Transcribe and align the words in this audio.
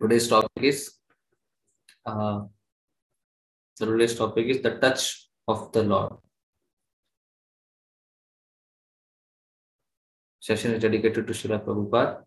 Today's 0.00 0.28
topic 0.28 0.62
is 0.62 0.92
uh, 2.06 2.42
today's 3.76 4.14
topic 4.14 4.46
is 4.46 4.62
the 4.62 4.78
touch 4.78 5.28
of 5.48 5.72
the 5.72 5.82
Lord. 5.82 6.12
Session 10.38 10.74
is 10.74 10.82
dedicated 10.82 11.26
to 11.26 11.32
Srila 11.32 11.64
Prabhupada, 11.64 12.22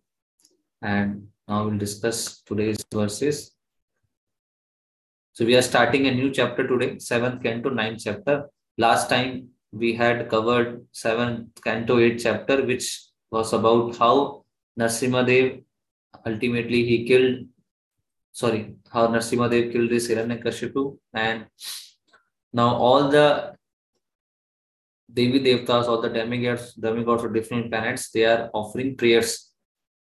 and 0.81 1.29
now 1.47 1.63
we'll 1.63 1.77
discuss 1.77 2.41
today's 2.41 2.83
verses. 2.93 3.51
So 5.31 5.45
we 5.45 5.55
are 5.55 5.61
starting 5.61 6.07
a 6.07 6.11
new 6.13 6.29
chapter 6.29 6.67
today, 6.67 6.99
seventh 6.99 7.41
canto, 7.41 7.69
ninth 7.69 8.01
chapter. 8.03 8.49
Last 8.77 9.09
time 9.09 9.47
we 9.71 9.93
had 9.93 10.29
covered 10.29 10.85
seventh 10.91 11.63
canto, 11.63 11.99
eighth 11.99 12.23
chapter, 12.23 12.65
which 12.65 13.01
was 13.31 13.53
about 13.53 13.95
how 13.95 14.43
Narsimadev 14.77 15.63
ultimately 16.25 16.85
he 16.85 17.05
killed 17.07 17.45
sorry, 18.31 18.75
how 18.91 19.07
Narsimadev 19.07 19.71
killed 19.71 19.89
this 19.89 20.07
Hiranyakashipu. 20.07 20.97
And 21.13 21.47
now 22.53 22.75
all 22.75 23.09
the 23.09 23.55
Devi 25.13 25.39
Devtas, 25.41 25.87
all 25.87 26.01
the 26.01 26.09
demigods, 26.09 26.73
demigods 26.73 27.23
of 27.23 27.33
different 27.33 27.69
planets, 27.69 28.11
they 28.11 28.25
are 28.25 28.49
offering 28.53 28.95
prayers. 28.95 29.49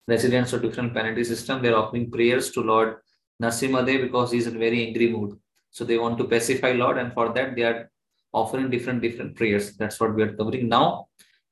Residents 0.08 0.54
of 0.54 0.62
different 0.62 0.94
planetary 0.94 1.26
system, 1.26 1.62
they 1.62 1.70
are 1.70 1.76
offering 1.76 2.10
prayers 2.10 2.52
to 2.52 2.62
Lord 2.62 2.96
Narsimadev 3.42 4.04
because 4.04 4.32
he 4.32 4.38
is 4.38 4.48
in 4.48 4.58
very 4.58 4.88
angry 4.88 5.12
mood. 5.12 5.38
So 5.70 5.84
they 5.84 5.98
want 5.98 6.18
to 6.20 6.24
pacify 6.24 6.72
Lord, 6.72 6.98
and 6.98 7.14
for 7.14 7.34
that 7.34 7.56
they 7.56 7.64
are 7.64 7.92
offering 8.34 8.70
different 8.70 9.02
different 9.02 9.36
prayers. 9.36 9.76
That's 9.76 10.00
what 10.00 10.16
we 10.16 10.24
are 10.24 10.34
covering 10.34 10.70
now. 10.70 11.08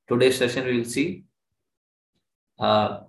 Today's 0.08 0.38
session 0.38 0.66
we 0.66 0.78
will 0.78 0.86
see 0.86 1.26
uh, 2.60 3.02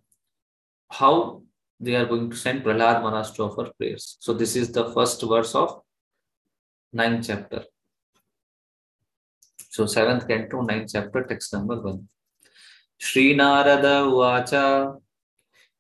how 0.91 1.43
they 1.79 1.95
are 1.95 2.07
going 2.07 2.31
to 2.31 2.37
send 2.37 2.65
Prahlad 2.65 3.03
Maharaj 3.03 3.31
to 3.33 3.45
offer 3.45 3.71
prayers. 3.77 4.17
So 4.21 4.33
this 4.33 4.57
is 4.57 4.73
the 4.73 4.91
first 4.93 5.23
verse 5.23 5.55
of 5.55 5.83
ninth 6.93 7.27
chapter. 7.27 7.65
So 9.71 9.87
seventh 9.87 10.27
canto, 10.27 10.63
ninth 10.63 10.91
chapter, 10.93 11.25
text 11.25 11.53
number 11.53 11.81
one. 11.81 12.09
Shri 12.99 13.35
Narada 13.35 14.05
Uvacha 14.09 14.97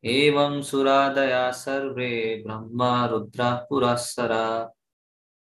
Evam 0.04 0.60
Suradaya 0.60 1.54
Sarve 1.54 2.44
Brahma 2.44 3.08
Rudra 3.10 3.64
Purasara 3.70 4.68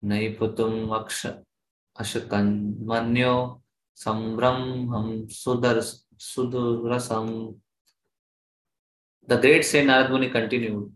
Naiputum 0.02 0.88
Aksha 0.88 1.42
Ashakan 1.98 2.78
Manyo 2.82 3.60
Sambrahmam 3.94 5.30
Sudar 5.30 5.84
Sudurasam 6.18 7.56
the 9.30 9.36
great 9.36 9.64
Saint 9.64 9.88
Narad 9.88 10.10
Muni 10.10 10.28
continued, 10.28 10.92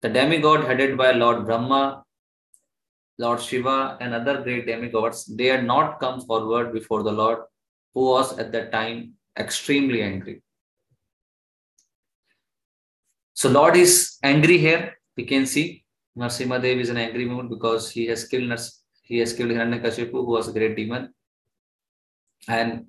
the 0.00 0.08
demigod 0.08 0.64
headed 0.64 0.96
by 0.96 1.12
Lord 1.12 1.44
Brahma, 1.44 2.02
Lord 3.18 3.42
Shiva, 3.42 3.98
and 4.00 4.14
other 4.14 4.42
great 4.42 4.66
demigods, 4.66 5.26
they 5.26 5.46
had 5.46 5.64
not 5.64 6.00
come 6.00 6.22
forward 6.22 6.72
before 6.72 7.02
the 7.02 7.12
Lord, 7.12 7.40
who 7.92 8.06
was 8.06 8.38
at 8.38 8.52
that 8.52 8.72
time 8.72 9.12
extremely 9.38 10.00
angry. 10.02 10.40
So 13.34 13.50
Lord 13.50 13.76
is 13.76 14.16
angry 14.22 14.56
here. 14.56 14.96
We 15.18 15.26
can 15.26 15.44
see 15.44 15.84
Narsimha 16.16 16.62
Dev 16.62 16.78
is 16.78 16.88
an 16.88 16.96
angry 16.96 17.26
mood 17.26 17.50
because 17.50 17.90
he 17.90 18.06
has 18.06 18.26
killed 18.26 18.48
Nars- 18.48 18.82
he 19.02 19.18
has 19.18 19.34
killed 19.34 19.50
Hiranyakashipu, 19.50 20.10
who 20.10 20.30
was 20.38 20.48
a 20.48 20.52
great 20.52 20.74
demon. 20.74 21.12
And 22.48 22.86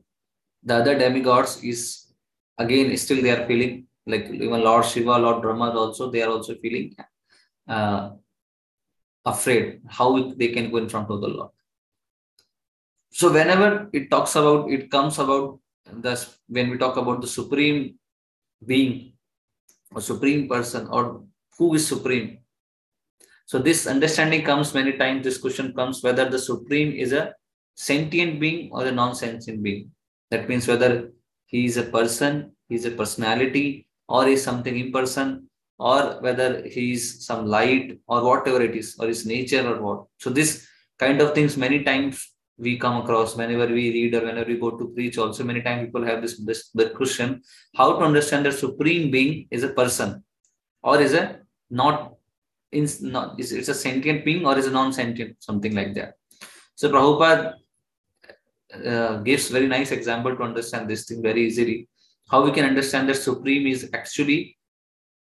the 0.63 0.75
other 0.75 0.97
demigods 0.97 1.61
is 1.63 2.13
again 2.57 2.95
still 2.95 3.21
they 3.21 3.31
are 3.31 3.45
feeling 3.45 3.88
like 4.09 4.25
even 4.29 4.63
Lord 4.63 4.85
Shiva, 4.85 5.17
Lord 5.17 5.41
Brahma 5.41 5.71
also, 5.71 6.09
they 6.09 6.21
are 6.23 6.31
also 6.31 6.55
feeling 6.55 6.95
uh, 7.67 8.09
afraid 9.25 9.81
how 9.87 10.33
they 10.33 10.49
can 10.49 10.71
go 10.71 10.77
in 10.77 10.89
front 10.89 11.09
of 11.09 11.21
the 11.21 11.27
Lord. 11.27 11.51
So 13.11 13.31
whenever 13.31 13.89
it 13.93 14.09
talks 14.09 14.35
about, 14.35 14.69
it 14.71 14.89
comes 14.89 15.19
about 15.19 15.59
thus 15.91 16.39
when 16.47 16.69
we 16.69 16.77
talk 16.77 16.97
about 16.97 17.21
the 17.21 17.27
supreme 17.27 17.95
being 18.65 19.13
or 19.93 20.01
supreme 20.01 20.47
person 20.47 20.87
or 20.87 21.23
who 21.57 21.73
is 21.75 21.87
supreme. 21.87 22.39
So 23.45 23.57
this 23.57 23.87
understanding 23.87 24.43
comes 24.43 24.73
many 24.73 24.93
times. 24.97 25.23
This 25.23 25.37
question 25.37 25.73
comes 25.73 26.03
whether 26.03 26.29
the 26.29 26.39
supreme 26.39 26.93
is 26.93 27.13
a 27.13 27.33
sentient 27.75 28.39
being 28.39 28.69
or 28.71 28.85
a 28.85 28.91
non-sentient 28.91 29.63
being. 29.63 29.91
That 30.29 30.47
means 30.47 30.67
whether 30.67 31.11
he 31.45 31.65
is 31.65 31.77
a 31.77 31.83
person, 31.83 32.51
he 32.67 32.75
is 32.75 32.85
a 32.85 32.91
personality, 32.91 33.88
or 34.15 34.27
is 34.27 34.43
something 34.43 34.75
imperson 34.83 35.29
or 35.77 35.99
whether 36.25 36.49
he 36.67 36.91
is 36.93 37.25
some 37.25 37.45
light 37.45 37.99
or 38.07 38.19
whatever 38.23 38.61
it 38.61 38.75
is 38.75 38.95
or 38.99 39.07
his 39.07 39.25
nature 39.25 39.63
or 39.71 39.81
what. 39.81 39.99
So 40.17 40.29
this 40.29 40.67
kind 40.97 41.21
of 41.21 41.33
things 41.33 41.55
many 41.55 41.83
times 41.83 42.15
we 42.57 42.77
come 42.77 42.97
across 43.01 43.35
whenever 43.37 43.67
we 43.67 43.85
read 43.97 44.15
or 44.15 44.25
whenever 44.25 44.49
we 44.49 44.57
go 44.57 44.71
to 44.71 44.87
preach. 44.95 45.17
Also 45.17 45.43
many 45.43 45.61
times 45.61 45.85
people 45.85 46.03
have 46.03 46.21
this 46.21 46.37
this 46.49 46.71
question 46.99 47.41
how 47.79 47.87
to 47.97 48.03
understand 48.09 48.45
that 48.45 48.57
supreme 48.65 49.09
being 49.11 49.47
is 49.51 49.63
a 49.63 49.73
person 49.79 50.23
or 50.83 50.99
is 50.99 51.13
a 51.13 51.39
not 51.69 52.15
in 52.71 52.87
not 53.01 53.39
is 53.39 53.51
it's 53.51 53.73
a 53.75 53.79
sentient 53.85 54.25
being 54.25 54.45
or 54.45 54.57
is 54.57 54.67
a 54.67 54.75
non-sentient 54.79 55.35
something 55.39 55.75
like 55.79 55.93
that. 55.93 56.15
So 56.75 56.89
prabhupada 56.89 57.53
uh, 58.91 59.17
gives 59.29 59.49
very 59.49 59.67
nice 59.67 59.91
example 59.91 60.35
to 60.35 60.43
understand 60.43 60.89
this 60.89 61.05
thing 61.05 61.21
very 61.21 61.45
easily 61.47 61.88
how 62.29 62.43
we 62.43 62.51
can 62.51 62.65
understand 62.65 63.09
that 63.09 63.15
supreme 63.15 63.67
is 63.67 63.89
actually 63.93 64.57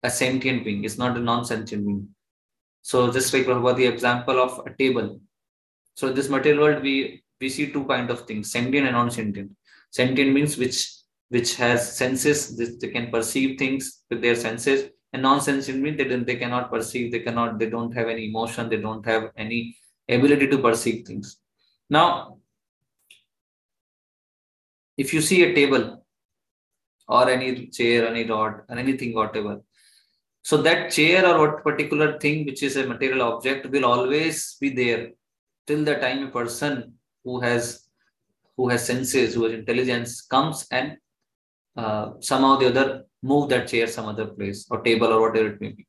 a 0.02 0.10
sentient 0.10 0.64
being 0.64 0.84
it's 0.84 0.98
not 0.98 1.16
a 1.16 1.20
non-sentient 1.20 1.86
being. 1.86 2.08
So 2.82 3.12
just 3.12 3.32
like 3.32 3.46
Prabhupada, 3.46 3.76
the 3.76 3.86
example 3.86 4.40
of 4.40 4.60
a 4.66 4.74
table. 4.76 5.20
So 5.94 6.12
this 6.12 6.28
material 6.28 6.64
world 6.64 6.82
we 6.82 7.22
we 7.40 7.48
see 7.48 7.70
two 7.72 7.84
kind 7.84 8.10
of 8.10 8.26
things 8.26 8.50
sentient 8.50 8.86
and 8.86 8.96
non-sentient. 8.96 9.52
Sentient 9.90 10.32
means 10.32 10.56
which 10.56 10.88
which 11.28 11.54
has 11.56 11.96
senses 11.96 12.56
this, 12.56 12.76
they 12.80 12.88
can 12.88 13.10
perceive 13.10 13.58
things 13.58 14.02
with 14.10 14.20
their 14.20 14.34
senses 14.34 14.90
and 15.12 15.22
non-sentient 15.22 15.80
means 15.80 15.96
they, 15.96 16.04
they 16.04 16.36
cannot 16.36 16.70
perceive 16.70 17.12
they 17.12 17.20
cannot 17.20 17.58
they 17.58 17.70
don't 17.70 17.94
have 17.94 18.08
any 18.08 18.26
emotion 18.28 18.68
they 18.68 18.80
don't 18.80 19.06
have 19.06 19.30
any 19.36 19.76
ability 20.08 20.48
to 20.48 20.58
perceive 20.58 21.06
things. 21.06 21.38
Now 21.88 22.38
if 24.96 25.14
you 25.14 25.20
see 25.20 25.44
a 25.44 25.54
table 25.54 26.01
or 27.08 27.28
any 27.28 27.66
chair, 27.66 28.06
any 28.08 28.24
rod, 28.24 28.60
or 28.68 28.78
anything, 28.78 29.14
whatever. 29.14 29.60
So 30.42 30.56
that 30.62 30.90
chair 30.90 31.26
or 31.26 31.38
what 31.38 31.64
particular 31.64 32.18
thing 32.18 32.46
which 32.46 32.62
is 32.62 32.76
a 32.76 32.86
material 32.86 33.22
object 33.22 33.70
will 33.70 33.84
always 33.84 34.56
be 34.60 34.70
there 34.70 35.10
till 35.66 35.84
the 35.84 35.94
time 35.96 36.26
a 36.26 36.30
person 36.30 36.94
who 37.24 37.40
has 37.40 37.86
who 38.56 38.68
has 38.68 38.86
senses, 38.86 39.34
who 39.34 39.44
has 39.44 39.54
intelligence 39.54 40.20
comes 40.20 40.66
and 40.70 40.98
uh, 41.76 42.12
somehow 42.20 42.56
the 42.56 42.66
other 42.66 43.04
move 43.22 43.48
that 43.48 43.68
chair 43.68 43.86
some 43.86 44.06
other 44.06 44.26
place 44.26 44.66
or 44.70 44.82
table 44.82 45.06
or 45.06 45.20
whatever 45.20 45.48
it 45.48 45.60
may 45.60 45.70
be. 45.70 45.86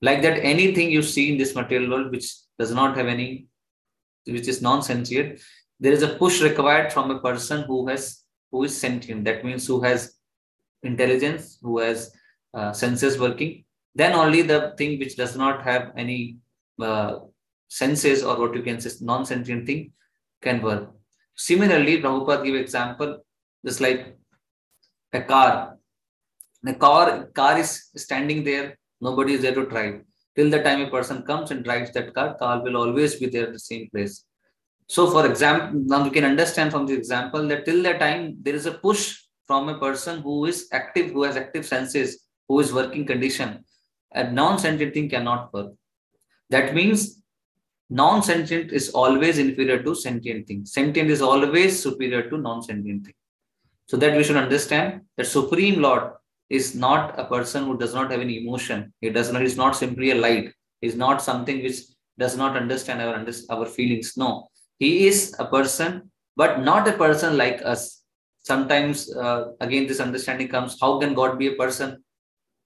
Like 0.00 0.22
that, 0.22 0.38
anything 0.42 0.90
you 0.90 1.02
see 1.02 1.32
in 1.32 1.38
this 1.38 1.54
material 1.54 1.90
world 1.90 2.10
which 2.10 2.32
does 2.58 2.72
not 2.72 2.96
have 2.96 3.06
any, 3.06 3.48
which 4.26 4.48
is 4.48 4.62
non-sentient, 4.62 5.40
there 5.80 5.92
is 5.92 6.02
a 6.02 6.14
push 6.16 6.40
required 6.42 6.92
from 6.92 7.10
a 7.10 7.20
person 7.20 7.64
who 7.64 7.88
has 7.88 8.22
who 8.50 8.64
is 8.64 8.76
sentient. 8.76 9.24
That 9.24 9.44
means 9.44 9.66
who 9.66 9.80
has 9.82 10.15
intelligence, 10.86 11.58
who 11.62 11.78
has 11.78 12.12
uh, 12.54 12.72
senses 12.72 13.18
working, 13.18 13.64
then 13.94 14.12
only 14.12 14.42
the 14.42 14.74
thing 14.78 14.98
which 14.98 15.16
does 15.16 15.36
not 15.36 15.62
have 15.62 15.92
any 15.96 16.36
uh, 16.80 17.18
senses 17.68 18.22
or 18.22 18.38
what 18.38 18.54
you 18.54 18.62
can 18.62 18.80
say 18.80 18.90
non-sentient 19.00 19.66
thing 19.66 19.92
can 20.42 20.62
work. 20.62 20.90
Similarly, 21.36 22.00
Prabhupada 22.02 22.44
give 22.44 22.54
example, 22.54 23.18
just 23.64 23.80
like 23.80 24.16
a 25.12 25.22
car. 25.22 25.76
The 26.62 26.74
car, 26.74 27.26
car 27.34 27.58
is 27.58 27.90
standing 27.96 28.44
there, 28.44 28.78
nobody 29.00 29.34
is 29.34 29.42
there 29.42 29.54
to 29.54 29.66
drive. 29.66 30.02
Till 30.34 30.50
the 30.50 30.62
time 30.62 30.82
a 30.82 30.90
person 30.90 31.22
comes 31.22 31.50
and 31.50 31.64
drives 31.64 31.92
that 31.92 32.12
car, 32.14 32.34
car 32.34 32.62
will 32.62 32.76
always 32.76 33.16
be 33.16 33.26
there 33.26 33.46
at 33.46 33.52
the 33.52 33.58
same 33.58 33.88
place. 33.90 34.24
So 34.88 35.10
for 35.10 35.26
example, 35.26 35.80
now 35.84 36.04
we 36.04 36.10
can 36.10 36.24
understand 36.24 36.70
from 36.70 36.86
the 36.86 36.94
example 36.94 37.46
that 37.48 37.64
till 37.64 37.82
the 37.82 37.94
time 37.94 38.36
there 38.42 38.54
is 38.54 38.66
a 38.66 38.72
push 38.72 39.25
from 39.46 39.68
a 39.68 39.78
person 39.78 40.20
who 40.22 40.46
is 40.46 40.68
active, 40.72 41.12
who 41.12 41.22
has 41.22 41.36
active 41.36 41.64
senses, 41.64 42.26
who 42.48 42.60
is 42.60 42.72
working 42.72 43.06
condition. 43.06 43.64
A 44.14 44.30
non-sentient 44.30 44.94
thing 44.94 45.08
cannot 45.08 45.52
work. 45.52 45.72
That 46.50 46.74
means 46.74 47.22
non-sentient 47.90 48.72
is 48.72 48.90
always 48.90 49.38
inferior 49.38 49.82
to 49.82 49.94
sentient 49.94 50.46
thing. 50.46 50.64
Sentient 50.64 51.10
is 51.10 51.22
always 51.22 51.80
superior 51.80 52.28
to 52.30 52.38
non-sentient 52.38 53.04
thing. 53.04 53.14
So 53.86 53.96
that 53.98 54.16
we 54.16 54.24
should 54.24 54.36
understand 54.36 55.02
that 55.16 55.26
Supreme 55.26 55.80
Lord 55.80 56.12
is 56.50 56.74
not 56.74 57.18
a 57.18 57.24
person 57.24 57.64
who 57.64 57.76
does 57.76 57.94
not 57.94 58.10
have 58.10 58.20
any 58.20 58.38
emotion. 58.38 58.92
He 59.00 59.10
does 59.10 59.32
not, 59.32 59.42
he's 59.42 59.56
not 59.56 59.76
simply 59.76 60.10
a 60.10 60.14
light. 60.14 60.52
He's 60.80 60.96
not 60.96 61.22
something 61.22 61.62
which 61.62 61.80
does 62.18 62.36
not 62.36 62.56
understand 62.56 63.00
our, 63.02 63.24
our 63.50 63.66
feelings. 63.66 64.16
No, 64.16 64.48
he 64.78 65.06
is 65.06 65.34
a 65.38 65.46
person, 65.46 66.10
but 66.36 66.62
not 66.62 66.88
a 66.88 66.92
person 66.92 67.36
like 67.36 67.60
us 67.64 68.02
sometimes 68.50 68.96
uh, 69.24 69.40
again 69.60 69.86
this 69.86 70.00
understanding 70.06 70.48
comes 70.56 70.76
how 70.80 70.92
can 71.00 71.14
god 71.20 71.38
be 71.42 71.48
a 71.52 71.56
person 71.62 71.96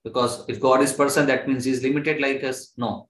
Because 0.05 0.45
if 0.49 0.61
God 0.61 0.83
is 0.83 0.93
person, 0.93 1.27
that 1.27 1.47
means 1.47 1.65
he 1.65 1.73
is 1.73 1.83
limited 1.83 2.21
like 2.21 2.43
us. 2.43 2.73
No. 2.77 3.09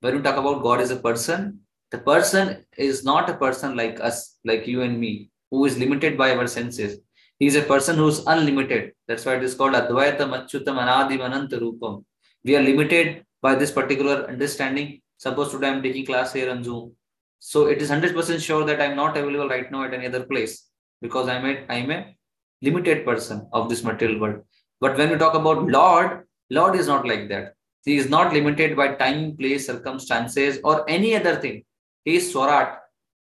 When 0.00 0.16
we 0.16 0.22
talk 0.22 0.36
about 0.36 0.62
God 0.62 0.80
as 0.80 0.90
a 0.90 0.96
person, 0.96 1.60
the 1.90 1.98
person 1.98 2.64
is 2.76 3.04
not 3.04 3.28
a 3.28 3.34
person 3.34 3.76
like 3.76 4.00
us, 4.00 4.36
like 4.44 4.66
you 4.66 4.82
and 4.82 4.98
me, 4.98 5.30
who 5.50 5.64
is 5.66 5.78
limited 5.78 6.16
by 6.16 6.34
our 6.34 6.46
senses. 6.46 6.98
He 7.38 7.46
is 7.46 7.56
a 7.56 7.62
person 7.62 7.96
who 7.96 8.08
is 8.08 8.24
unlimited. 8.26 8.92
That's 9.06 9.26
why 9.26 9.36
it 9.36 9.44
is 9.44 9.54
called 9.54 9.74
Advaita 9.74 10.20
Machutam 10.20 10.78
Anadi 10.78 11.18
Mananta 11.18 11.60
Rupam. 11.60 12.04
We 12.44 12.56
are 12.56 12.62
limited 12.62 13.24
by 13.42 13.54
this 13.54 13.70
particular 13.70 14.26
understanding. 14.28 15.02
Suppose 15.18 15.50
today 15.50 15.68
I'm 15.68 15.82
taking 15.82 16.06
class 16.06 16.32
here 16.32 16.50
on 16.50 16.64
Zoom. 16.64 16.96
So 17.38 17.66
it 17.66 17.82
is 17.82 17.90
100% 17.90 18.40
sure 18.40 18.64
that 18.64 18.80
I'm 18.80 18.96
not 18.96 19.16
available 19.16 19.48
right 19.48 19.70
now 19.70 19.84
at 19.84 19.92
any 19.92 20.06
other 20.06 20.24
place 20.24 20.71
because 21.02 21.28
I'm 21.28 21.44
a, 21.44 21.66
I'm 21.68 21.90
a 21.90 22.16
limited 22.62 23.04
person 23.04 23.46
of 23.52 23.68
this 23.68 23.84
material 23.84 24.20
world. 24.20 24.40
But 24.80 24.96
when 24.96 25.10
we 25.10 25.18
talk 25.18 25.34
about 25.34 25.66
Lord, 25.66 26.22
Lord 26.48 26.76
is 26.76 26.86
not 26.86 27.06
like 27.06 27.28
that. 27.28 27.54
He 27.84 27.96
is 27.96 28.08
not 28.08 28.32
limited 28.32 28.76
by 28.76 28.94
time, 28.94 29.36
place, 29.36 29.66
circumstances, 29.66 30.58
or 30.64 30.88
any 30.88 31.14
other 31.16 31.36
thing. 31.36 31.64
He 32.04 32.16
is 32.16 32.32
Swarat. 32.32 32.78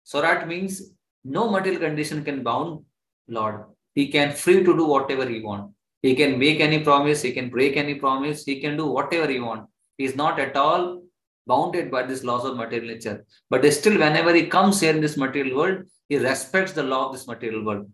Swarat 0.04 0.46
means 0.46 0.92
no 1.24 1.50
material 1.50 1.80
condition 1.80 2.24
can 2.24 2.42
bound 2.42 2.84
Lord. 3.28 3.64
He 3.94 4.08
can 4.08 4.32
free 4.32 4.62
to 4.64 4.76
do 4.76 4.84
whatever 4.84 5.28
he 5.28 5.40
want. 5.40 5.72
He 6.02 6.14
can 6.14 6.38
make 6.38 6.60
any 6.60 6.80
promise. 6.80 7.22
He 7.22 7.32
can 7.32 7.48
break 7.50 7.76
any 7.76 7.94
promise. 7.94 8.44
He 8.44 8.60
can 8.60 8.76
do 8.76 8.86
whatever 8.86 9.30
he 9.30 9.40
want. 9.40 9.68
He 9.98 10.04
is 10.04 10.16
not 10.16 10.38
at 10.38 10.56
all 10.56 11.02
bounded 11.46 11.90
by 11.90 12.02
this 12.02 12.24
laws 12.24 12.44
of 12.44 12.56
material 12.56 12.94
nature. 12.94 13.24
But 13.50 13.64
still, 13.72 13.98
whenever 13.98 14.34
he 14.34 14.46
comes 14.46 14.80
here 14.80 14.94
in 14.94 15.00
this 15.00 15.16
material 15.16 15.56
world, 15.56 15.84
he 16.08 16.16
respects 16.18 16.72
the 16.72 16.82
law 16.82 17.06
of 17.06 17.12
this 17.12 17.26
material 17.26 17.64
world. 17.64 17.90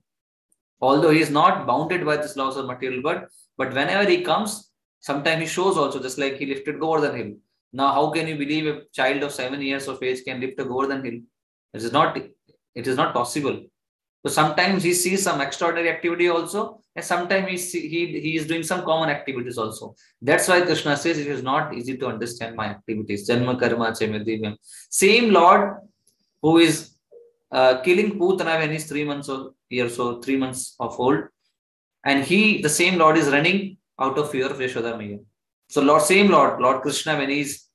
Although 0.80 1.10
he 1.10 1.20
is 1.20 1.30
not 1.30 1.66
bounded 1.66 2.04
by 2.04 2.16
this 2.16 2.36
laws 2.36 2.56
of 2.56 2.66
material 2.66 3.02
world, 3.02 3.22
but 3.56 3.74
whenever 3.74 4.08
he 4.08 4.22
comes, 4.22 4.70
sometimes 5.00 5.40
he 5.42 5.46
shows 5.46 5.76
also, 5.76 6.00
just 6.00 6.18
like 6.18 6.36
he 6.36 6.46
lifted 6.46 6.80
Govardhan 6.80 7.16
Hill. 7.16 7.34
Now, 7.72 7.92
how 7.92 8.10
can 8.10 8.26
you 8.26 8.36
believe 8.36 8.66
a 8.66 8.82
child 8.92 9.22
of 9.22 9.32
seven 9.32 9.60
years 9.60 9.86
of 9.88 10.02
age 10.02 10.24
can 10.24 10.40
lift 10.40 10.58
a 10.58 10.64
Govardhan 10.64 11.04
Hill? 11.04 11.20
It 11.74 11.82
is 11.82 11.92
not, 11.92 12.16
it 12.16 12.86
is 12.86 12.96
not 12.96 13.14
possible. 13.14 13.60
So 14.26 14.32
sometimes 14.32 14.82
he 14.82 14.92
sees 14.92 15.22
some 15.22 15.40
extraordinary 15.40 15.90
activity 15.90 16.28
also, 16.28 16.80
and 16.94 17.04
sometimes 17.04 17.48
he, 17.48 17.56
see, 17.56 17.88
he, 17.88 18.20
he 18.20 18.36
is 18.36 18.46
doing 18.46 18.62
some 18.62 18.84
common 18.84 19.08
activities 19.08 19.56
also. 19.56 19.94
That's 20.20 20.48
why 20.48 20.60
Krishna 20.62 20.96
says 20.96 21.18
it 21.18 21.26
is 21.26 21.42
not 21.42 21.74
easy 21.74 21.96
to 21.98 22.06
understand 22.06 22.56
my 22.56 22.66
activities. 22.66 23.28
Janma 23.28 23.58
karma. 23.58 23.94
Same 24.90 25.30
Lord 25.30 25.76
who 26.42 26.58
is 26.58 26.89
uh, 27.52 27.80
killing 27.80 28.18
Putana 28.18 28.58
when 28.58 28.72
he's 28.72 28.86
three 28.86 29.04
months 29.04 29.28
old, 29.28 29.54
years 29.68 29.98
old, 29.98 30.24
three 30.24 30.36
months 30.36 30.76
of 30.80 30.98
old, 30.98 31.24
and 32.04 32.24
he, 32.24 32.62
the 32.62 32.68
same 32.68 32.98
Lord, 32.98 33.16
is 33.16 33.28
running 33.28 33.76
out 34.00 34.16
of 34.18 34.30
fear 34.30 34.46
of 34.46 34.58
Yashoda 34.58 34.96
Maya. 34.96 35.18
So 35.68 35.82
Lord, 35.82 36.02
same 36.02 36.30
Lord, 36.30 36.60
Lord 36.60 36.82
Krishna, 36.82 37.16
when 37.16 37.30
he's 37.30 37.68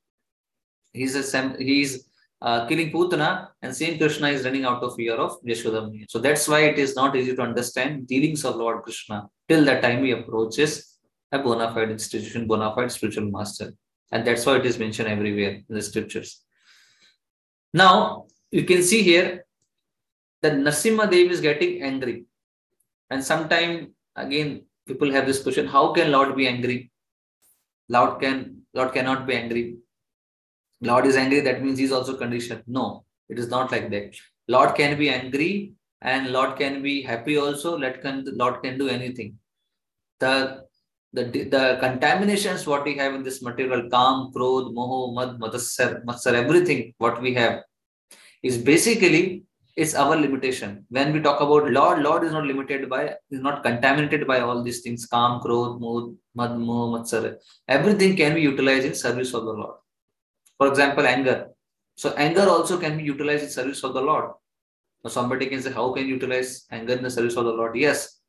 he's 0.94 1.16
a 1.16 1.56
he's 1.57 2.10
uh, 2.42 2.68
killing 2.68 2.92
Putana, 2.92 3.50
and 3.62 3.75
same 3.75 3.98
Krishna 3.98 4.30
is 4.30 4.44
running 4.44 4.66
out 4.66 4.83
of 4.83 4.95
fear 4.95 5.16
of 5.16 5.42
Yashodamani. 5.44 6.06
So 6.10 6.19
that's 6.19 6.48
why 6.48 6.62
it 6.62 6.78
is 6.78 6.95
not 6.95 7.16
easy 7.16 7.36
to 7.36 7.42
understand 7.42 8.07
dealings 8.07 8.44
of 8.45 8.56
Lord 8.56 8.83
Krishna 8.83 9.30
till 9.48 9.63
that 9.66 9.81
time 9.81 10.04
he 10.04 10.12
approaches 10.12 10.98
a 11.31 11.39
bona 11.39 11.74
fide 11.74 11.92
institution, 11.92 12.48
bona 12.48 12.74
fide 12.75 12.92
spiritual 12.92 13.30
master. 13.31 13.74
And 14.12 14.25
that's 14.25 14.45
why 14.45 14.57
it 14.57 14.66
is 14.66 14.78
mentioned 14.78 15.07
everywhere 15.07 15.62
in 15.68 15.75
the 15.75 15.81
scriptures. 15.81 16.42
Now, 17.74 18.28
you 18.51 18.63
can 18.63 18.83
see 18.83 19.01
here 19.01 19.44
that 20.45 20.57
Narasimha 20.65 21.09
Dev 21.12 21.31
is 21.36 21.42
getting 21.42 21.81
angry. 21.81 22.25
And 23.09 23.24
sometime 23.31 23.94
again, 24.15 24.65
people 24.88 25.12
have 25.12 25.25
this 25.25 25.42
question, 25.44 25.68
how 25.68 25.86
can 25.94 26.12
Lord 26.12 26.36
be 26.36 26.47
angry? 26.47 26.92
Lord 27.89 28.21
can 28.21 28.38
Lord 28.74 28.94
cannot 28.94 29.25
be 29.27 29.36
angry. 29.36 29.63
Lord 30.81 31.06
is 31.06 31.15
angry, 31.15 31.39
that 31.42 31.63
means 31.63 31.80
he's 31.80 31.94
also 31.97 32.18
conditioned. 32.18 32.63
No, 32.68 33.06
it 33.30 33.39
is 33.39 33.50
not 33.50 33.71
like 33.71 33.89
that. 33.92 34.15
Lord 34.47 34.75
can 34.75 34.97
be 34.97 35.09
angry 35.09 35.74
and 36.01 36.31
Lord 36.31 36.57
can 36.57 36.81
be 36.83 37.01
happy 37.01 37.38
also. 37.38 37.77
Lord 37.77 38.01
can, 38.01 38.25
Lord 38.33 38.62
can 38.63 38.77
do 38.77 38.89
anything. 38.89 39.38
The, 40.19 40.65
the, 41.13 41.24
the 41.56 41.77
contaminations 41.80 42.68
what 42.68 42.83
we 42.83 42.97
have 42.97 43.13
in 43.15 43.24
this 43.24 43.42
material, 43.42 43.89
kam, 43.89 44.31
krodh, 44.36 44.74
moho, 44.75 45.15
mad, 45.15 45.39
madassar, 45.39 46.03
matsar, 46.06 46.33
everything 46.33 46.94
what 46.97 47.21
we 47.21 47.33
have 47.36 47.62
is 48.44 48.57
basically 48.57 49.44
it's 49.75 49.94
our 49.94 50.16
limitation. 50.16 50.86
When 50.89 51.12
we 51.12 51.19
talk 51.22 51.42
about 51.42 51.69
Lord, 51.69 52.01
Lord 52.01 52.24
is 52.24 52.31
not 52.31 52.45
limited 52.45 52.89
by, 52.89 53.16
is 53.30 53.42
not 53.42 53.62
contaminated 53.62 54.25
by 54.25 54.39
all 54.39 54.63
these 54.63 54.81
things, 54.81 55.06
kam, 55.06 55.42
krodh, 55.42 55.80
moh, 55.81 56.16
mad, 56.33 56.57
moh, 56.57 56.92
matsar. 56.94 57.36
Everything 57.68 58.16
can 58.16 58.36
be 58.36 58.42
utilized 58.42 58.86
in 58.86 58.95
service 58.95 59.33
of 59.33 59.44
the 59.44 59.51
Lord. 59.51 59.75
For 60.57 60.68
example, 60.68 61.06
anger. 61.06 61.50
So 61.98 62.13
anger 62.13 62.48
also 62.48 62.77
can 62.77 62.98
be 62.98 63.04
utilized 63.04 63.44
in 63.44 63.50
service 63.50 63.83
of 63.83 63.94
the 63.94 64.01
Lord. 64.01 64.31
So 65.04 65.10
somebody 65.10 65.48
can 65.48 65.62
say, 65.62 65.72
how 65.72 65.92
can 65.94 66.07
you 66.07 66.16
utilize 66.16 66.66
anger 66.71 66.94
in 66.94 67.04
the 67.04 67.12
service 67.12 67.36
of 67.36 67.44
the 67.45 67.51
Lord? 67.51 67.75
Yes. 67.75 68.21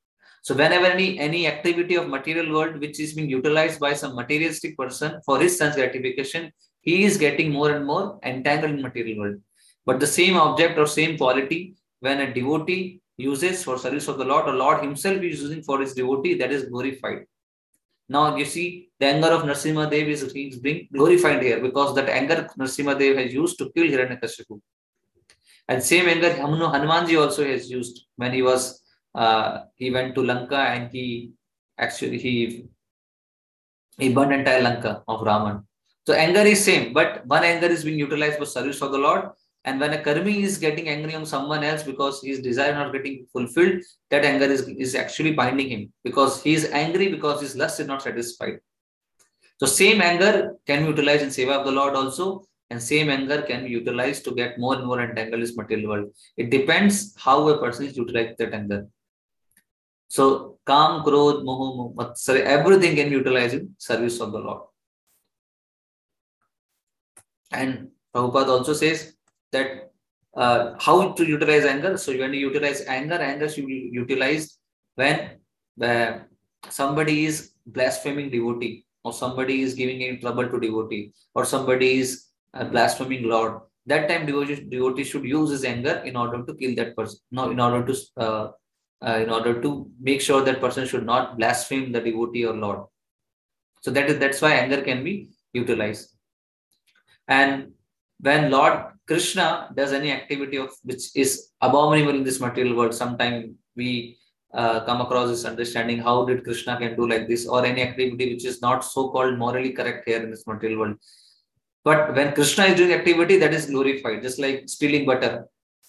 So 0.43 0.55
whenever 0.55 0.87
any, 0.87 1.19
any 1.19 1.47
activity 1.47 1.95
of 1.95 2.09
material 2.09 2.53
world 2.53 2.81
which 2.81 3.01
is 3.01 3.15
being 3.15 3.31
utilized 3.31 3.81
by 3.81 3.95
some 3.95 4.15
materialistic 4.17 4.77
person 4.77 5.21
for 5.25 5.41
his 5.41 5.57
sense 5.57 5.77
gratification, 5.77 6.53
he 6.81 7.05
is 7.05 7.17
getting 7.17 7.51
more 7.53 7.71
and 7.71 7.87
more 7.87 8.19
entangled 8.25 8.73
in 8.73 8.83
material 8.83 9.19
world. 9.19 9.41
But 9.87 10.01
the 10.01 10.07
same 10.07 10.37
object 10.37 10.79
or 10.79 10.87
same 10.87 11.17
quality, 11.17 11.77
when 12.01 12.21
a 12.21 12.35
devotee 12.35 13.01
uses 13.17 13.65
for 13.65 13.79
service 13.79 14.09
of 14.09 14.19
the 14.19 14.25
Lord, 14.25 14.47
or 14.49 14.55
Lord 14.55 14.83
himself 14.83 15.23
is 15.23 15.41
using 15.41 15.63
for 15.63 15.81
his 15.81 15.95
devotee, 15.95 16.35
that 16.35 16.53
is 16.53 16.65
glorified. 16.65 17.25
Now 18.09 18.37
you 18.37 18.45
see 18.45 18.91
the 19.01 19.07
anger 19.07 19.29
of 19.29 19.43
Narasimha 19.43 19.91
Dev 19.91 20.09
is, 20.09 20.33
being 20.59 20.89
glorified 20.93 21.43
here 21.43 21.61
because 21.61 21.95
that 21.95 22.09
anger 22.09 22.49
Narasimha 22.59 22.99
Dev 22.99 23.17
has 23.17 23.33
used 23.33 23.59
to 23.59 23.71
kill 23.75 23.87
Hiranyakashipu. 23.87 24.61
And 25.69 25.83
same 25.83 26.09
anger 26.09 26.31
Hanumanji 26.31 27.21
also 27.21 27.45
has 27.45 27.69
used 27.69 28.07
when 28.17 28.33
he 28.33 28.43
was 28.43 28.83
uh, 29.15 29.63
he 29.75 29.91
went 29.91 30.15
to 30.15 30.23
Lanka 30.23 30.57
and 30.57 30.91
he 30.93 31.33
actually 31.79 32.19
he 32.19 32.67
he 33.99 34.13
burned 34.13 34.33
entire 34.33 34.63
Lanka 34.63 35.03
of 35.09 35.23
Raman. 35.23 35.67
So 36.07 36.13
anger 36.15 36.43
is 36.43 36.65
same, 36.65 36.93
but 36.93 37.27
one 37.27 37.43
anger 37.43 37.67
is 37.67 37.83
being 37.83 37.99
utilized 37.99 38.39
for 38.39 38.47
service 38.47 38.81
of 38.83 38.93
the 38.93 38.99
Lord, 38.99 39.31
and 39.67 39.81
when 39.81 39.93
a 39.93 39.99
karmi 39.99 40.43
is 40.49 40.59
getting 40.59 40.89
angry 40.89 41.15
on 41.17 41.27
someone 41.27 41.65
else 41.65 41.83
because 41.83 42.23
his 42.23 42.41
desire 42.41 42.73
not 42.73 42.93
getting 42.93 43.27
fulfilled, 43.33 43.83
that 44.11 44.25
anger 44.25 44.47
is, 44.47 44.63
is 44.69 44.95
actually 44.95 45.33
binding 45.33 45.69
him 45.69 45.93
because 46.05 46.41
he 46.41 46.55
is 46.55 46.67
angry 46.67 47.09
because 47.09 47.41
his 47.41 47.57
lust 47.57 47.81
is 47.81 47.89
not 47.89 48.01
satisfied. 48.01 48.61
So 49.59 49.67
same 49.67 50.01
anger 50.01 50.55
can 50.69 50.83
be 50.83 50.91
utilized 50.91 51.23
in 51.25 51.31
seva 51.31 51.59
of 51.59 51.67
the 51.67 51.73
Lord 51.73 51.97
also, 51.97 52.45
and 52.71 52.81
same 52.81 53.11
anger 53.11 53.43
can 53.43 53.65
be 53.65 53.71
utilized 53.71 54.25
to 54.27 54.35
get 54.37 54.57
more 54.57 54.77
and 54.77 54.87
more 54.87 55.01
entangled 55.01 55.43
in 55.43 55.57
material 55.57 55.89
world. 55.89 56.11
It 56.37 56.51
depends 56.51 57.15
how 57.19 57.49
a 57.49 57.59
person 57.59 57.87
is 57.87 57.97
utilizing 57.97 58.37
that 58.39 58.55
anger. 58.55 58.87
So 60.07 60.59
kam, 60.65 61.03
krodh, 61.03 61.43
moho, 61.43 62.39
everything 62.45 62.95
can 62.95 63.09
be 63.09 63.17
utilized 63.17 63.55
in 63.55 63.75
service 63.79 64.21
of 64.21 64.31
the 64.31 64.39
Lord. 64.39 64.63
And 67.51 67.89
Prabhupada 68.15 68.49
also 68.49 68.73
says 68.73 69.16
that 69.53 69.93
uh, 70.37 70.75
how 70.79 71.13
to 71.13 71.25
utilize 71.25 71.65
anger. 71.65 71.97
So 71.97 72.17
when 72.17 72.35
you 72.35 72.49
utilize 72.49 72.83
anger, 72.83 73.15
anger 73.15 73.49
should 73.49 73.67
be 73.67 73.91
utilized 73.93 74.59
when 74.95 75.39
uh, 75.83 76.19
somebody 76.69 77.25
is 77.25 77.53
blaspheming 77.67 78.31
devotee 78.31 78.85
or 79.05 79.13
somebody 79.13 79.63
is 79.63 79.75
giving 79.75 80.03
any 80.03 80.19
trouble 80.19 80.49
to 80.49 80.61
devotee 80.61 81.13
or 81.35 81.45
somebody 81.45 81.99
is 81.99 82.27
uh, 82.55 82.65
blaspheming 82.65 83.25
Lord. 83.29 83.61
That 83.87 84.09
time 84.09 84.27
devotee, 84.27 84.67
devotee 84.69 85.05
should 85.05 85.25
use 85.25 85.51
his 85.51 85.65
anger 85.65 86.03
in 86.05 86.17
order 86.17 86.45
to 86.45 86.55
kill 86.55 86.75
that 86.77 86.97
person. 86.97 87.19
No, 87.31 87.51
in 87.51 87.61
order 87.61 87.87
to 87.87 88.01
uh, 88.17 88.51
uh, 89.07 89.19
in 89.21 89.31
order 89.31 89.61
to 89.63 89.91
make 90.01 90.21
sure 90.21 90.43
that 90.43 90.61
person 90.61 90.87
should 90.87 91.05
not 91.05 91.37
blaspheme 91.37 91.93
the 91.93 92.01
devotee 92.01 92.47
or 92.47 92.55
Lord. 92.55 92.87
So 93.83 93.91
that 93.93 94.11
is 94.11 94.19
that's 94.19 94.43
why 94.43 94.53
anger 94.53 94.83
can 94.83 95.05
be 95.05 95.31
utilized. 95.53 96.17
And 97.29 97.73
when 98.21 98.51
Lord 98.51 98.96
Krishna 99.07 99.71
does 99.75 99.93
any 99.93 100.11
activity 100.11 100.57
of 100.57 100.71
which 100.83 101.05
is 101.15 101.51
abominable 101.61 102.15
in 102.15 102.25
this 102.25 102.41
material 102.41 102.77
world, 102.77 102.95
sometime 102.95 103.55
we 103.77 104.19
uh, 104.53 104.85
come 104.85 105.01
across 105.01 105.29
this 105.29 105.45
understanding 105.45 105.99
how 105.99 106.25
did 106.25 106.43
Krishna 106.45 106.77
can 106.79 106.97
do 106.97 107.09
like 107.09 107.29
this 107.29 107.47
or 107.47 107.65
any 107.65 107.83
activity 107.83 108.35
which 108.35 108.45
is 108.45 108.61
not 108.63 108.85
so 108.85 109.11
called 109.11 109.39
morally 109.39 109.71
correct 109.71 110.09
here 110.09 110.23
in 110.23 110.31
this 110.31 110.47
material 110.47 110.79
world. 110.81 110.97
But 111.85 112.15
when 112.17 112.35
Krishna 112.35 112.65
is 112.65 112.77
doing 112.77 112.93
activity 112.93 113.37
that 113.39 113.55
is 113.55 113.67
glorified, 113.67 114.23
just 114.23 114.39
like 114.39 114.69
stealing 114.69 115.07
butter. 115.07 115.47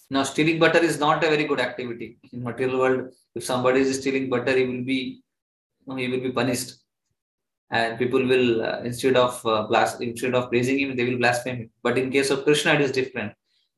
Now 0.10 0.24
stealing 0.24 0.60
butter 0.60 0.80
is 0.80 1.00
not 1.00 1.24
a 1.24 1.30
very 1.30 1.46
good 1.46 1.60
activity 1.60 2.20
in 2.32 2.44
material 2.44 2.80
world. 2.80 3.14
If 3.36 3.44
somebody 3.44 3.82
is 3.82 4.00
stealing 4.00 4.30
butter, 4.30 4.56
he 4.56 4.66
will 4.66 4.84
be 4.84 5.22
he 5.96 6.08
will 6.08 6.20
be 6.20 6.32
punished 6.32 6.74
and 7.72 7.98
people 8.00 8.24
will 8.26 8.64
uh, 8.66 8.80
instead 8.90 9.16
of 9.16 9.46
uh, 9.46 9.64
blast 9.64 10.02
instead 10.02 10.36
of 10.36 10.50
praising 10.50 10.80
him 10.80 10.96
they 10.96 11.08
will 11.10 11.18
blaspheme 11.24 11.58
him 11.58 11.70
but 11.84 11.98
in 11.98 12.10
case 12.10 12.30
of 12.30 12.44
krishna 12.44 12.74
it 12.74 12.82
is 12.82 12.92
different 12.92 13.34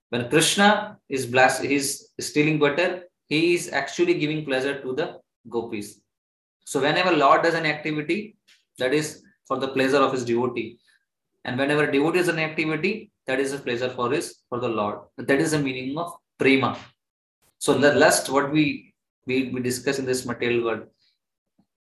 when 0.09 0.29
krishna 0.29 0.97
is 1.09 1.25
blast 1.25 1.63
he's 1.63 1.87
stealing 2.19 2.59
butter 2.59 2.89
he 3.27 3.53
is 3.55 3.71
actually 3.71 4.15
giving 4.23 4.45
pleasure 4.45 4.75
to 4.83 4.93
the 4.99 5.07
gopis 5.55 6.01
so 6.65 6.79
whenever 6.79 7.11
lord 7.23 7.41
does 7.41 7.55
an 7.61 7.65
activity 7.65 8.19
that 8.77 8.93
is 8.93 9.23
for 9.49 9.57
the 9.59 9.67
pleasure 9.67 9.97
of 9.97 10.13
his 10.13 10.23
devotee. 10.23 10.79
And 11.43 11.57
whenever 11.57 11.91
devotee 11.91 12.19
is 12.19 12.27
an 12.27 12.39
activity, 12.39 13.11
that 13.25 13.39
is 13.39 13.51
a 13.51 13.57
pleasure 13.57 13.89
for 13.89 14.11
his 14.11 14.35
for 14.47 14.59
the 14.59 14.69
Lord. 14.69 14.99
That 15.17 15.39
is 15.39 15.51
the 15.51 15.59
meaning 15.59 15.97
of 15.97 16.13
prema. 16.37 16.77
So 17.57 17.73
the 17.73 17.93
lust, 17.93 18.29
what 18.29 18.51
we 18.51 18.93
we, 19.25 19.49
we 19.49 19.61
discuss 19.61 19.99
in 19.99 20.05
this 20.05 20.25
material 20.25 20.63
world. 20.65 20.83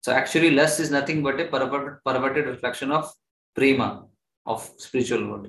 So 0.06 0.12
actually, 0.12 0.52
lust 0.52 0.78
is 0.78 0.92
nothing 0.92 1.20
but 1.20 1.40
a 1.40 1.46
perverted, 1.46 1.98
perverted 2.04 2.46
reflection 2.46 2.92
of 2.92 3.12
prema 3.56 4.04
of 4.46 4.70
spiritual 4.78 5.26
world. 5.28 5.48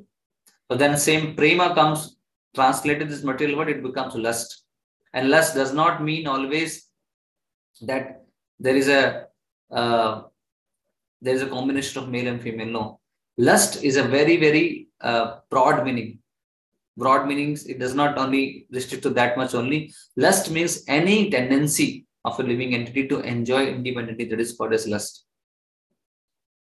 But 0.68 0.80
then 0.80 0.98
same 0.98 1.36
prema 1.36 1.76
comes 1.76 2.18
translated 2.56 3.08
this 3.08 3.24
material 3.24 3.60
world, 3.60 3.70
it 3.70 3.84
becomes 3.84 4.16
lust. 4.16 4.64
And 5.14 5.30
lust 5.30 5.54
does 5.54 5.76
not 5.76 6.04
mean 6.04 6.26
always 6.26 6.90
that 7.82 8.26
there 8.60 8.76
is 8.76 8.88
a 8.88 9.28
uh, 9.70 10.24
there 11.22 11.36
is 11.36 11.44
a 11.44 11.50
combination 11.50 12.02
of 12.02 12.10
male 12.10 12.28
and 12.28 12.42
female. 12.42 12.66
No, 12.66 13.00
lust 13.38 13.84
is 13.84 13.96
a 13.96 14.02
very 14.02 14.38
very 14.38 14.88
uh, 15.02 15.36
broad 15.52 15.86
meaning. 15.86 16.18
Broad 16.98 17.28
meanings. 17.28 17.68
It 17.68 17.78
does 17.78 17.94
not 17.94 18.18
only 18.18 18.66
restrict 18.72 19.04
to 19.04 19.12
that 19.12 19.38
much 19.38 19.54
only. 19.54 19.94
Lust 20.16 20.50
means 20.50 20.84
any 20.88 21.30
tendency 21.30 22.07
of 22.28 22.40
a 22.40 22.44
living 22.52 22.74
entity 22.76 23.08
to 23.08 23.20
enjoy 23.34 23.64
independently. 23.68 24.26
That 24.26 24.42
is 24.46 24.54
called 24.58 24.74
as 24.74 24.88
lust. 24.88 25.24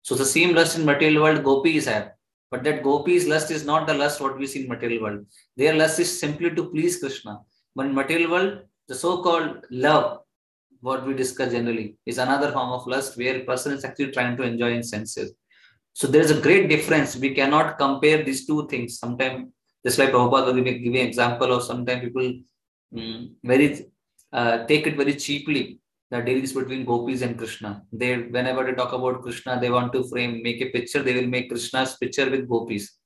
So 0.03 0.15
the 0.15 0.25
same 0.25 0.53
lust 0.53 0.77
in 0.77 0.85
material 0.85 1.23
world 1.23 1.43
gopis 1.43 1.87
have. 1.87 2.11
But 2.51 2.63
that 2.65 2.83
gopis 2.83 3.25
lust 3.27 3.49
is 3.51 3.65
not 3.65 3.87
the 3.87 3.93
lust 3.93 4.21
what 4.21 4.37
we 4.37 4.47
see 4.47 4.63
in 4.63 4.69
material 4.69 5.03
world. 5.03 5.25
Their 5.57 5.73
lust 5.75 5.99
is 5.99 6.19
simply 6.19 6.51
to 6.57 6.69
please 6.69 6.99
Krishna. 6.99 7.39
But 7.75 7.87
in 7.87 7.95
material 7.95 8.31
world, 8.31 8.59
the 8.87 8.95
so-called 8.95 9.65
love, 9.71 10.19
what 10.81 11.07
we 11.07 11.13
discuss 11.13 11.51
generally, 11.53 11.97
is 12.05 12.19
another 12.19 12.51
form 12.51 12.71
of 12.77 12.85
lust 12.85 13.17
where 13.17 13.43
person 13.45 13.73
is 13.73 13.83
actually 13.83 14.11
trying 14.11 14.37
to 14.37 14.43
enjoy 14.43 14.73
in 14.73 14.83
senses. 14.83 15.33
So 15.93 16.07
there 16.07 16.21
is 16.21 16.31
a 16.31 16.41
great 16.41 16.69
difference. 16.69 17.15
We 17.15 17.33
cannot 17.33 17.77
compare 17.77 18.23
these 18.23 18.45
two 18.45 18.67
things. 18.67 18.99
Sometimes, 18.99 19.49
just 19.85 19.97
like 19.97 20.11
Prabhupada 20.11 20.53
give, 20.55 20.83
give 20.83 20.93
an 20.93 21.07
example 21.07 21.51
of 21.51 21.63
sometimes 21.63 22.03
people 22.03 22.27
um, 22.95 23.35
very 23.43 23.87
uh, 24.39 24.65
take 24.65 24.85
it 24.87 24.95
very 25.01 25.15
cheaply 25.15 25.79
the 26.11 26.21
dealings 26.21 26.53
between 26.53 26.85
gopis 26.85 27.21
and 27.21 27.37
Krishna. 27.37 27.83
They 27.91 28.17
whenever 28.35 28.63
they 28.63 28.73
talk 28.73 28.93
about 28.93 29.21
Krishna, 29.21 29.59
they 29.59 29.71
want 29.71 29.93
to 29.93 30.03
frame, 30.09 30.41
make 30.43 30.61
a 30.61 30.69
picture, 30.69 31.01
they 31.01 31.15
will 31.15 31.27
make 31.27 31.49
Krishna's 31.49 31.95
picture 31.97 32.29
with 32.29 32.47
gopis. 32.47 32.97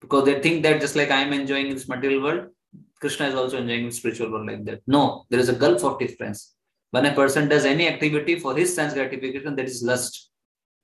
Because 0.00 0.24
they 0.26 0.40
think 0.40 0.62
that 0.62 0.80
just 0.80 0.96
like 0.96 1.10
I'm 1.10 1.32
enjoying 1.32 1.70
this 1.70 1.88
material 1.88 2.22
world, 2.22 2.46
Krishna 3.00 3.26
is 3.26 3.34
also 3.34 3.58
enjoying 3.58 3.86
the 3.86 3.92
spiritual 3.92 4.30
world 4.30 4.46
like 4.46 4.64
that. 4.66 4.82
No, 4.86 5.24
there 5.30 5.40
is 5.40 5.48
a 5.48 5.54
gulf 5.54 5.84
of 5.84 5.98
difference. 5.98 6.54
When 6.90 7.06
a 7.06 7.14
person 7.14 7.48
does 7.48 7.64
any 7.64 7.88
activity 7.88 8.38
for 8.38 8.54
his 8.54 8.74
sense 8.74 8.94
gratification, 8.94 9.56
that 9.56 9.66
is 9.66 9.82
lust. 9.82 10.30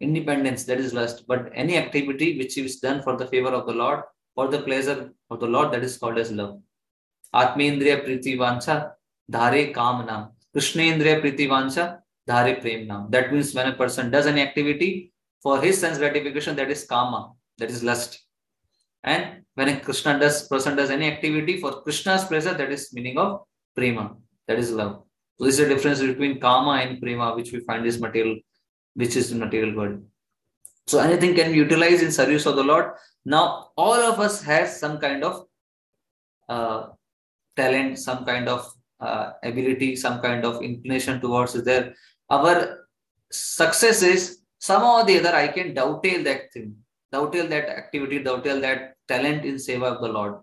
Independence, 0.01 0.65
that 0.65 0.81
is 0.81 0.95
lust. 0.95 1.25
But 1.29 1.51
any 1.55 1.77
activity 1.77 2.39
which 2.39 2.57
is 2.59 2.81
done 2.81 3.03
for 3.03 3.17
the 3.17 3.27
favor 3.27 3.51
of 3.51 3.67
the 3.67 3.75
Lord, 3.75 4.01
for 4.35 4.49
the 4.49 4.63
pleasure 4.63 5.13
of 5.31 5.41
the 5.41 5.47
Lord, 5.47 5.73
that 5.73 5.85
is 5.85 5.99
called 5.99 6.19
as 6.19 6.33
love. 6.33 6.61
Atmendriya 7.35 8.05
Priti 8.05 8.37
Vancha 8.37 8.93
Dhare 9.31 9.73
Kamna. 9.73 10.31
Krishnendriya 10.55 11.21
Priti 11.23 11.49
Vancha 11.49 12.01
Dhare 12.29 12.61
Prem 12.61 12.87
Nam. 12.87 13.07
That 13.11 13.33
means 13.33 13.55
when 13.55 13.69
a 13.69 13.73
person 13.73 14.11
does 14.11 14.27
any 14.27 14.43
activity 14.43 15.13
for 15.43 15.61
his 15.61 15.81
sense 15.81 15.99
gratification, 15.99 16.57
that 16.57 16.71
is 16.71 16.85
Kama, 16.85 17.33
that 17.59 17.71
is 17.71 17.83
lust. 17.83 18.21
And 19.03 19.45
when 19.55 19.69
a 19.69 19.81
Krishna 19.81 20.19
does 20.19 20.47
person 20.49 20.77
does 20.77 20.91
any 20.91 21.11
activity 21.11 21.61
for 21.61 21.83
Krishna's 21.83 22.25
pleasure, 22.25 22.55
that 22.55 22.71
is 22.71 22.93
meaning 22.93 23.19
of 23.19 23.43
prema, 23.75 24.17
that 24.47 24.59
is 24.59 24.73
love. 24.73 25.03
So 25.39 25.47
this 25.47 25.59
is 25.59 25.69
the 25.69 25.75
difference 25.75 26.01
between 26.01 26.39
kama 26.39 26.73
and 26.73 27.01
prema, 27.01 27.35
which 27.35 27.53
we 27.53 27.61
find 27.61 27.87
is 27.87 27.99
material, 27.99 28.37
which 28.95 29.17
is 29.17 29.33
material 29.33 29.75
world. 29.75 30.03
So 30.87 30.99
anything 30.99 31.35
can 31.35 31.53
be 31.53 31.59
utilized 31.59 32.03
in 32.03 32.13
service 32.13 32.45
of 32.47 32.57
the 32.57 32.65
Lord. 32.65 32.93
Now 33.25 33.69
all 33.77 33.95
of 33.95 34.21
us 34.21 34.43
has 34.43 34.79
some 34.79 34.99
kind 34.99 35.25
of 35.25 35.47
uh, 36.49 36.89
talent, 37.57 37.99
some 37.99 38.25
kind 38.25 38.49
of 38.49 38.71
uh, 39.01 39.33
ability, 39.43 39.97
some 39.97 40.21
kind 40.21 40.45
of 40.45 40.63
inclination 40.63 41.21
towards 41.21 41.55
it. 41.55 41.65
There, 41.65 41.95
our 42.29 42.87
success 43.31 44.03
is 44.03 44.41
somehow 44.59 45.01
or 45.01 45.05
the 45.05 45.19
other 45.19 45.35
I 45.35 45.49
can 45.49 45.75
dovetail 45.75 46.23
that 46.25 46.53
thing 46.53 46.77
dovetail 47.13 47.49
that 47.49 47.69
activity, 47.69 48.23
dovetail 48.23 48.61
that 48.61 48.95
talent 49.09 49.45
in 49.45 49.57
seva 49.57 49.95
of 49.95 50.01
the 50.01 50.09
Lord. 50.09 50.35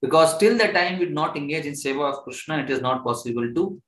Because 0.00 0.36
till 0.38 0.58
the 0.58 0.68
time 0.68 0.98
we 0.98 1.06
do 1.06 1.12
not 1.12 1.36
engage 1.36 1.66
in 1.66 1.74
seva 1.74 2.12
of 2.12 2.24
Krishna, 2.24 2.58
it 2.58 2.70
is 2.70 2.80
not 2.80 3.04
possible 3.04 3.54
to, 3.54 3.80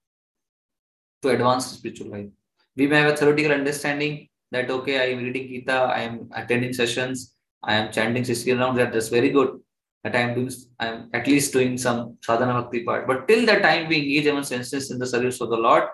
to 1.23 1.29
advance 1.29 1.67
spiritual 1.67 2.11
life. 2.11 2.29
We 2.77 2.87
may 2.87 2.99
have 3.01 3.13
a 3.13 3.17
theoretical 3.17 3.53
understanding 3.53 4.29
that 4.53 4.71
okay, 4.71 5.01
I 5.01 5.17
am 5.17 5.25
reading 5.25 5.49
Gita, 5.49 5.73
I 5.73 6.01
am 6.01 6.31
attending 6.35 6.73
sessions, 6.73 7.35
I 7.63 7.75
am 7.75 7.93
chanting 7.93 8.25
60 8.25 8.53
rounds, 8.53 8.79
that 8.79 8.95
is 8.95 9.09
very 9.09 9.31
good. 9.31 9.61
That 10.05 10.15
I 10.15 10.21
am 10.21 10.35
doing, 10.35 10.51
I 10.79 10.87
am 10.89 11.11
at 11.15 11.27
least 11.27 11.53
doing 11.53 11.79
some 11.79 12.19
sadhana 12.23 12.61
bhakti 12.61 12.85
part. 12.85 13.07
But 13.07 13.27
till 13.27 13.47
the 13.47 13.57
time 13.61 13.89
we 13.89 13.97
engage 13.97 14.27
our 14.27 14.43
senses 14.43 14.91
in 14.91 14.99
the 14.99 15.07
service 15.07 15.41
of 15.41 15.49
the 15.49 15.57
Lord, 15.57 15.85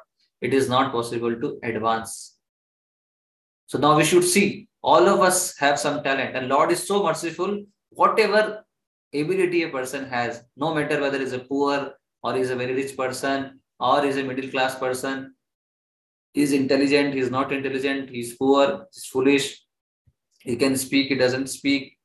it 0.40 0.52
is 0.52 0.68
not 0.68 0.92
possible 0.92 1.34
to 1.40 1.58
advance. 1.62 2.36
So 3.66 3.78
now 3.78 3.96
we 3.96 4.04
should 4.04 4.24
see 4.24 4.68
all 4.82 5.08
of 5.08 5.20
us 5.20 5.56
have 5.58 5.78
some 5.78 6.02
talent 6.02 6.34
and 6.36 6.48
lord 6.48 6.70
is 6.72 6.86
so 6.86 7.02
merciful 7.02 7.62
whatever 7.90 8.64
ability 9.14 9.62
a 9.62 9.68
person 9.68 10.08
has 10.08 10.42
no 10.56 10.74
matter 10.74 11.00
whether 11.00 11.18
he's 11.18 11.32
a 11.32 11.38
poor 11.38 11.92
or 12.22 12.34
he's 12.34 12.50
a 12.50 12.56
very 12.56 12.74
rich 12.74 12.96
person 12.96 13.60
or 13.78 14.02
he's 14.04 14.16
a 14.16 14.22
middle 14.22 14.50
class 14.50 14.78
person 14.78 15.34
he's 16.32 16.52
intelligent 16.52 17.12
he's 17.12 17.30
not 17.30 17.52
intelligent 17.52 18.08
he's 18.08 18.36
poor 18.36 18.86
he's 18.92 19.06
foolish 19.06 19.62
he 20.40 20.56
can 20.56 20.76
speak 20.76 21.08
he 21.08 21.14
doesn't 21.14 21.48
speak 21.48 21.98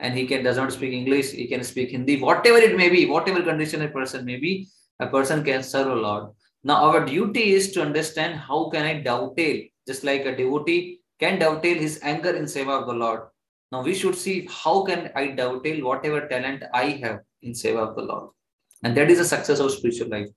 and 0.00 0.16
he 0.16 0.26
can 0.26 0.42
does 0.42 0.56
not 0.56 0.72
speak 0.72 0.92
english 0.92 1.30
he 1.30 1.46
can 1.46 1.64
speak 1.70 1.90
hindi 1.90 2.20
whatever 2.28 2.58
it 2.58 2.76
may 2.76 2.88
be 2.88 3.06
whatever 3.14 3.42
condition 3.42 3.82
a 3.82 3.88
person 3.88 4.24
may 4.24 4.36
be 4.36 4.52
a 5.00 5.08
person 5.16 5.44
can 5.48 5.62
serve 5.62 5.90
a 5.96 6.02
lord 6.06 6.30
now 6.64 6.76
our 6.86 7.04
duty 7.04 7.44
is 7.58 7.72
to 7.72 7.82
understand 7.88 8.38
how 8.48 8.60
can 8.70 8.84
i 8.92 8.94
dovetail 9.10 9.58
just 9.86 10.04
like 10.04 10.24
a 10.26 10.36
devotee 10.36 10.80
can 11.18 11.38
dovetail 11.38 11.76
his 11.76 11.98
anger 12.02 12.30
in 12.30 12.44
seva 12.44 12.80
of 12.80 12.86
the 12.86 12.92
Lord. 12.92 13.22
Now 13.72 13.82
we 13.82 13.94
should 13.94 14.14
see 14.16 14.48
how 14.50 14.82
can 14.84 15.10
I 15.14 15.28
dovetail 15.28 15.84
whatever 15.84 16.26
talent 16.28 16.62
I 16.72 16.84
have 17.02 17.20
in 17.42 17.52
seva 17.52 17.88
of 17.88 17.96
the 17.96 18.02
Lord. 18.02 18.30
And 18.82 18.96
that 18.96 19.10
is 19.10 19.18
the 19.18 19.24
success 19.24 19.58
of 19.58 19.72
spiritual 19.72 20.08
life. 20.08 20.28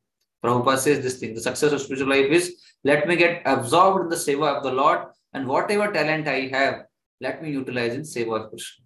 Prabhupada 0.43 0.79
says 0.79 1.03
this 1.03 1.19
thing, 1.19 1.35
the 1.35 1.41
success 1.41 1.71
of 1.71 1.81
spiritual 1.81 2.09
life 2.09 2.31
is 2.31 2.55
let 2.83 3.07
me 3.07 3.15
get 3.15 3.43
absorbed 3.45 4.05
in 4.05 4.09
the 4.09 4.15
seva 4.15 4.57
of 4.57 4.63
the 4.63 4.71
Lord 4.71 5.07
and 5.33 5.47
whatever 5.47 5.91
talent 5.91 6.27
I 6.27 6.47
have, 6.47 6.85
let 7.21 7.43
me 7.43 7.51
utilize 7.51 7.93
in 7.93 8.01
seva 8.01 8.43
of 8.43 8.49
Krishna. 8.49 8.80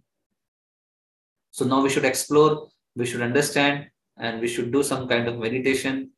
So 1.55 1.63
now 1.63 1.81
we 1.81 1.89
should 1.89 2.03
explore, 2.03 2.67
we 2.97 3.05
should 3.05 3.21
understand, 3.21 3.87
and 4.17 4.41
we 4.41 4.47
should 4.49 4.73
do 4.73 4.83
some 4.83 5.07
kind 5.07 5.25
of 5.29 5.37
meditation. 5.39 6.11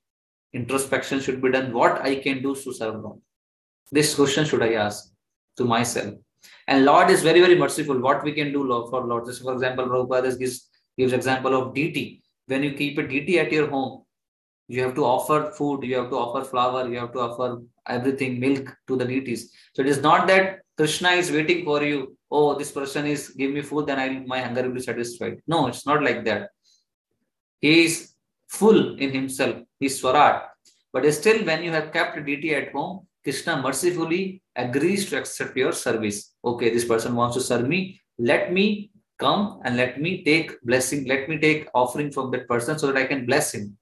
Introspection 0.52 1.20
should 1.20 1.44
be 1.44 1.52
done. 1.52 1.74
What 1.74 2.02
I 2.02 2.16
can 2.16 2.42
do 2.42 2.56
to 2.56 2.74
serve 2.74 2.96
Lord? 3.04 3.20
This 3.92 4.16
question 4.16 4.46
should 4.46 4.64
I 4.64 4.74
ask 4.74 5.12
to 5.58 5.64
myself. 5.64 6.16
And 6.68 6.86
Lord 6.86 7.12
is 7.12 7.22
very, 7.22 7.40
very 7.40 7.54
merciful. 7.54 8.00
What 8.00 8.24
we 8.24 8.32
can 8.32 8.52
do 8.52 8.64
for 8.90 9.06
Lord. 9.06 9.28
Just 9.28 9.44
for 9.44 9.54
example, 9.54 9.86
Prabhupada 9.86 10.40
gives, 10.40 10.70
gives 10.98 11.14
example 11.14 11.54
of 11.54 11.76
deity. 11.76 12.24
When 12.48 12.64
you 12.64 12.74
keep 12.74 12.98
a 12.98 13.08
deity 13.08 13.38
at 13.38 13.52
your 13.52 13.70
home, 13.70 14.06
you 14.68 14.82
have 14.82 14.96
to 14.96 15.06
offer 15.06 15.52
food, 15.52 15.84
you 15.84 15.98
have 15.98 16.10
to 16.10 16.16
offer 16.16 16.44
flour, 16.50 16.90
you 16.90 16.98
have 16.98 17.14
to 17.14 17.20
offer 17.20 17.62
everything, 17.88 18.40
milk 18.40 18.76
to 18.88 18.96
the 18.96 19.06
deities. 19.06 19.52
So 19.76 19.84
it 19.84 19.88
is 19.88 20.02
not 20.02 20.26
that 20.30 20.62
Krishna 20.78 21.12
is 21.12 21.32
waiting 21.32 21.64
for 21.64 21.84
you. 21.84 22.17
Oh, 22.30 22.56
this 22.56 22.72
person 22.72 23.06
is 23.06 23.30
give 23.30 23.52
me 23.52 23.62
food, 23.62 23.88
then 23.88 24.00
I 24.00 24.10
my 24.26 24.42
hunger 24.42 24.64
will 24.64 24.76
be 24.76 24.82
satisfied. 24.82 25.42
No, 25.48 25.68
it's 25.68 25.86
not 25.86 26.04
like 26.04 26.26
that. 26.26 26.50
He 27.62 27.86
is 27.86 28.14
full 28.48 28.98
in 28.98 29.12
himself. 29.12 29.64
He's 29.80 30.02
Swarat. 30.02 30.44
But 30.92 31.12
still, 31.14 31.46
when 31.46 31.64
you 31.64 31.72
have 31.72 31.92
kept 31.92 32.26
deity 32.26 32.56
at 32.56 32.72
home, 32.72 33.08
Krishna 33.24 33.62
mercifully 33.62 34.42
agrees 34.56 35.10
to 35.10 35.18
accept 35.18 35.56
your 35.56 35.72
service. 35.72 36.34
Okay, 36.44 36.70
this 36.70 36.86
person 36.86 37.16
wants 37.16 37.36
to 37.36 37.42
serve 37.42 37.68
me. 37.68 38.00
Let 38.18 38.54
me 38.54 38.92
come 39.18 39.60
and 39.64 39.78
let 39.78 40.00
me 40.00 40.24
take 40.24 40.62
blessing. 40.62 41.06
Let 41.06 41.28
me 41.30 41.38
take 41.38 41.68
offering 41.74 42.12
from 42.12 42.32
that 42.32 42.48
person 42.48 42.80
so 42.80 42.88
that 42.88 42.98
I 42.98 43.06
can 43.06 43.26
bless 43.26 43.54
him. 43.54 43.78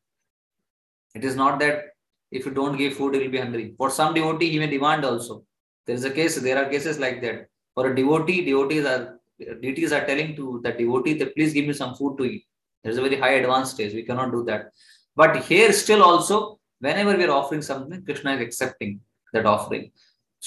It 1.13 1.23
is 1.23 1.35
not 1.35 1.59
that 1.59 1.83
if 2.31 2.45
you 2.45 2.51
don't 2.51 2.77
give 2.77 2.95
food, 2.95 3.15
he 3.15 3.21
will 3.21 3.29
be 3.29 3.37
hungry. 3.37 3.73
For 3.77 3.89
some 3.89 4.13
devotee, 4.13 4.49
he 4.49 4.59
may 4.59 4.67
demand 4.67 5.05
also. 5.05 5.45
There 5.85 5.95
is 5.95 6.03
a 6.03 6.11
case, 6.11 6.35
there 6.35 6.57
are 6.57 6.69
cases 6.69 6.99
like 6.99 7.21
that. 7.21 7.47
For 7.75 7.91
a 7.91 7.95
devotee, 7.95 8.43
devotees 8.45 8.85
are 8.85 9.19
deities 9.61 9.91
are 9.91 10.05
telling 10.05 10.35
to 10.37 10.61
the 10.63 10.71
devotee 10.71 11.13
that 11.15 11.35
please 11.35 11.53
give 11.53 11.67
me 11.67 11.73
some 11.73 11.93
food 11.95 12.17
to 12.17 12.23
eat. 12.23 12.45
There 12.83 12.91
is 12.91 12.97
a 12.97 13.01
very 13.01 13.17
high 13.17 13.33
advanced 13.33 13.73
stage. 13.75 13.93
We 13.93 14.03
cannot 14.03 14.31
do 14.31 14.43
that. 14.45 14.71
But 15.15 15.43
here 15.43 15.73
still 15.73 16.01
also, 16.03 16.59
whenever 16.79 17.17
we 17.17 17.25
are 17.25 17.31
offering 17.31 17.61
something, 17.61 18.03
Krishna 18.05 18.35
is 18.35 18.41
accepting 18.41 19.01
that 19.33 19.45
offering 19.45 19.91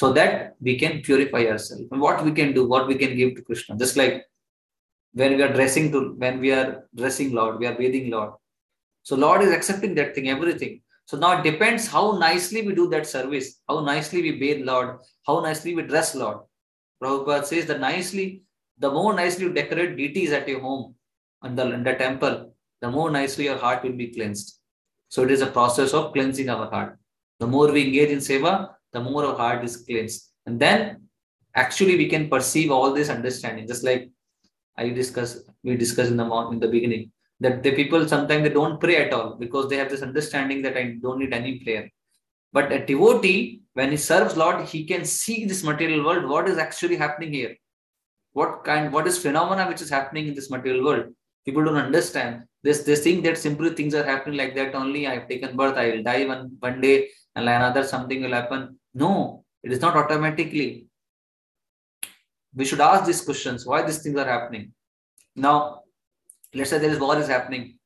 so 0.01 0.13
that 0.13 0.55
we 0.61 0.79
can 0.79 1.01
purify 1.03 1.43
ourselves 1.53 1.87
and 1.91 2.01
what 2.01 2.25
we 2.25 2.33
can 2.39 2.53
do 2.57 2.67
what 2.73 2.87
we 2.91 2.97
can 3.03 3.17
give 3.21 3.31
to 3.37 3.43
krishna 3.49 3.77
just 3.83 3.97
like 4.01 4.25
when 5.21 5.37
we 5.37 5.43
are 5.47 5.53
dressing 5.59 5.87
to 5.95 6.01
when 6.25 6.37
we 6.45 6.51
are 6.59 6.69
dressing 7.01 7.33
lord 7.39 7.59
we 7.61 7.67
are 7.71 7.77
bathing 7.81 8.11
lord 8.17 8.33
so 9.09 9.17
lord 9.25 9.43
is 9.47 9.53
accepting 9.59 9.95
that 9.99 10.15
thing 10.15 10.29
everything 10.35 10.75
so 11.11 11.17
now 11.23 11.33
it 11.39 11.43
depends 11.51 11.87
how 11.95 12.05
nicely 12.27 12.63
we 12.67 12.75
do 12.81 12.89
that 12.95 13.07
service 13.15 13.49
how 13.69 13.79
nicely 13.93 14.23
we 14.27 14.33
bathe 14.43 14.63
lord 14.73 14.91
how 15.27 15.37
nicely 15.49 15.75
we 15.79 15.83
dress 15.93 16.15
lord 16.23 16.39
Prabhupada 17.03 17.45
says 17.45 17.67
the 17.67 17.79
nicely, 17.79 18.43
the 18.79 18.91
more 18.91 19.15
nicely 19.15 19.45
you 19.45 19.53
decorate 19.53 19.97
deities 19.97 20.33
at 20.33 20.49
your 20.49 20.61
home 20.61 20.95
and 21.43 21.59
the, 21.59 21.73
in 21.73 21.83
the 21.83 21.95
temple, 21.95 22.55
the 22.81 22.91
more 22.91 23.11
nicely 23.11 23.45
your 23.45 23.59
heart 23.59 23.83
will 23.83 23.93
be 23.93 24.09
cleansed. 24.09 24.59
So 25.09 25.23
it 25.23 25.31
is 25.31 25.41
a 25.41 25.47
process 25.47 25.95
of 25.95 26.13
cleansing 26.13 26.49
our 26.49 26.71
heart. 26.71 26.99
The 27.41 27.47
more 27.47 27.71
we 27.73 27.87
engage 27.87 28.11
in 28.11 28.19
seva, 28.19 28.71
the 28.93 29.01
more 29.01 29.25
our 29.25 29.37
heart 29.37 29.65
is 29.65 29.77
cleansed. 29.77 30.31
And 30.47 30.59
then 30.61 31.03
actually 31.55 31.97
we 31.97 32.09
can 32.09 32.29
perceive 32.29 32.71
all 32.71 32.93
this 32.93 33.09
understanding, 33.09 33.67
just 33.67 33.85
like 33.85 34.11
I 34.77 34.91
discuss, 34.91 35.41
we 35.63 35.77
discussed 35.77 36.11
in 36.11 36.17
the 36.17 36.49
in 36.53 36.61
the 36.61 36.69
beginning, 36.69 37.11
that 37.41 37.63
the 37.63 37.73
people 37.73 38.07
sometimes 38.09 38.43
they 38.45 38.55
don't 38.55 38.81
pray 38.81 38.97
at 39.05 39.13
all 39.13 39.37
because 39.37 39.69
they 39.69 39.77
have 39.77 39.91
this 39.91 40.03
understanding 40.03 40.63
that 40.63 40.77
I 40.77 40.97
don't 41.01 41.19
need 41.19 41.33
any 41.33 41.61
prayer. 41.61 41.91
But 42.53 42.73
a 42.73 42.85
devotee, 42.85 43.63
when 43.75 43.91
he 43.91 43.97
serves 43.97 44.37
Lord, 44.37 44.67
he 44.67 44.85
can 44.85 45.05
see 45.05 45.45
this 45.45 45.63
material 45.63 46.05
world, 46.05 46.29
what 46.29 46.49
is 46.49 46.59
actually 46.59 46.97
happening 46.97 47.33
here. 47.33 47.57
What 48.33 48.65
kind, 48.65 48.93
what 48.93 49.07
is 49.07 49.19
phenomena 49.19 49.67
which 49.69 49.83
is 49.83 49.91
happening 49.91 50.29
in 50.29 50.35
this 50.35 50.51
material 50.51 50.85
world. 50.85 51.07
People 51.45 51.65
don't 51.65 51.77
understand. 51.77 52.45
This 52.63 52.83
they 52.83 52.97
think 52.97 53.25
that 53.25 53.39
simply 53.39 53.71
things 53.71 53.95
are 53.95 54.05
happening 54.05 54.37
like 54.37 54.55
that 54.57 54.75
only. 54.75 55.07
I 55.07 55.15
have 55.15 55.29
taken 55.29 55.57
birth, 55.57 55.77
I 55.77 55.91
will 55.91 56.03
die 56.03 56.27
one, 56.27 56.57
one 56.59 56.81
day, 56.81 57.09
and 57.37 57.49
another 57.49 57.85
something 57.85 58.23
will 58.23 58.33
happen. 58.33 58.79
No, 58.95 59.45
it 59.63 59.73
is 59.73 59.81
not 59.81 59.97
automatically. 59.97 60.87
We 62.55 62.65
should 62.65 62.81
ask 62.81 63.05
these 63.07 63.21
questions 63.21 63.67
why 63.67 63.83
these 63.83 64.03
things 64.03 64.19
are 64.19 64.27
happening. 64.27 64.73
Now, 65.37 65.83
let's 66.55 66.71
say 66.71 66.79
there 66.79 66.91
is 66.91 66.99
war 66.99 67.17
is 67.19 67.29
happening, 67.29 67.79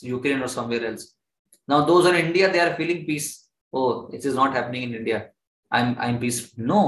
Ukraine 0.00 0.40
or 0.40 0.48
somewhere 0.48 0.86
else. 0.86 1.12
Now, 1.68 1.84
those 1.84 2.06
in 2.06 2.14
India, 2.14 2.50
they 2.50 2.60
are 2.60 2.74
feeling 2.76 3.04
peace 3.04 3.45
oh, 3.76 4.08
it 4.12 4.24
is 4.24 4.34
not 4.40 4.56
happening 4.58 4.84
in 4.88 4.94
India. 5.00 5.18
I'm 5.70 5.96
I'm 5.98 6.18
peaceful. 6.24 6.64
No. 6.72 6.82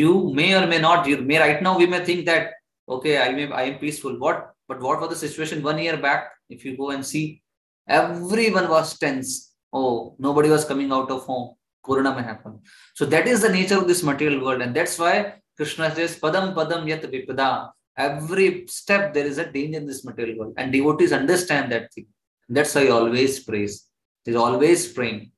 You 0.00 0.12
may 0.38 0.50
or 0.58 0.66
may 0.66 0.80
not. 0.80 1.06
You 1.06 1.18
may 1.30 1.38
right 1.38 1.62
now 1.66 1.76
we 1.78 1.86
may 1.94 2.04
think 2.04 2.26
that 2.26 2.54
okay, 2.96 3.14
I 3.24 3.32
may 3.38 3.50
I 3.62 3.64
am 3.70 3.78
peaceful. 3.78 4.18
What 4.18 4.52
but 4.68 4.80
what 4.80 5.00
was 5.00 5.10
the 5.10 5.20
situation 5.26 5.62
one 5.62 5.78
year 5.78 5.96
back? 5.96 6.30
If 6.48 6.64
you 6.64 6.76
go 6.76 6.90
and 6.90 7.04
see, 7.12 7.42
everyone 7.88 8.68
was 8.68 8.98
tense. 8.98 9.52
Oh, 9.72 10.16
nobody 10.18 10.50
was 10.56 10.64
coming 10.64 10.92
out 10.92 11.10
of 11.10 11.22
home. 11.24 11.54
Corona 11.84 12.14
may 12.16 12.22
happen. 12.22 12.60
So 12.94 13.04
that 13.06 13.26
is 13.28 13.42
the 13.42 13.52
nature 13.56 13.78
of 13.78 13.88
this 13.88 14.02
material 14.02 14.44
world, 14.44 14.62
and 14.62 14.74
that's 14.74 14.98
why 14.98 15.34
Krishna 15.56 15.94
says, 15.94 16.18
Padam 16.18 16.54
Padam 16.54 16.88
Yat 16.88 17.02
Vipada. 17.02 17.70
Every 17.96 18.66
step 18.66 19.12
there 19.14 19.26
is 19.26 19.38
a 19.38 19.50
danger 19.56 19.78
in 19.78 19.86
this 19.86 20.04
material 20.04 20.38
world, 20.38 20.54
and 20.56 20.72
devotees 20.72 21.12
understand 21.12 21.70
that 21.72 21.92
thing. 21.92 22.06
That's 22.48 22.74
why 22.74 22.84
he 22.84 22.90
always 22.90 23.40
prays. 23.40 23.86
He's 24.24 24.36
always 24.36 24.92
praying. 24.92 25.30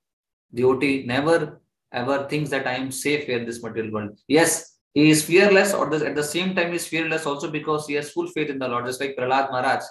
Devotee 0.55 1.05
never 1.07 1.61
ever 1.93 2.29
thinks 2.29 2.51
that 2.51 2.67
I 2.67 2.75
am 2.75 2.91
safe 2.91 3.25
here 3.27 3.39
in 3.39 3.47
this 3.47 3.63
material 3.63 3.93
world. 3.93 4.19
Yes, 4.29 4.77
he 4.95 5.11
is 5.11 5.25
fearless, 5.25 5.73
or 5.75 5.93
at 5.95 6.15
the 6.15 6.23
same 6.23 6.55
time, 6.55 6.71
he 6.71 6.77
is 6.77 6.87
fearless 6.87 7.27
also 7.27 7.51
because 7.51 7.87
he 7.87 7.95
has 7.95 8.11
full 8.11 8.29
faith 8.29 8.51
in 8.51 8.59
the 8.59 8.69
Lord, 8.69 8.87
just 8.87 9.01
like 9.01 9.17
Prahlad 9.17 9.51
Maharaj. 9.51 9.85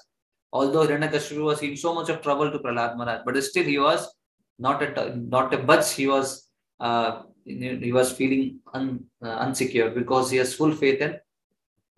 Although 0.52 0.88
Hiranyakashipu 0.88 1.44
was 1.44 1.62
in 1.62 1.76
so 1.78 1.94
much 1.94 2.10
of 2.10 2.22
trouble 2.22 2.52
to 2.52 2.60
Prahlad 2.60 2.98
Maharaj, 2.98 3.22
but 3.26 3.42
still 3.44 3.64
he 3.64 3.78
was 3.78 4.14
not 4.58 4.82
a 4.82 5.16
not 5.16 5.54
a 5.54 5.58
budge. 5.58 5.92
He 5.92 6.08
was 6.08 6.50
uh, 6.80 7.24
he 7.46 7.92
was 7.92 8.12
feeling 8.12 8.60
un, 8.74 9.04
uh, 9.22 9.46
unsecure 9.46 9.94
because 9.94 10.32
he 10.32 10.38
has 10.38 10.54
full 10.54 10.72
faith 10.72 11.02
in 11.02 11.20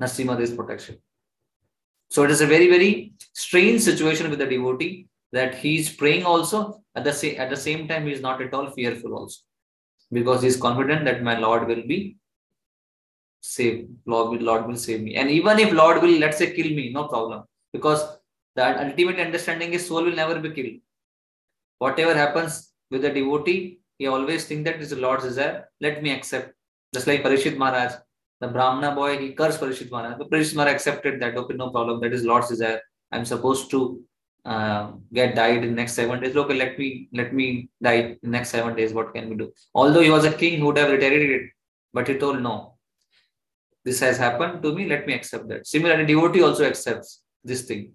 Narasimha's 0.01 0.51
protection. 0.51 0.97
So 2.09 2.23
it 2.23 2.31
is 2.31 2.41
a 2.41 2.47
very 2.47 2.67
very 2.67 3.13
strange 3.33 3.81
situation 3.81 4.29
with 4.29 4.39
the 4.39 4.47
devotee 4.47 5.07
that 5.31 5.55
he 5.55 5.77
is 5.77 5.89
praying 5.89 6.25
also 6.25 6.81
at 6.95 7.03
the, 7.03 7.13
same, 7.13 7.39
at 7.39 7.49
the 7.49 7.57
same 7.57 7.87
time, 7.87 8.05
he 8.05 8.13
is 8.13 8.21
not 8.21 8.41
at 8.41 8.53
all 8.53 8.71
fearful 8.71 9.13
also. 9.13 9.41
Because 10.11 10.41
he 10.41 10.47
is 10.47 10.57
confident 10.57 11.05
that 11.05 11.21
my 11.21 11.37
Lord 11.37 11.67
will 11.67 11.85
be 11.85 12.17
saved. 13.41 13.89
Lord 14.05 14.31
will, 14.31 14.45
Lord 14.45 14.67
will 14.67 14.77
save 14.77 15.01
me. 15.01 15.15
And 15.15 15.29
even 15.29 15.59
if 15.59 15.73
Lord 15.73 16.01
will, 16.01 16.17
let's 16.17 16.37
say, 16.37 16.53
kill 16.53 16.69
me, 16.69 16.91
no 16.91 17.07
problem. 17.07 17.43
Because 17.73 18.17
the 18.55 18.85
ultimate 18.85 19.19
understanding 19.19 19.73
is 19.73 19.87
soul 19.87 20.03
will 20.03 20.15
never 20.15 20.39
be 20.39 20.51
killed. 20.51 20.79
Whatever 21.79 22.15
happens 22.15 22.71
with 22.89 23.01
the 23.01 23.09
devotee, 23.09 23.79
he 23.97 24.07
always 24.07 24.45
think 24.45 24.65
that 24.65 24.81
is 24.81 24.91
the 24.91 24.95
Lord's 24.95 25.25
desire. 25.25 25.69
Let 25.81 26.01
me 26.01 26.11
accept. 26.11 26.53
Just 26.93 27.05
like 27.05 27.23
Parishit 27.23 27.57
Maharaj, 27.57 27.93
the 28.39 28.47
Brahmana 28.47 28.95
boy, 28.95 29.17
he 29.17 29.33
cursed 29.33 29.59
Parishit 29.59 29.91
Maharaj. 29.91 30.17
But 30.17 30.31
Parishit 30.31 30.55
Maharaj 30.55 30.75
accepted 30.75 31.21
that. 31.21 31.35
Okay, 31.35 31.55
no 31.55 31.69
problem. 31.69 31.99
That 32.01 32.13
is 32.13 32.23
Lord's 32.23 32.47
desire. 32.47 32.81
I'm 33.11 33.25
supposed 33.25 33.69
to 33.71 34.01
uh, 34.45 34.91
get 35.13 35.35
died 35.35 35.63
in 35.63 35.75
next 35.75 35.93
seven 35.93 36.21
days. 36.21 36.35
Okay, 36.35 36.55
let 36.55 36.77
me 36.79 37.09
let 37.11 37.33
me 37.33 37.69
die 37.81 38.17
in 38.23 38.31
next 38.31 38.49
seven 38.49 38.75
days. 38.75 38.93
What 38.93 39.13
can 39.13 39.29
we 39.29 39.35
do? 39.35 39.51
Although 39.73 40.01
he 40.01 40.09
was 40.09 40.25
a 40.25 40.31
king, 40.31 40.59
who 40.59 40.67
would 40.67 40.77
have 40.77 40.91
retaliated, 40.91 41.49
but 41.93 42.07
he 42.07 42.17
told 42.17 42.41
no. 42.41 42.75
This 43.83 43.99
has 43.99 44.17
happened 44.17 44.61
to 44.63 44.73
me. 44.73 44.87
Let 44.87 45.07
me 45.07 45.13
accept 45.13 45.47
that. 45.49 45.67
Similarly, 45.67 46.05
devotee 46.05 46.43
also 46.43 46.65
accepts 46.65 47.21
this 47.43 47.63
thing. 47.63 47.93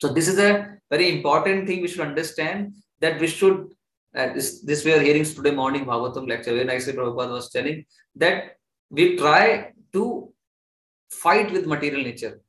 So 0.00 0.08
this 0.08 0.28
is 0.28 0.38
a 0.38 0.78
very 0.90 1.16
important 1.16 1.66
thing 1.66 1.82
we 1.82 1.88
should 1.88 2.06
understand 2.06 2.74
that 3.00 3.20
we 3.20 3.26
should. 3.26 3.72
Uh, 4.14 4.32
this, 4.32 4.60
this 4.60 4.84
we 4.84 4.92
are 4.92 5.00
hearing 5.00 5.24
today 5.24 5.50
morning 5.50 5.84
Bhagavatam 5.84 6.28
lecture. 6.28 6.52
Very 6.52 6.64
nicely 6.64 6.92
Prabhupada 6.92 7.32
was 7.32 7.50
telling 7.50 7.84
that 8.16 8.56
we 8.90 9.16
try 9.16 9.72
to 9.92 10.32
fight 11.10 11.50
with 11.50 11.66
material 11.66 12.02
nature 12.02 12.40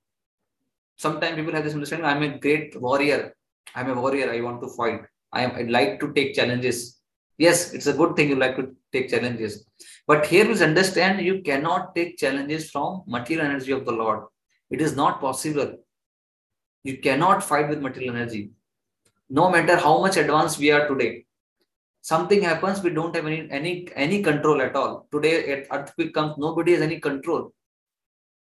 sometimes 0.96 1.36
people 1.36 1.54
have 1.54 1.64
this 1.64 1.74
understanding 1.74 2.08
i'm 2.08 2.24
a 2.24 2.38
great 2.40 2.80
warrior. 2.80 3.36
I'm 3.74 3.90
a 3.90 4.00
warrior. 4.00 4.32
I 4.32 4.40
want 4.42 4.62
to 4.62 4.70
fight. 4.70 5.02
I 5.34 5.42
am 5.44 5.52
i 5.56 5.64
like 5.64 6.00
to 6.00 6.14
take 6.14 6.34
challenges. 6.36 7.00
Yes 7.38 7.74
it's 7.74 7.88
a 7.88 7.94
good 7.94 8.16
thing 8.16 8.30
you 8.30 8.36
like 8.36 8.56
to 8.56 8.76
take 8.94 9.10
challenges. 9.10 9.66
But 10.08 10.26
here 10.26 10.48
we 10.48 10.62
understand 10.62 11.26
you 11.26 11.42
cannot 11.42 11.96
take 11.96 12.18
challenges 12.18 12.70
from 12.72 13.04
material 13.08 13.48
energy 13.48 13.72
of 13.72 13.86
the 13.86 13.92
lord. 13.92 14.26
It 14.70 14.82
is 14.82 14.96
not 14.96 15.20
possible. 15.20 15.76
You 16.84 16.98
cannot 17.00 17.44
fight 17.44 17.70
with 17.70 17.82
material 17.82 18.16
energy. 18.16 18.52
No 19.30 19.50
matter 19.50 19.76
how 19.78 20.00
much 20.02 20.18
advanced 20.18 20.60
we 20.60 20.72
are 20.72 20.88
today 20.88 21.26
something 22.02 22.42
happens 22.44 22.82
we 22.84 22.92
don't 22.92 23.16
have 23.16 23.26
any 23.26 23.48
any 23.50 23.88
any 23.96 24.22
control 24.22 24.62
at 24.62 24.76
all. 24.76 25.08
Today 25.12 25.66
earthquake 25.72 26.14
comes 26.14 26.38
nobody 26.38 26.74
has 26.74 26.82
any 26.82 27.00
control 27.00 27.52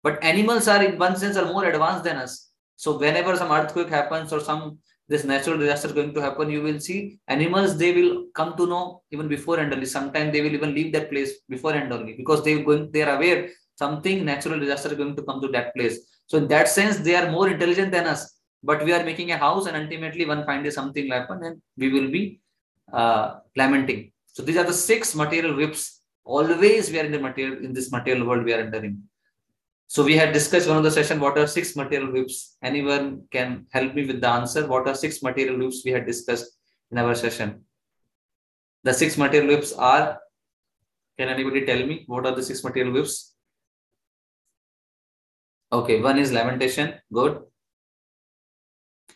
but 0.07 0.23
animals 0.23 0.69
are, 0.73 0.83
in 0.89 0.99
one 1.07 1.17
sense, 1.23 1.37
are 1.41 1.53
more 1.53 1.65
advanced 1.73 2.05
than 2.05 2.17
us. 2.25 2.33
So 2.77 2.99
whenever 2.99 3.33
some 3.37 3.51
earthquake 3.59 3.89
happens 3.99 4.33
or 4.33 4.41
some 4.49 4.79
this 5.09 5.25
natural 5.25 5.59
disaster 5.63 5.93
going 5.99 6.13
to 6.15 6.21
happen, 6.27 6.51
you 6.55 6.63
will 6.67 6.79
see 6.81 6.99
animals. 7.37 7.77
They 7.83 7.93
will 7.97 8.13
come 8.39 8.57
to 8.59 8.67
know 8.73 9.03
even 9.15 9.27
before 9.29 9.59
and 9.63 9.73
only. 9.73 9.87
Sometimes 9.87 10.33
they 10.33 10.43
will 10.45 10.55
even 10.59 10.75
leave 10.75 10.93
that 10.97 11.11
place 11.11 11.33
before 11.49 11.73
and 11.81 11.93
only 11.97 12.13
because 12.21 12.45
they 12.45 12.55
going 12.69 12.85
they 12.93 13.03
are 13.07 13.17
aware 13.17 13.49
something 13.83 14.25
natural 14.25 14.59
disaster 14.65 14.91
is 14.93 14.99
going 15.01 15.17
to 15.17 15.25
come 15.29 15.41
to 15.45 15.49
that 15.57 15.75
place. 15.77 15.99
So 16.27 16.39
in 16.39 16.47
that 16.55 16.69
sense, 16.69 16.99
they 16.99 17.17
are 17.21 17.31
more 17.31 17.49
intelligent 17.49 17.93
than 17.93 18.07
us. 18.07 18.23
But 18.63 18.85
we 18.85 18.93
are 18.93 19.05
making 19.11 19.31
a 19.33 19.39
house, 19.47 19.67
and 19.67 19.77
ultimately 19.83 20.25
one 20.25 20.45
fine 20.45 20.63
day 20.65 20.71
something 20.71 21.05
will 21.09 21.19
happen, 21.21 21.43
and 21.49 21.61
we 21.77 21.89
will 21.97 22.11
be 22.11 22.41
uh, 22.93 23.27
lamenting. 23.57 24.13
So 24.35 24.43
these 24.43 24.57
are 24.57 24.65
the 24.65 24.73
six 24.73 25.15
material 25.15 25.55
whips. 25.61 26.01
Always 26.25 26.91
we 26.91 26.99
are 27.01 27.05
in 27.11 27.13
the 27.13 27.23
material 27.29 27.59
in 27.65 27.73
this 27.73 27.93
material 27.93 28.27
world 28.27 28.45
we 28.45 28.55
are 28.55 28.65
entering. 28.69 28.97
So 29.89 30.05
we 30.05 30.17
had 30.17 30.33
discussed 30.33 30.69
one 30.69 30.79
of 30.79 30.83
the 30.83 30.91
session, 30.91 31.21
what 31.21 31.39
are 31.39 31.47
six 31.47 31.77
material 31.77 32.13
whips? 32.13 32.57
Anyone 32.63 33.23
can 33.31 33.67
help 33.71 33.95
me 33.95 34.05
with 34.05 34.21
the 34.21 34.29
answer. 34.29 34.67
What 34.67 34.89
are 34.89 34.95
six 34.95 35.23
material 35.23 35.59
whips 35.59 35.83
we 35.85 35.93
had 35.93 36.07
discussed 36.07 36.59
in 36.91 36.99
our 36.99 37.15
session? 37.15 37.65
The 38.83 38.93
six 38.93 39.17
material 39.17 39.49
whips 39.49 39.73
are, 39.73 40.19
can 41.19 41.29
anybody 41.29 41.65
tell 41.65 41.87
me 41.87 42.05
what 42.07 42.27
are 42.27 42.35
the 42.35 42.43
six 42.43 42.63
material 42.65 42.93
whips? 42.93 43.35
Okay, 45.73 46.01
one 46.01 46.19
is 46.19 46.33
lamentation. 46.33 46.95
Good. 47.13 47.43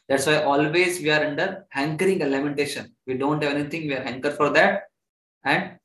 That's 0.09 0.27
why 0.27 0.43
always 0.43 1.01
we 1.01 1.11
are 1.11 1.25
under 1.25 1.67
hankering 1.71 2.23
a 2.23 2.27
lamentation. 2.27 2.95
We 3.07 3.15
don't 3.15 3.43
have 3.43 3.55
anything, 3.55 3.87
we 3.87 3.95
are 3.95 4.03
hanker 4.03 4.31
for 4.33 4.51
that. 4.51 4.85
And 5.45 5.79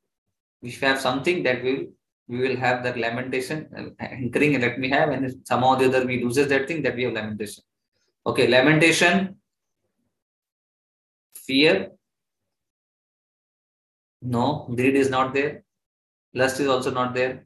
we 0.62 0.71
have 0.71 1.00
something 1.00 1.43
that 1.43 1.63
will 1.63 1.86
we 2.27 2.39
will 2.39 2.55
have 2.57 2.83
that 2.83 2.97
lamentation. 2.97 3.95
Anchoring 3.99 4.59
let 4.59 4.79
me 4.79 4.89
have 4.89 5.09
and 5.09 5.33
somehow 5.43 5.75
the 5.75 5.85
other 5.85 6.05
we 6.05 6.23
loses 6.23 6.47
that 6.47 6.67
thing 6.67 6.81
that 6.83 6.95
we 6.95 7.03
have 7.03 7.13
lamentation. 7.13 7.63
Okay 8.25 8.47
lamentation 8.47 9.35
fear 11.35 11.91
no 14.21 14.67
greed 14.75 14.95
is 14.95 15.09
not 15.09 15.33
there. 15.33 15.63
Lust 16.33 16.59
is 16.59 16.67
also 16.67 16.91
not 16.91 17.13
there. 17.13 17.45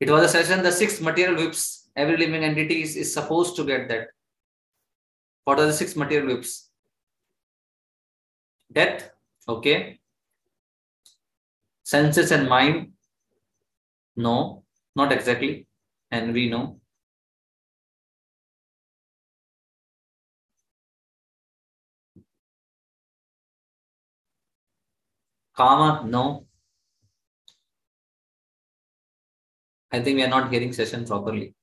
It 0.00 0.10
was 0.10 0.24
a 0.24 0.28
session 0.28 0.62
the 0.62 0.72
six 0.72 1.00
material 1.00 1.36
whips 1.36 1.88
every 1.96 2.16
living 2.16 2.44
entity 2.44 2.82
is, 2.82 2.96
is 2.96 3.12
supposed 3.12 3.56
to 3.56 3.64
get 3.64 3.88
that. 3.88 4.08
What 5.44 5.58
are 5.58 5.66
the 5.66 5.72
six 5.72 5.96
material 5.96 6.34
whips? 6.34 6.70
Death 8.72 9.10
okay 9.48 9.97
senses 11.92 12.30
and 12.36 12.48
mind 12.48 12.92
no 14.16 14.64
not 14.94 15.12
exactly 15.12 15.66
and 16.10 16.32
we 16.34 16.48
know 16.50 16.80
kama 25.56 25.88
no 26.12 26.24
I 29.92 30.00
think 30.02 30.16
we 30.16 30.22
are 30.22 30.28
not 30.28 30.50
hearing 30.50 30.72
session 30.72 31.04
properly. 31.04 31.54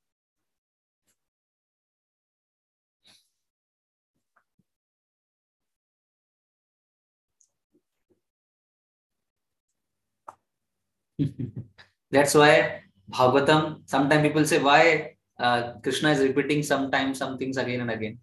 That's 12.11 12.33
why 12.33 12.81
Bhagavatam, 13.11 13.81
sometimes 13.85 14.21
people 14.23 14.45
say, 14.45 14.59
why 14.59 15.15
uh, 15.39 15.73
Krishna 15.83 16.11
is 16.11 16.19
repeating 16.19 16.63
sometimes 16.63 17.17
some 17.17 17.37
things 17.37 17.57
again 17.57 17.81
and 17.81 17.91
again. 17.91 18.17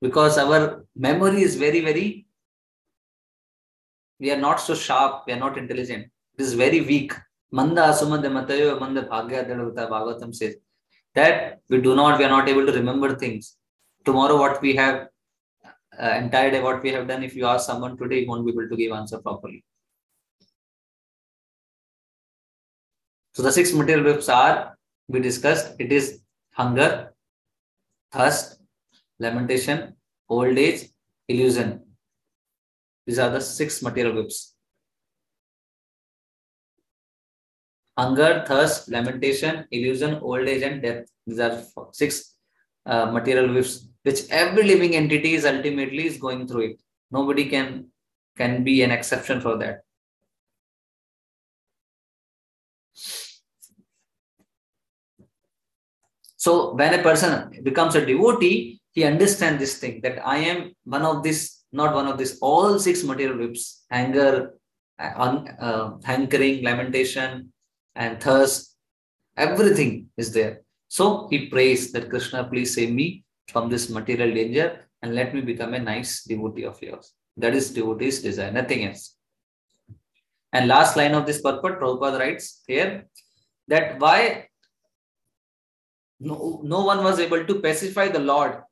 Because 0.00 0.38
our 0.38 0.84
memory 0.96 1.42
is 1.42 1.56
very, 1.56 1.80
very, 1.80 2.26
we 4.18 4.30
are 4.30 4.38
not 4.38 4.60
so 4.60 4.74
sharp, 4.74 5.24
we 5.26 5.32
are 5.32 5.38
not 5.38 5.58
intelligent. 5.58 6.10
It 6.38 6.42
is 6.42 6.54
very 6.54 6.80
weak. 6.80 7.12
Manda 7.50 7.82
asumanda 7.82 8.26
matayo 8.26 8.80
manda 8.80 9.02
bhagya 9.02 9.46
Bhagavatam 9.48 10.34
says 10.34 10.56
that 11.14 11.60
we 11.68 11.80
do 11.80 11.94
not, 11.94 12.18
we 12.18 12.24
are 12.24 12.30
not 12.30 12.48
able 12.48 12.66
to 12.66 12.72
remember 12.72 13.14
things. 13.14 13.56
Tomorrow, 14.04 14.38
what 14.38 14.60
we 14.62 14.74
have, 14.74 15.08
uh, 16.00 16.14
entire 16.16 16.50
day, 16.50 16.62
what 16.62 16.82
we 16.82 16.90
have 16.90 17.06
done, 17.06 17.22
if 17.22 17.36
you 17.36 17.46
ask 17.46 17.66
someone 17.66 17.96
today, 17.96 18.20
he 18.20 18.26
won't 18.26 18.44
be 18.44 18.52
able 18.52 18.68
to 18.68 18.76
give 18.76 18.92
answer 18.92 19.18
properly. 19.18 19.62
So 23.34 23.42
the 23.42 23.52
six 23.52 23.72
material 23.72 24.04
whips 24.04 24.28
are 24.28 24.76
we 25.08 25.20
discussed. 25.20 25.74
It 25.78 25.90
is 25.92 26.20
hunger, 26.52 27.14
thirst, 28.12 28.60
lamentation, 29.18 29.94
old 30.28 30.58
age, 30.58 30.88
illusion. 31.28 31.80
These 33.06 33.18
are 33.18 33.30
the 33.30 33.40
six 33.40 33.82
material 33.82 34.14
whips. 34.16 34.54
Hunger, 37.98 38.44
thirst, 38.46 38.90
lamentation, 38.90 39.66
illusion, 39.70 40.14
old 40.22 40.46
age, 40.48 40.62
and 40.62 40.82
death. 40.82 41.04
These 41.26 41.40
are 41.40 41.62
six 41.92 42.34
uh, 42.86 43.06
material 43.06 43.52
whips, 43.52 43.88
which 44.02 44.28
every 44.30 44.64
living 44.64 44.94
entity 44.94 45.34
is 45.34 45.44
ultimately 45.44 46.06
is 46.06 46.18
going 46.18 46.46
through 46.46 46.62
it. 46.70 46.82
Nobody 47.10 47.48
can 47.48 47.88
can 48.36 48.64
be 48.64 48.82
an 48.82 48.90
exception 48.90 49.40
for 49.40 49.58
that. 49.58 49.82
So 56.42 56.74
when 56.74 56.92
a 56.92 57.02
person 57.04 57.62
becomes 57.62 57.94
a 57.94 58.04
devotee, 58.04 58.80
he 58.90 59.04
understands 59.04 59.60
this 59.60 59.78
thing 59.78 60.00
that 60.02 60.26
I 60.26 60.38
am 60.38 60.72
one 60.82 61.02
of 61.02 61.22
this, 61.22 61.62
not 61.70 61.94
one 61.94 62.08
of 62.08 62.18
this, 62.18 62.38
all 62.42 62.80
six 62.80 63.04
material 63.04 63.38
whips, 63.38 63.84
anger, 63.92 64.54
un, 64.98 65.46
uh, 65.60 65.98
hankering, 66.02 66.64
lamentation, 66.64 67.52
and 67.94 68.20
thirst, 68.20 68.74
everything 69.36 70.08
is 70.16 70.32
there. 70.32 70.62
So 70.88 71.28
he 71.30 71.46
prays 71.46 71.92
that 71.92 72.10
Krishna, 72.10 72.42
please 72.42 72.74
save 72.74 72.92
me 72.92 73.22
from 73.46 73.70
this 73.70 73.88
material 73.88 74.34
danger 74.34 74.88
and 75.00 75.14
let 75.14 75.32
me 75.32 75.42
become 75.42 75.74
a 75.74 75.78
nice 75.78 76.24
devotee 76.24 76.64
of 76.64 76.82
yours. 76.82 77.12
That 77.36 77.54
is 77.54 77.70
devotee's 77.70 78.20
desire, 78.20 78.50
nothing 78.50 78.84
else. 78.86 79.14
And 80.52 80.66
last 80.66 80.96
line 80.96 81.14
of 81.14 81.24
this 81.24 81.40
purport, 81.40 81.80
Prabhupada 81.80 82.18
writes 82.18 82.64
here 82.66 83.06
that 83.68 84.00
why 84.00 84.48
no, 86.24 86.84
one 86.84 87.02
was 87.02 87.18
able 87.18 87.44
to 87.44 87.60
pacify 87.60 88.08
the 88.08 88.18
Lord 88.18 88.62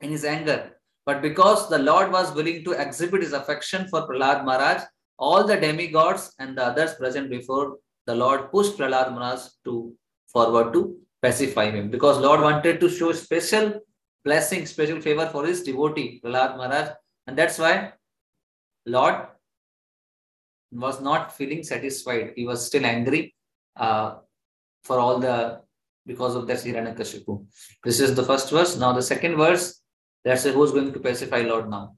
in 0.00 0.10
his 0.10 0.24
anger. 0.24 0.72
But 1.06 1.22
because 1.22 1.68
the 1.68 1.78
Lord 1.78 2.12
was 2.12 2.34
willing 2.34 2.64
to 2.64 2.72
exhibit 2.72 3.22
his 3.22 3.32
affection 3.32 3.88
for 3.88 4.06
Prahlad 4.08 4.44
Maharaj, 4.44 4.82
all 5.18 5.44
the 5.44 5.56
demigods 5.56 6.34
and 6.38 6.56
the 6.56 6.66
others 6.66 6.94
present 6.94 7.30
before 7.30 7.76
the 8.06 8.14
Lord 8.14 8.50
pushed 8.50 8.76
Prahlad 8.76 9.12
Maharaj 9.12 9.40
to 9.64 9.94
forward 10.26 10.72
to 10.72 10.96
pacify 11.22 11.70
him. 11.70 11.90
Because 11.90 12.18
Lord 12.18 12.40
wanted 12.40 12.80
to 12.80 12.88
show 12.88 13.12
special 13.12 13.80
blessing, 14.24 14.66
special 14.66 15.00
favor 15.00 15.26
for 15.26 15.46
his 15.46 15.62
devotee, 15.62 16.20
Prahlad 16.24 16.56
Maharaj. 16.56 16.90
And 17.26 17.36
that's 17.36 17.58
why 17.58 17.92
Lord 18.86 19.28
was 20.72 21.00
not 21.00 21.32
feeling 21.36 21.62
satisfied. 21.62 22.32
He 22.36 22.46
was 22.46 22.66
still 22.66 22.84
angry 22.84 23.34
uh, 23.76 24.16
for 24.82 24.98
all 24.98 25.18
the 25.18 25.60
because 26.06 26.34
of 26.34 26.46
that 26.46 26.58
Hiranyakashipu. 26.58 27.46
This 27.82 28.00
is 28.00 28.14
the 28.14 28.22
first 28.22 28.50
verse. 28.50 28.76
Now 28.76 28.92
the 28.92 29.02
second 29.02 29.36
verse, 29.36 29.80
let's 30.24 30.42
say 30.42 30.52
who's 30.52 30.72
going 30.72 30.92
to 30.92 31.00
pacify 31.00 31.40
Lord 31.40 31.70
now. 31.70 31.96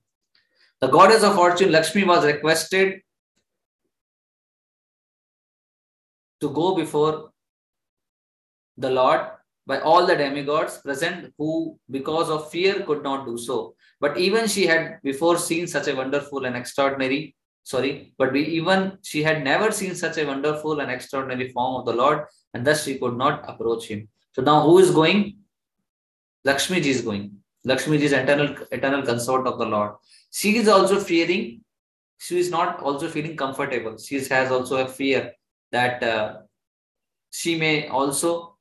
The 0.80 0.88
goddess 0.88 1.22
of 1.22 1.34
fortune, 1.34 1.72
Lakshmi, 1.72 2.04
was 2.04 2.24
requested 2.24 3.00
to 6.40 6.50
go 6.50 6.74
before 6.76 7.30
the 8.76 8.90
Lord 8.90 9.22
by 9.66 9.80
all 9.80 10.06
the 10.06 10.14
demigods 10.14 10.78
present 10.78 11.32
who, 11.38 11.78
because 11.90 12.28
of 12.28 12.50
fear, 12.50 12.82
could 12.82 13.02
not 13.02 13.26
do 13.26 13.38
so. 13.38 13.74
But 14.00 14.18
even 14.18 14.46
she 14.46 14.66
had 14.66 14.98
before 15.02 15.38
seen 15.38 15.66
such 15.66 15.88
a 15.88 15.96
wonderful 15.96 16.44
and 16.44 16.56
extraordinary 16.56 17.34
sorry, 17.66 18.14
but 18.16 18.32
we 18.32 18.44
even 18.44 18.96
she 19.02 19.22
had 19.24 19.42
never 19.42 19.72
seen 19.72 19.94
such 19.94 20.18
a 20.18 20.24
wonderful 20.24 20.78
and 20.80 20.90
extraordinary 20.90 21.48
form 21.50 21.74
of 21.80 21.84
the 21.84 21.92
Lord, 21.92 22.26
and 22.56 22.66
thus 22.66 22.84
she 22.84 22.98
could 22.98 23.16
not 23.22 23.44
approach 23.52 23.88
him. 23.88 24.08
So 24.32 24.42
now 24.42 24.60
who 24.66 24.78
is 24.78 24.90
going? 24.90 25.36
Lakshmi 26.44 26.80
ji 26.80 26.90
is 26.90 27.02
going. 27.02 27.24
Lakshmi 27.64 28.02
is 28.02 28.12
eternal, 28.12 28.56
eternal 28.72 29.02
consort 29.02 29.46
of 29.46 29.58
the 29.58 29.66
Lord. 29.66 29.92
She 30.30 30.56
is 30.56 30.68
also 30.68 30.98
fearing, 30.98 31.60
she 32.18 32.38
is 32.38 32.50
not 32.50 32.80
also 32.80 33.08
feeling 33.08 33.36
comfortable. 33.36 33.98
She 33.98 34.20
has 34.36 34.50
also 34.50 34.84
a 34.84 34.88
fear 34.88 35.32
that 35.70 36.02
uh, 36.02 36.36
she 37.30 37.56
may 37.58 37.88
also, 37.88 38.56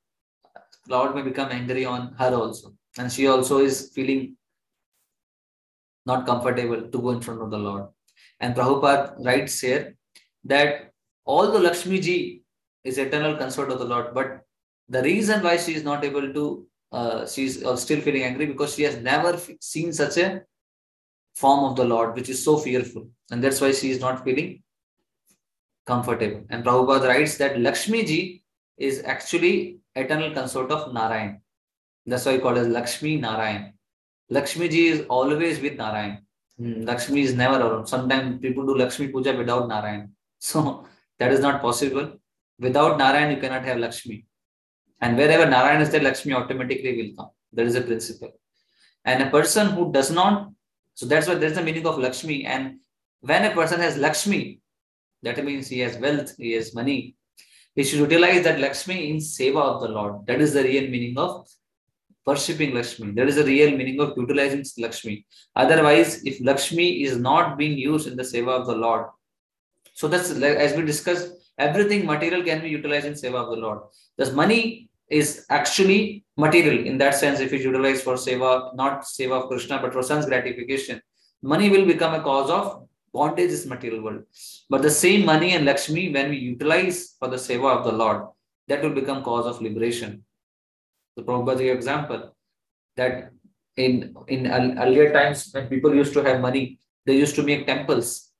Lord 0.88 1.14
may 1.14 1.22
become 1.22 1.50
angry 1.50 1.86
on 1.86 2.14
her 2.18 2.34
also. 2.34 2.74
And 2.98 3.10
she 3.10 3.26
also 3.28 3.58
is 3.58 3.92
feeling 3.94 4.36
not 6.04 6.26
comfortable 6.26 6.82
to 6.82 6.98
go 6.98 7.10
in 7.10 7.20
front 7.20 7.40
of 7.42 7.50
the 7.50 7.58
Lord. 7.58 7.86
And 8.40 8.54
Prabhupada 8.54 9.24
writes 9.24 9.60
here 9.60 9.96
that 10.44 10.92
although 11.24 11.60
Lakshmi 11.60 12.00
ji 12.00 12.42
is 12.86 12.98
eternal 12.98 13.36
consort 13.36 13.70
of 13.70 13.78
the 13.78 13.84
Lord, 13.84 14.14
but 14.14 14.42
the 14.88 15.02
reason 15.02 15.42
why 15.42 15.56
she 15.56 15.74
is 15.74 15.82
not 15.82 16.04
able 16.04 16.32
to, 16.32 16.66
uh, 16.92 17.26
she 17.26 17.46
is 17.46 17.64
still 17.80 18.00
feeling 18.00 18.22
angry 18.22 18.46
because 18.46 18.74
she 18.74 18.84
has 18.84 18.96
never 19.02 19.38
seen 19.60 19.92
such 19.92 20.16
a 20.18 20.42
form 21.34 21.64
of 21.64 21.76
the 21.76 21.84
Lord, 21.84 22.14
which 22.14 22.28
is 22.28 22.42
so 22.42 22.56
fearful. 22.56 23.08
And 23.30 23.42
that's 23.42 23.60
why 23.60 23.72
she 23.72 23.90
is 23.90 24.00
not 24.00 24.24
feeling 24.24 24.62
comfortable. 25.86 26.44
And 26.50 26.64
Prabhupada 26.64 27.08
writes 27.08 27.36
that 27.38 27.60
Lakshmi 27.60 28.04
ji 28.04 28.44
is 28.76 29.02
actually 29.04 29.78
eternal 29.94 30.32
consort 30.32 30.70
of 30.70 30.92
Narayan. 30.92 31.40
That's 32.06 32.24
why 32.24 32.34
he 32.34 32.38
called 32.38 32.58
as 32.58 32.68
Lakshmi 32.68 33.16
Narayan. 33.16 33.72
Lakshmi 34.30 34.68
ji 34.68 34.88
is 34.88 35.06
always 35.08 35.60
with 35.60 35.76
Narayan. 35.76 36.18
Hmm, 36.58 36.82
Lakshmi 36.82 37.22
is 37.22 37.34
never 37.34 37.58
around. 37.60 37.86
Sometimes 37.86 38.40
people 38.40 38.64
do 38.64 38.76
Lakshmi 38.76 39.08
Puja 39.08 39.36
without 39.36 39.68
Narayan. 39.68 40.12
So 40.38 40.86
that 41.18 41.32
is 41.32 41.40
not 41.40 41.62
possible. 41.62 42.12
Without 42.58 42.98
Narayan, 42.98 43.30
you 43.30 43.40
cannot 43.40 43.64
have 43.64 43.78
Lakshmi. 43.78 44.26
And 45.00 45.16
wherever 45.16 45.44
Narayan 45.44 45.82
is 45.82 45.90
there, 45.90 46.00
Lakshmi 46.00 46.32
automatically 46.32 46.96
will 46.96 47.16
come. 47.16 47.30
That 47.52 47.66
is 47.66 47.74
a 47.74 47.82
principle. 47.82 48.32
And 49.04 49.22
a 49.22 49.30
person 49.30 49.68
who 49.68 49.92
does 49.92 50.10
not, 50.10 50.50
so 50.94 51.06
that's 51.06 51.28
why 51.28 51.34
there's 51.34 51.54
the 51.54 51.62
meaning 51.62 51.86
of 51.86 51.98
Lakshmi. 51.98 52.44
And 52.44 52.80
when 53.20 53.44
a 53.44 53.54
person 53.54 53.80
has 53.80 53.96
Lakshmi, 53.96 54.60
that 55.22 55.44
means 55.44 55.68
he 55.68 55.80
has 55.80 55.98
wealth, 55.98 56.34
he 56.36 56.52
has 56.52 56.74
money. 56.74 57.16
He 57.74 57.84
should 57.84 57.98
utilize 57.98 58.42
that 58.44 58.58
Lakshmi 58.58 59.10
in 59.10 59.16
seva 59.18 59.60
of 59.60 59.82
the 59.82 59.88
Lord. 59.88 60.26
That 60.26 60.40
is 60.40 60.54
the 60.54 60.62
real 60.62 60.88
meaning 60.88 61.18
of 61.18 61.46
worshipping 62.26 62.74
Lakshmi. 62.74 63.12
That 63.12 63.28
is 63.28 63.36
the 63.36 63.44
real 63.44 63.76
meaning 63.76 64.00
of 64.00 64.14
utilizing 64.16 64.64
Lakshmi. 64.78 65.26
Otherwise, 65.54 66.24
if 66.24 66.40
Lakshmi 66.40 67.02
is 67.04 67.18
not 67.18 67.58
being 67.58 67.78
used 67.78 68.08
in 68.08 68.16
the 68.16 68.22
seva 68.22 68.48
of 68.48 68.66
the 68.66 68.74
Lord, 68.74 69.06
so 69.92 70.08
that's 70.08 70.30
as 70.30 70.76
we 70.76 70.84
discussed, 70.84 71.32
everything 71.58 72.06
material 72.06 72.42
can 72.42 72.60
be 72.60 72.68
utilized 72.68 73.06
in 73.06 73.14
seva 73.14 73.44
of 73.44 73.50
the 73.50 73.56
Lord. 73.56 73.80
Thus, 74.16 74.32
money 74.32 74.88
is 75.08 75.46
actually 75.50 76.24
material 76.36 76.84
in 76.86 76.98
that 76.98 77.14
sense. 77.14 77.40
If 77.40 77.52
it's 77.52 77.64
utilized 77.64 78.02
for 78.02 78.14
seva, 78.14 78.74
not 78.74 79.02
seva 79.02 79.42
of 79.42 79.48
Krishna, 79.48 79.78
but 79.80 79.92
for 79.92 80.02
sense 80.02 80.26
gratification, 80.26 81.00
money 81.42 81.70
will 81.70 81.86
become 81.86 82.14
a 82.14 82.22
cause 82.22 82.50
of 82.50 82.88
bondage 83.12 83.52
in 83.52 83.68
material 83.68 84.02
world. 84.02 84.22
But 84.68 84.82
the 84.82 84.90
same 84.90 85.24
money 85.24 85.52
and 85.52 85.64
Lakshmi, 85.64 86.12
when 86.12 86.30
we 86.30 86.36
utilize 86.36 87.14
for 87.18 87.28
the 87.28 87.36
seva 87.36 87.78
of 87.78 87.84
the 87.84 87.92
Lord, 87.92 88.26
that 88.68 88.82
will 88.82 88.90
become 88.90 89.22
cause 89.22 89.46
of 89.46 89.62
liberation. 89.62 90.24
The 91.16 91.22
Prabhupada 91.22 91.72
example 91.72 92.34
that 92.96 93.30
in 93.76 94.14
in 94.28 94.46
earlier 94.48 95.12
times 95.12 95.50
when 95.52 95.68
people 95.68 95.94
used 95.94 96.12
to 96.14 96.22
have 96.22 96.40
money, 96.40 96.78
they 97.04 97.16
used 97.16 97.36
to 97.36 97.42
make 97.42 97.66
temples. 97.66 98.32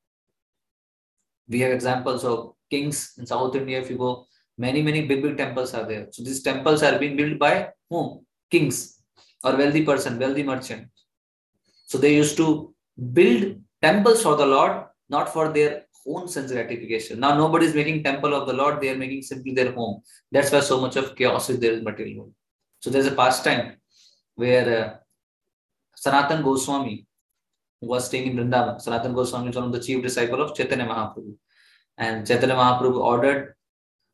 We 1.49 1.61
have 1.61 1.73
examples 1.73 2.25
of 2.25 2.56
kings 2.71 3.15
in 3.19 3.27
South 3.27 3.55
India. 3.55 3.81
If 3.81 3.91
you 3.91 3.99
go, 3.99 4.27
many 4.59 4.83
many 4.83 5.07
big 5.07 5.23
big 5.23 5.37
temples 5.37 5.75
are 5.75 5.87
there. 5.87 6.07
So 6.11 6.23
these 6.23 6.43
temples 6.43 6.83
are 6.83 6.99
being 6.99 7.17
built 7.17 7.39
by 7.39 7.71
whom? 7.91 8.25
Kings 8.51 9.01
or 9.45 9.57
wealthy 9.57 9.85
person, 9.85 10.19
wealthy 10.19 10.43
merchant. 10.43 10.89
So 11.87 11.99
they 11.99 12.15
used 12.15 12.37
to 12.39 12.75
build 13.13 13.61
temples 13.83 14.23
for 14.23 14.37
the 14.37 14.47
Lord, 14.47 14.85
not 15.09 15.33
for 15.33 15.53
their 15.53 15.85
own 16.07 16.29
sense 16.29 16.53
gratification. 16.53 17.21
Now 17.21 17.37
nobody 17.37 17.67
is 17.67 17.75
making 17.75 18.03
temple 18.03 18.35
of 18.35 18.47
the 18.47 18.53
Lord; 18.53 18.81
they 18.81 18.91
are 18.91 18.97
making 18.97 19.23
simply 19.23 19.55
their 19.55 19.73
home. 19.73 20.03
That's 20.31 20.53
why 20.53 20.61
so 20.61 20.81
much 20.81 20.97
of 20.97 21.15
chaos 21.17 21.51
is 21.51 21.59
there 21.59 21.75
in 21.75 21.85
material 21.85 22.19
world. 22.19 22.35
So 22.81 22.91
there's 22.91 23.07
a 23.07 23.15
pastime 23.15 23.77
where 24.35 24.85
uh, 24.85 24.97
Sanatan 25.95 26.43
Goswami, 26.43 27.07
was 27.81 28.07
staying 28.07 28.31
in 28.31 28.37
Vrindavan, 28.37 28.81
Sanatan 28.81 29.15
Goswami 29.15 29.51
is 29.51 29.57
one 29.57 29.67
of 29.67 29.73
the 29.73 29.81
chief 29.81 30.03
disciple 30.03 30.41
of 30.41 30.55
Chaitanya 30.55 30.87
Mahaprabhu, 30.87 31.35
and 31.99 32.27
Chaitanya 32.27 32.55
Mahaprabhu 32.55 32.99
ordered 32.99 33.55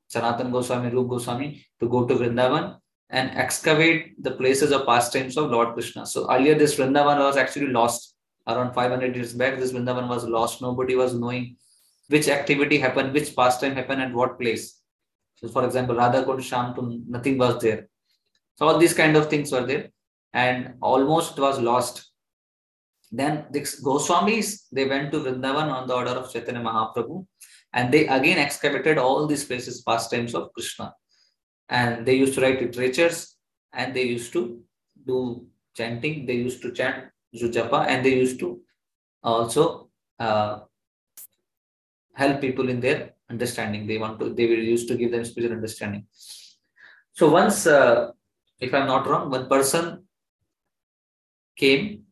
Sanatan 0.09 0.53
Goswami, 0.53 0.91
Rup 0.91 1.09
Goswami 1.09 1.65
to 1.81 1.89
go 1.89 2.07
to 2.07 2.15
Vrindavan 2.15 2.77
and 3.11 3.31
excavate 3.31 4.23
the 4.23 4.33
places 4.33 4.73
of 4.73 4.87
pastimes 4.87 5.37
of 5.37 5.51
Lord 5.51 5.75
Krishna. 5.75 6.07
So 6.07 6.31
earlier 6.31 6.55
this 6.55 6.77
Vrindavan 6.77 7.19
was 7.19 7.37
actually 7.37 7.69
lost. 7.69 8.15
Around 8.47 8.75
500 8.75 9.15
years 9.15 9.33
back, 9.35 9.59
this 9.59 9.73
Vrindavan 9.73 10.09
was 10.09 10.25
lost. 10.25 10.61
Nobody 10.61 10.97
was 10.97 11.15
knowing 11.15 11.57
which 12.09 12.29
activity 12.29 12.79
happened, 12.79 13.13
which 13.13 13.37
pastime 13.37 13.77
happened 13.77 14.03
at 14.03 14.13
what 14.13 14.39
place. 14.41 14.81
So 15.37 15.49
for 15.49 15.65
example, 15.65 15.97
Radha 15.97 16.25
Kund 16.25 16.43
Sham, 16.45 17.05
nothing 17.09 17.39
was 17.39 17.63
there. 17.63 17.89
So 18.57 18.67
all 18.67 18.79
these 18.79 18.95
kind 18.95 19.17
of 19.17 19.31
things 19.31 19.53
were 19.53 19.65
there 19.65 19.91
and 20.33 20.75
almost 20.81 21.39
was 21.39 21.61
lost. 21.61 22.11
Then 23.11 23.47
the 23.51 23.61
Goswamis, 23.61 24.65
they 24.73 24.87
went 24.87 25.13
to 25.13 25.21
Vrindavan 25.21 25.71
on 25.71 25.87
the 25.87 25.95
order 25.95 26.11
of 26.11 26.33
Chaitanya 26.33 26.61
Mahaprabhu 26.61 27.27
and 27.73 27.93
they 27.93 28.07
again 28.07 28.39
excavated 28.39 28.99
all 28.99 29.27
these 29.27 29.45
places, 29.45 29.83
pastimes 29.83 30.35
of 30.35 30.53
Krishna. 30.53 30.93
And 31.69 32.05
they 32.05 32.15
used 32.15 32.35
to 32.35 32.43
write 32.43 32.61
literatures 32.61 33.37
and 33.73 33.95
they 33.95 34.03
used 34.03 34.33
to 34.35 34.61
do 35.07 35.47
chanting, 35.75 36.27
they 36.27 36.35
used 36.35 36.61
to 36.63 36.73
chant 36.73 37.07
Jujapa 37.35 37.87
and 37.87 38.05
they 38.05 38.15
used 38.15 38.39
to 38.41 38.61
also 39.23 39.91
uh, 40.19 40.61
help 42.15 42.41
people 42.41 42.69
in 42.69 42.81
their 42.81 43.15
understanding. 43.31 43.87
They 43.87 43.99
want 43.99 44.21
to, 44.21 44.35
they 44.35 44.47
will 44.47 44.59
used 44.59 44.89
to 44.89 44.97
give 44.97 45.11
them 45.13 45.25
spiritual 45.25 45.57
understanding. 45.57 46.07
So 47.13 47.31
once, 47.31 47.67
uh, 47.67 48.11
if 48.61 48.75
I'm 48.75 48.87
not 48.87 49.07
wrong, 49.07 49.31
one 49.31 49.49
person 49.49 50.05
came 51.57 52.03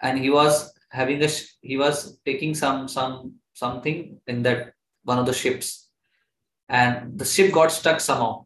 and 0.00 0.18
he 0.18 0.30
was 0.30 0.72
having 0.90 1.22
a, 1.22 1.28
he 1.60 1.76
was 1.76 2.18
taking 2.24 2.54
some, 2.54 2.88
some, 2.88 3.34
something 3.52 4.20
in 4.26 4.42
that 4.42 4.72
one 5.06 5.18
of 5.18 5.26
the 5.26 5.32
ships 5.32 5.88
and 6.68 7.18
the 7.18 7.24
ship 7.24 7.52
got 7.52 7.72
stuck 7.72 8.00
somehow. 8.00 8.44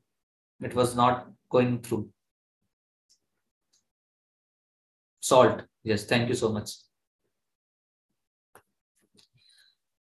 It 0.61 0.75
was 0.75 0.95
not 0.95 1.27
going 1.51 1.81
through. 1.81 2.09
Salt. 5.21 5.63
Yes, 5.83 6.05
thank 6.05 6.29
you 6.29 6.35
so 6.35 6.51
much. 6.51 6.71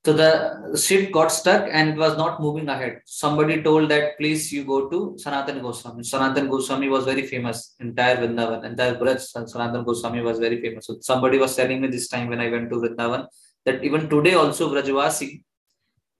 So 0.05 0.13
the 0.13 0.77
ship 0.77 1.13
got 1.13 1.29
stuck 1.33 1.67
and 1.73 1.89
it 1.89 1.97
was 1.97 2.19
not 2.19 2.39
moving 2.39 2.69
ahead. 2.69 3.01
Somebody 3.07 3.63
told 3.63 3.91
that 3.91 4.19
please 4.19 4.53
you 4.53 4.65
go 4.65 4.91
to 4.91 5.15
Sanatan 5.17 5.63
Goswami. 5.63 6.03
Sanatan 6.05 6.51
Goswami 6.51 6.91
was 6.91 7.07
very 7.07 7.27
famous, 7.27 7.75
entire 7.81 8.19
Vrindavan, 8.19 8.67
entire 8.67 8.97
Braj, 8.97 9.21
Sanatan 9.21 9.83
Goswami 9.83 10.21
was 10.21 10.39
very 10.39 10.61
famous. 10.61 10.87
So 10.87 10.99
somebody 11.01 11.39
was 11.39 11.57
telling 11.57 11.81
me 11.81 11.89
this 11.89 12.09
time 12.09 12.29
when 12.29 12.41
I 12.41 12.51
went 12.51 12.69
to 12.69 12.77
Vrindavan 12.77 13.27
that 13.65 13.83
even 13.83 14.11
today 14.11 14.35
also 14.35 14.71
Vrajvasi, 14.75 15.43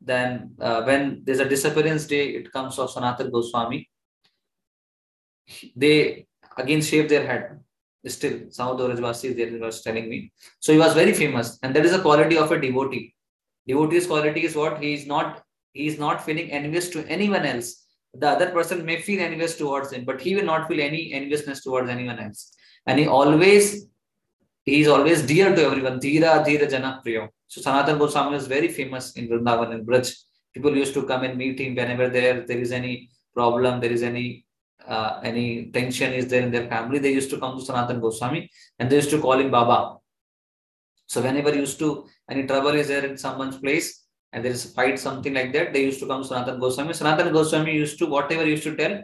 then 0.05 0.53
uh, 0.61 0.83
when 0.83 1.23
there's 1.25 1.41
a 1.41 1.49
disappearance 1.49 2.07
day, 2.07 2.29
it 2.31 2.53
comes 2.53 2.79
of 2.79 2.91
Sanatan 2.91 3.31
Goswami. 3.31 3.89
They 5.77 6.27
again 6.57 6.83
shave 6.83 7.09
their 7.09 7.27
head. 7.27 7.61
Still, 8.07 8.51
some 8.51 8.69
of 8.69 8.79
the 8.79 8.89
Vrajvasis 8.89 9.35
there 9.35 9.59
was 9.59 9.83
telling 9.83 10.11
me. 10.11 10.31
So 10.61 10.73
he 10.73 10.79
was 10.79 10.93
very 10.93 11.15
famous, 11.15 11.59
and 11.63 11.75
that 11.75 11.87
is 11.87 11.95
a 11.95 12.03
quality 12.03 12.37
of 12.37 12.53
a 12.53 12.61
devotee 12.61 13.15
Devotee's 13.67 14.07
quality 14.07 14.45
is 14.45 14.55
what? 14.55 14.83
He 14.83 14.95
is 14.95 15.07
not 15.07 15.43
he 15.73 15.87
is 15.87 15.99
not 15.99 16.25
feeling 16.25 16.51
envious 16.53 16.89
to 16.91 17.05
anyone 17.09 17.45
else. 17.45 17.87
The 18.13 18.29
other 18.29 18.51
person 18.51 18.85
may 18.85 19.01
feel 19.01 19.21
envious 19.21 19.57
towards 19.57 19.93
him, 19.93 20.05
but 20.05 20.21
he 20.21 20.37
will 20.37 20.45
not 20.45 20.69
feel 20.69 20.81
any 20.81 21.13
enviousness 21.13 21.65
towards 21.65 21.91
anyone 21.91 22.21
else. 22.21 22.53
And 22.87 22.99
he 23.01 23.09
always 23.09 23.87
he 24.65 24.81
is 24.81 24.89
always 24.89 25.23
dear 25.23 25.55
to 25.55 25.63
everyone. 25.65 26.01
Dhira 26.01 26.45
Dhira 26.45 26.69
Jana 26.71 27.01
Priyo. 27.05 27.29
So 27.47 27.61
Sanatan 27.61 27.99
Goswami 27.99 28.37
is 28.37 28.47
very 28.47 28.69
famous 28.69 29.13
in 29.13 29.29
Vrindavan 29.29 29.73
and 29.73 29.87
Braj. 29.87 30.15
People 30.55 30.77
used 30.77 30.95
to 30.95 31.03
come 31.05 31.25
and 31.25 31.37
meet 31.37 31.61
him 31.61 31.75
whenever 31.75 32.09
there 32.09 32.47
there 32.47 32.59
is 32.59 32.73
any 32.73 33.11
problem, 33.35 33.81
there 33.81 33.93
is 33.93 34.03
any 34.03 34.45
uh, 34.87 35.21
any 35.23 35.71
tension 35.71 36.13
is 36.13 36.29
there 36.29 36.43
in 36.43 36.51
their 36.51 36.69
family. 36.69 36.99
They 36.99 37.13
used 37.13 37.31
to 37.31 37.39
come 37.39 37.59
to 37.59 37.65
Sanatan 37.65 38.01
Goswami 38.01 38.51
and 38.79 38.91
they 38.91 38.97
used 38.97 39.11
to 39.11 39.21
call 39.21 39.39
him 39.39 39.51
Baba. 39.51 39.99
So 41.07 41.21
whenever 41.21 41.55
used 41.55 41.79
to 41.81 42.07
any 42.31 42.47
trouble 42.47 42.71
is 42.71 42.89
there 42.89 43.05
in 43.05 43.17
someone's 43.17 43.59
place 43.59 44.05
and 44.33 44.45
there 44.45 44.53
is 44.53 44.65
a 44.65 44.69
fight, 44.69 44.99
something 44.99 45.35
like 45.35 45.53
that, 45.53 45.73
they 45.73 45.85
used 45.85 46.01
to 46.01 46.07
come 46.07 46.23
to 46.23 46.29
Sanatan 46.29 46.59
Goswami. 46.59 46.93
Sanatan 46.93 47.33
Goswami 47.33 47.75
used 47.75 47.99
to, 47.99 48.07
whatever 48.07 48.47
used 48.47 48.65
to 48.65 48.75
tell, 48.77 49.03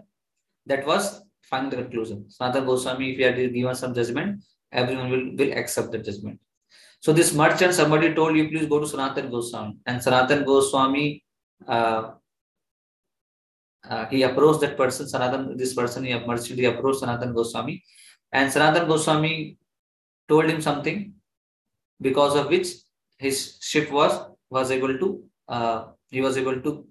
that 0.66 0.86
was 0.86 1.22
final 1.42 1.70
conclusion. 1.70 2.28
Sanatan 2.28 2.64
Goswami, 2.64 3.12
if 3.12 3.16
he 3.18 3.22
had 3.22 3.54
given 3.54 3.74
some 3.74 3.94
judgment, 3.94 4.42
everyone 4.72 5.10
will, 5.10 5.36
will 5.36 5.52
accept 5.52 5.92
the 5.92 5.98
judgment. 5.98 6.40
So 7.00 7.12
this 7.12 7.34
merchant, 7.34 7.74
somebody 7.74 8.14
told 8.14 8.36
you, 8.36 8.48
please 8.48 8.66
go 8.66 8.80
to 8.80 8.86
Sanatan 8.86 9.30
Goswami. 9.30 9.78
And 9.86 10.02
Sanatan 10.02 10.44
Goswami, 10.44 11.24
uh, 11.66 12.10
uh, 13.88 14.06
he 14.06 14.22
approached 14.22 14.60
that 14.60 14.76
person, 14.76 15.08
Sanatan, 15.08 15.56
this 15.56 15.72
person, 15.72 16.04
he 16.04 16.14
merchant, 16.26 16.58
he 16.58 16.66
approached 16.66 17.00
Sanatan 17.00 17.32
Goswami. 17.32 17.82
And 18.32 18.52
Sanatan 18.52 18.86
Goswami 18.86 19.56
told 20.28 20.44
him 20.44 20.60
something 20.60 21.14
because 22.00 22.36
of 22.36 22.48
which 22.48 22.68
his 23.18 23.58
ship 23.60 23.90
was 23.90 24.12
was 24.50 24.70
able 24.70 24.98
to 24.98 25.22
uh, 25.48 25.84
he 26.10 26.20
was 26.20 26.36
able 26.36 26.60
to 26.60 26.86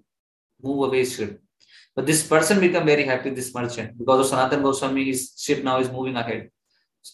move 0.62 0.88
away 0.88 0.98
his 0.98 1.14
ship. 1.16 1.40
But 1.94 2.06
this 2.06 2.26
person 2.26 2.60
become 2.60 2.86
very 2.86 3.04
happy, 3.04 3.30
this 3.30 3.52
merchant, 3.54 3.98
because 3.98 4.20
of 4.20 4.26
Sanatan 4.26 4.62
Goswami, 4.62 5.04
his 5.04 5.34
ship 5.36 5.64
now 5.64 5.78
is 5.80 5.90
moving 5.90 6.16
ahead, 6.16 6.50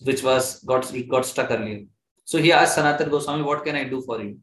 which 0.02 0.22
was 0.22 0.62
got 0.64 0.92
got 1.08 1.26
stuck 1.26 1.50
earlier. 1.50 1.84
So 2.24 2.38
he 2.38 2.52
asked 2.52 2.74
Sanatan 2.74 3.10
Goswami, 3.10 3.42
"What 3.42 3.64
can 3.64 3.76
I 3.76 3.84
do 3.84 4.02
for 4.02 4.20
you?" 4.22 4.38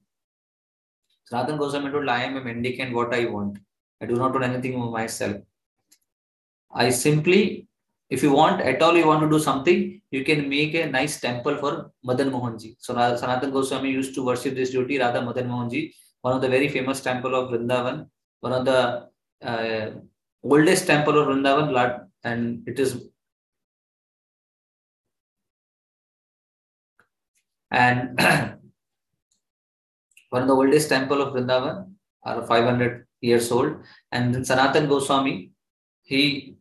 Sanatan 1.25 1.57
Goswami 1.57 1.91
told, 1.91 2.09
"I 2.09 2.23
am 2.23 2.37
a 2.37 2.43
mendicant. 2.49 2.93
What 2.93 3.13
I 3.13 3.25
want, 3.25 3.59
I 4.01 4.05
do 4.05 4.15
not 4.15 4.33
want 4.33 4.45
anything 4.45 4.79
myself. 4.91 5.37
I 6.71 6.89
simply 6.89 7.67
if 8.09 8.21
you 8.21 8.31
want 8.31 8.61
at 8.61 8.81
all 8.85 8.95
you 8.97 9.07
want 9.07 9.21
to 9.25 9.29
do 9.29 9.39
something 9.39 10.01
you 10.15 10.23
can 10.29 10.47
make 10.49 10.73
a 10.75 10.85
nice 10.95 11.19
temple 11.25 11.55
for 11.61 11.71
madan 12.09 12.29
mohanji 12.35 12.69
so 12.85 12.93
sanatan 13.21 13.51
goswami 13.55 13.89
used 13.99 14.13
to 14.17 14.25
worship 14.29 14.53
this 14.59 14.71
deity 14.75 14.97
radha 15.03 15.21
madan 15.27 15.47
mohanji 15.53 15.81
one 16.25 16.35
of 16.37 16.41
the 16.43 16.51
very 16.55 16.67
famous 16.75 16.99
temple 17.09 17.33
of 17.39 17.49
vrindavan 17.51 17.97
one 18.47 18.55
of 18.59 18.65
the 18.69 18.79
uh, 19.51 19.85
oldest 20.53 20.85
temple 20.91 21.17
of 21.21 21.27
vrindavan 21.29 21.69
and 22.31 22.69
it 22.71 22.79
is 22.83 22.91
and 27.73 28.19
one 30.29 30.43
of 30.43 30.47
the 30.47 30.53
oldest 30.61 30.89
temple 30.89 31.21
of 31.21 31.33
vrindavan 31.33 31.91
are 32.23 32.45
500 32.45 33.05
years 33.21 33.51
old. 33.51 33.77
And 34.11 34.33
then 34.33 34.45
sanatan 34.45 34.87
goswami 34.87 35.51
he 36.03 36.55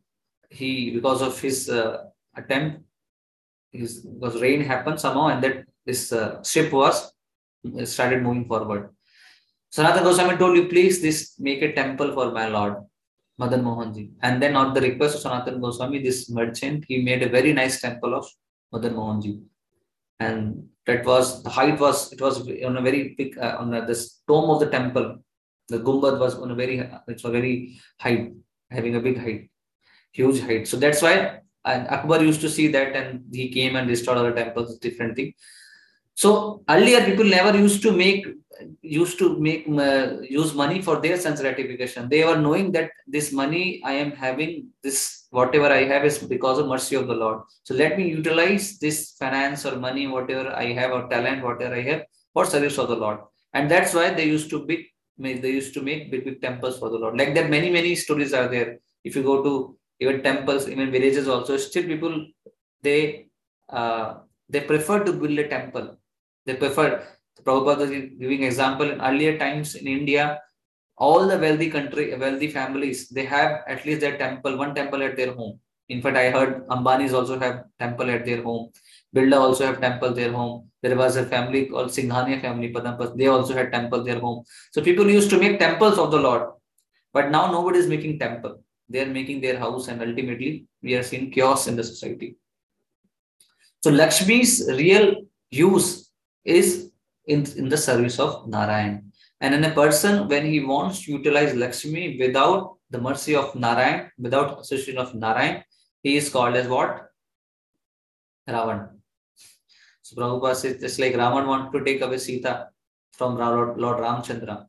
he 0.51 0.91
because 0.91 1.21
of 1.23 1.39
his 1.41 1.69
uh, 1.69 2.05
attempt 2.37 2.83
his 3.71 4.01
because 4.01 4.41
rain 4.41 4.61
happened 4.63 5.01
somehow 5.01 5.27
and 5.29 5.43
that 5.45 5.65
this 5.87 6.13
uh, 6.13 6.43
ship 6.43 6.73
was 6.73 7.13
started 7.85 8.23
moving 8.23 8.47
forward. 8.47 8.91
Sanatan 9.71 10.05
goswami 10.05 10.37
told 10.37 10.57
you 10.57 10.67
please 10.69 11.01
this 11.03 11.35
make 11.39 11.63
a 11.63 11.73
temple 11.73 12.13
for 12.17 12.31
my 12.33 12.49
lord 12.49 12.77
madan 13.39 13.63
mohanji. 13.69 14.11
And 14.23 14.43
then 14.43 14.57
on 14.57 14.75
the 14.75 14.81
request 14.81 15.17
of 15.17 15.23
sanatan 15.23 15.61
goswami 15.61 16.03
this 16.03 16.31
merchant 16.31 16.85
he 16.89 17.03
made 17.03 17.23
a 17.23 17.29
very 17.29 17.53
nice 17.53 17.81
temple 17.81 18.15
of 18.15 18.27
madan 18.73 18.95
mohanji. 18.95 19.41
And 20.21 20.69
that 20.87 21.05
was 21.05 21.43
the 21.43 21.51
height 21.51 21.79
was 21.79 22.13
it 22.13 22.21
was 22.21 22.41
on 22.41 22.77
a 22.77 22.83
very 22.83 23.15
big 23.17 23.39
uh, 23.39 23.57
on 23.59 23.71
the, 23.71 23.81
this 23.83 24.21
dome 24.27 24.51
of 24.51 24.61
the 24.61 24.71
temple 24.71 25.23
the 25.69 25.79
gumbad 25.79 26.19
was 26.19 26.35
on 26.35 26.51
a 26.51 26.55
very 26.55 26.77
it's 27.09 27.25
a 27.25 27.31
very 27.31 27.79
height 27.99 28.33
having 28.71 28.97
a 28.97 29.01
big 29.01 29.19
height 29.19 29.49
huge 30.13 30.41
height. 30.41 30.69
So 30.69 30.77
that's 30.77 31.03
why 31.03 31.41
and 31.65 31.89
Akbar 31.89 32.23
used 32.23 32.41
to 32.41 32.51
see 32.51 32.69
that 32.69 32.95
and 32.95 33.25
he 33.33 33.49
came 33.49 33.77
and 33.77 33.89
restored 33.89 34.19
other 34.19 34.33
temples, 34.33 34.79
different 34.79 35.17
thing. 35.17 35.33
So 36.15 36.65
earlier 36.69 37.05
people 37.05 37.25
never 37.25 37.57
used 37.57 37.83
to 37.83 37.93
make 37.93 38.27
used 38.83 39.19
to 39.19 39.39
make 39.39 39.67
uh, 39.69 40.21
use 40.21 40.55
money 40.55 40.83
for 40.83 41.01
their 41.01 41.19
sense 41.19 41.41
gratification. 41.41 42.09
They 42.09 42.25
were 42.25 42.37
knowing 42.37 42.73
that 42.73 42.91
this 43.07 43.33
money 43.33 43.83
I 43.85 43.93
am 43.93 44.13
having, 44.13 44.69
this 44.83 45.27
whatever 45.31 45.67
I 45.67 45.85
have 45.85 46.05
is 46.05 46.19
because 46.19 46.59
of 46.59 46.69
mercy 46.69 46.97
of 46.97 47.07
the 47.07 47.15
Lord. 47.15 47.43
So 47.65 47.75
let 47.75 47.97
me 47.97 48.09
utilize 48.09 48.79
this 48.79 49.17
finance 49.19 49.65
or 49.67 49.77
money, 49.77 50.07
whatever 50.07 50.51
I 50.51 50.73
have 50.73 50.93
or 50.93 51.09
talent, 51.09 51.43
whatever 51.43 51.75
I 51.75 51.83
have, 51.83 52.03
for 52.33 52.45
service 52.45 52.79
of 52.79 52.89
the 52.89 52.97
Lord. 52.97 53.21
And 53.55 53.71
that's 53.71 53.95
why 53.95 54.11
they 54.15 54.27
used 54.27 54.51
to 54.51 54.65
big 54.65 54.87
they 55.19 55.51
used 55.51 55.75
to 55.75 55.83
make 55.83 56.11
big 56.11 56.25
big 56.25 56.41
temples 56.41 56.79
for 56.79 56.89
the 56.91 56.97
Lord. 56.97 57.19
Like 57.19 57.35
that, 57.35 57.51
many 57.51 57.71
many 57.71 57.95
stories 57.95 58.33
are 58.33 58.49
there. 58.49 58.79
If 59.05 59.15
you 59.17 59.23
go 59.23 59.43
to 59.43 59.77
even 60.01 60.23
temples, 60.23 60.69
even 60.69 60.91
villages 60.91 61.29
also, 61.29 61.57
still 61.57 61.85
people, 61.85 62.27
they 62.83 63.27
uh, 63.69 64.15
they 64.49 64.61
prefer 64.61 65.05
to 65.05 65.13
build 65.13 65.39
a 65.39 65.49
temple. 65.49 65.97
They 66.45 66.55
prefer, 66.55 67.05
Prabhupada 67.45 67.91
is 67.91 68.11
giving 68.19 68.43
example 68.45 68.91
in 68.91 69.01
earlier 69.01 69.39
times 69.39 69.75
in 69.75 69.87
India, 69.87 70.41
all 70.97 71.27
the 71.27 71.39
wealthy 71.39 71.71
country, 71.71 72.15
wealthy 72.17 72.49
families, 72.49 73.09
they 73.09 73.25
have 73.25 73.63
at 73.67 73.85
least 73.85 74.01
their 74.01 74.19
temple, 74.19 74.57
one 74.57 74.75
temple 74.75 75.03
at 75.03 75.17
their 75.17 75.33
home. 75.33 75.59
In 75.89 76.01
fact, 76.01 76.17
I 76.17 76.31
heard 76.31 76.67
Ambanis 76.69 77.13
also 77.13 77.39
have 77.39 77.65
temple 77.79 78.11
at 78.11 78.25
their 78.25 78.43
home. 78.43 78.71
Birla 79.15 79.39
also 79.39 79.67
have 79.67 79.81
temple 79.81 80.15
their 80.15 80.33
home. 80.33 80.71
There 80.83 80.97
was 80.97 81.17
a 81.17 81.27
family 81.27 81.67
called 81.67 81.89
Singhania 81.89 82.41
family, 82.41 82.73
Padampat, 82.73 83.17
they 83.17 83.27
also 83.27 83.55
had 83.55 83.73
temple 83.73 84.03
their 84.05 84.21
home. 84.21 84.45
So 84.73 84.83
people 84.83 85.09
used 85.09 85.31
to 85.31 85.39
make 85.39 85.59
temples 85.59 85.99
of 85.99 86.11
the 86.11 86.19
Lord. 86.19 86.51
But 87.13 87.31
now 87.31 87.51
nobody 87.51 87.79
is 87.79 87.89
making 87.89 88.19
temple. 88.19 88.63
They 88.89 89.01
are 89.01 89.07
making 89.07 89.41
their 89.41 89.59
house 89.59 89.89
and 89.89 90.01
ultimately 90.01 90.67
we 90.83 90.95
are 90.95 91.03
seeing 91.03 91.31
chaos 91.31 91.67
in 91.67 91.77
the 91.77 91.85
society. 91.85 92.37
So 93.83 93.91
Lakshmi's 93.91 94.69
real 94.69 95.17
use 95.51 96.11
is 96.45 96.92
in, 97.27 97.47
in 97.57 97.69
the 97.69 97.77
service 97.77 98.19
of 98.19 98.49
Narayan. 98.49 99.13
And 99.41 99.55
in 99.55 99.65
a 99.65 99.71
person, 99.71 100.29
when 100.29 100.47
he 100.47 100.61
wants 100.61 101.05
to 101.05 101.13
utilize 101.13 101.55
Lakshmi 101.55 102.19
without 102.19 102.77
the 102.91 103.01
mercy 103.01 103.35
of 103.35 103.55
Narayan, 103.55 104.11
without 104.19 104.61
association 104.61 104.99
of 104.99 105.15
Narayan, 105.15 105.65
he 106.03 106.17
is 106.17 106.31
called 106.31 106.55
as 106.57 106.69
what? 106.69 107.09
Ravan. 108.49 108.89
So 110.03 110.17
Prabhupada 110.17 110.57
says 110.57 110.81
just 110.81 110.99
like 110.99 111.15
Ravan 111.15 111.47
wanted 111.47 111.79
to 111.79 111.85
take 111.85 112.03
away 112.03 112.19
Sita 112.19 112.69
from 113.13 113.39
Lord, 113.39 113.79
Lord 113.79 113.99
Ramchandra. 113.99 114.67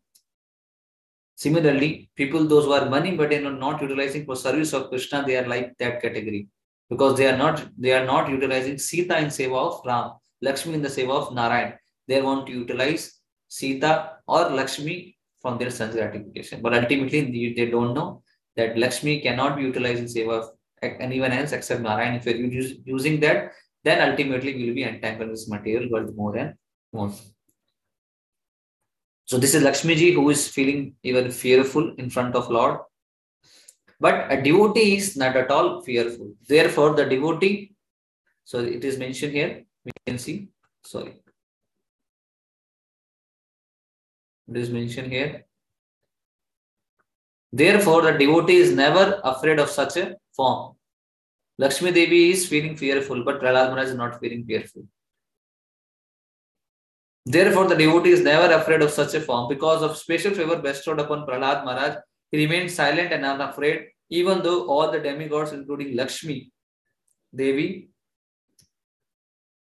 Similarly, 1.35 2.09
people 2.15 2.45
those 2.45 2.65
who 2.65 2.73
are 2.73 2.89
money 2.89 3.15
but 3.17 3.29
they 3.29 3.43
are 3.43 3.51
not 3.51 3.81
utilizing 3.81 4.25
for 4.25 4.35
service 4.35 4.73
of 4.73 4.89
Krishna, 4.89 5.23
they 5.25 5.37
are 5.37 5.47
like 5.47 5.75
that 5.79 6.01
category 6.01 6.47
because 6.89 7.17
they 7.17 7.27
are 7.27 7.37
not 7.37 7.67
they 7.77 7.93
are 7.93 8.05
not 8.05 8.29
utilizing 8.29 8.77
Sita 8.77 9.17
in 9.17 9.25
seva 9.25 9.57
of 9.57 9.81
Ram, 9.85 10.11
Lakshmi 10.41 10.75
in 10.75 10.81
the 10.81 10.89
seva 10.89 11.11
of 11.11 11.33
Narayan. 11.33 11.73
They 12.07 12.21
want 12.21 12.47
to 12.47 12.53
utilize 12.53 13.19
Sita 13.47 14.17
or 14.27 14.49
Lakshmi 14.49 15.17
from 15.41 15.57
their 15.57 15.69
son's 15.69 15.95
gratification. 15.95 16.61
But 16.61 16.73
ultimately, 16.73 17.53
they 17.55 17.69
don't 17.69 17.93
know 17.93 18.23
that 18.55 18.77
Lakshmi 18.77 19.21
cannot 19.21 19.57
be 19.57 19.63
utilized 19.63 19.99
in 19.99 20.05
seva 20.05 20.41
of 20.41 20.49
anyone 20.81 21.31
else 21.31 21.51
except 21.51 21.81
Narayan. 21.81 22.15
If 22.15 22.25
you're 22.25 22.37
using 22.85 23.19
that, 23.21 23.51
then 23.83 24.09
ultimately 24.09 24.53
we 24.55 24.67
will 24.67 24.75
be 24.75 24.83
entangled 24.83 25.31
this 25.31 25.49
material 25.49 25.89
world 25.89 26.15
more 26.15 26.35
and 26.37 26.53
more. 26.91 27.11
So 29.25 29.37
this 29.37 29.55
is 29.55 29.63
Lakshmi 29.63 29.95
ji 29.95 30.11
who 30.11 30.29
is 30.29 30.47
feeling 30.47 30.95
even 31.03 31.31
fearful 31.31 31.95
in 31.97 32.09
front 32.09 32.35
of 32.35 32.49
Lord. 32.49 32.79
But 33.99 34.31
a 34.31 34.41
devotee 34.41 34.97
is 34.97 35.15
not 35.15 35.35
at 35.37 35.49
all 35.49 35.81
fearful. 35.81 36.33
Therefore, 36.47 36.93
the 36.93 37.05
devotee, 37.05 37.73
so 38.43 38.59
it 38.59 38.83
is 38.83 38.97
mentioned 38.97 39.33
here, 39.33 39.63
we 39.85 39.91
can 40.05 40.19
see, 40.19 40.49
sorry. 40.85 41.22
It 44.49 44.58
is 44.58 44.69
mentioned 44.69 45.12
here. 45.12 45.45
Therefore, 47.51 48.01
the 48.01 48.12
devotee 48.12 48.58
is 48.58 48.71
never 48.71 49.21
afraid 49.23 49.60
of 49.60 49.69
such 49.69 49.97
a 49.97 50.15
form. 50.36 50.75
Lakshmi 51.60 51.91
Devi 51.91 52.32
is 52.32 52.47
feeling 52.47 52.75
fearful, 52.75 53.23
but 53.23 53.39
Prahlad 53.39 53.69
Maharaj 53.69 53.89
is 53.89 53.95
not 53.95 54.19
feeling 54.19 54.43
fearful. 54.43 54.84
Therefore, 57.25 57.67
the 57.67 57.75
devotee 57.75 58.10
is 58.10 58.21
never 58.21 58.53
afraid 58.53 58.82
of 58.82 58.89
such 58.89 59.13
a 59.13 59.21
form. 59.21 59.47
Because 59.47 59.82
of 59.82 59.95
special 59.97 60.34
favor 60.34 60.58
bestowed 60.58 60.99
upon 60.99 61.25
Prahlad 61.27 61.63
Maharaj, 61.63 61.97
he 62.32 62.38
remained 62.39 62.71
silent 62.71 63.13
and 63.13 63.23
unafraid, 63.23 63.89
even 64.10 64.41
though 64.41 64.67
all 64.67 64.91
the 64.91 64.99
demigods, 64.99 65.53
including 65.53 65.95
Lakshmi 65.95 66.51
Devi, 67.34 67.89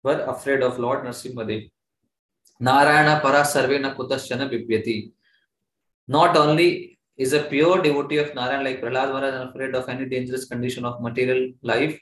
were 0.05 0.21
afraid 0.21 0.63
of 0.63 0.79
Lord 0.79 1.05
Narsimha 1.05 1.47
Narayana 2.61 3.21
para 3.21 3.43
sarvena 3.45 3.95
kutasyana 3.97 4.51
bibhyati. 4.51 5.13
Not 6.09 6.37
only 6.37 6.99
is 7.17 7.33
a 7.33 7.45
pure 7.45 7.83
devotee 7.83 8.19
of 8.19 8.35
Narayan 8.35 8.65
like 8.65 8.81
Prahlad 8.81 9.13
Maharaj 9.13 9.35
unafraid 9.35 9.75
of 9.75 9.89
any 9.89 10.07
dangerous 10.07 10.45
condition 10.47 10.85
of 10.85 11.01
material 11.03 11.53
life, 11.63 11.99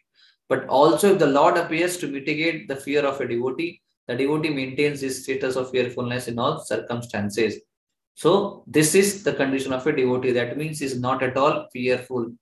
but 0.49 0.67
also 0.69 1.13
if 1.13 1.19
the 1.19 1.27
Lord 1.27 1.57
appears 1.57 1.97
to 1.99 2.07
mitigate 2.07 2.69
the 2.69 2.77
fear 2.77 3.05
of 3.05 3.21
a 3.21 3.27
devotee, 3.27 3.83
the 4.07 4.15
devotee 4.15 4.51
maintains 4.51 5.01
his 5.01 5.23
status 5.25 5.57
of 5.57 5.71
fearfulness 5.71 6.29
in 6.29 6.39
all 6.39 6.61
circumstances. 6.61 7.61
So 8.15 8.65
this 8.67 8.95
is 8.95 9.25
the 9.25 9.33
condition 9.33 9.73
of 9.73 9.87
a 9.87 9.95
devotee. 9.95 10.33
That 10.33 10.57
means 10.57 10.79
he 10.79 10.87
is 10.87 11.01
not 11.01 11.23
at 11.23 11.37
all 11.37 11.67
fearful. 11.73 12.33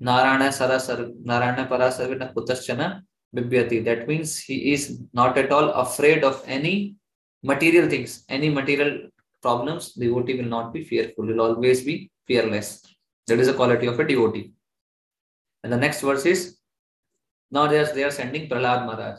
Narayana 0.00 0.48
Sarasar 0.48 1.12
Narayana 1.22 1.66
Parasarvina 1.66 2.32
Kutaschana 2.34 3.02
Bibhyati. 3.36 3.84
That 3.84 4.08
means 4.08 4.38
he 4.38 4.72
is 4.72 5.00
not 5.12 5.38
at 5.38 5.52
all 5.52 5.70
afraid 5.70 6.24
of 6.24 6.42
any 6.46 6.96
material 7.42 7.88
things, 7.88 8.24
any 8.28 8.48
material 8.48 9.08
problems. 9.40 9.92
Devotee 9.94 10.36
will 10.40 10.48
not 10.48 10.72
be 10.72 10.84
fearful. 10.84 11.26
Will 11.26 11.40
always 11.40 11.82
be 11.82 12.10
fearless. 12.26 12.82
That 13.26 13.40
is 13.40 13.48
a 13.48 13.54
quality 13.54 13.86
of 13.86 13.98
a 13.98 14.06
devotee. 14.06 14.52
And 15.62 15.72
the 15.72 15.76
next 15.76 16.00
verse 16.00 16.26
is 16.26 16.58
now 17.50 17.66
they 17.66 17.78
are, 17.78 17.94
they 17.94 18.04
are 18.04 18.10
sending 18.10 18.48
Prahlad 18.48 18.86
Maharaj. 18.86 19.18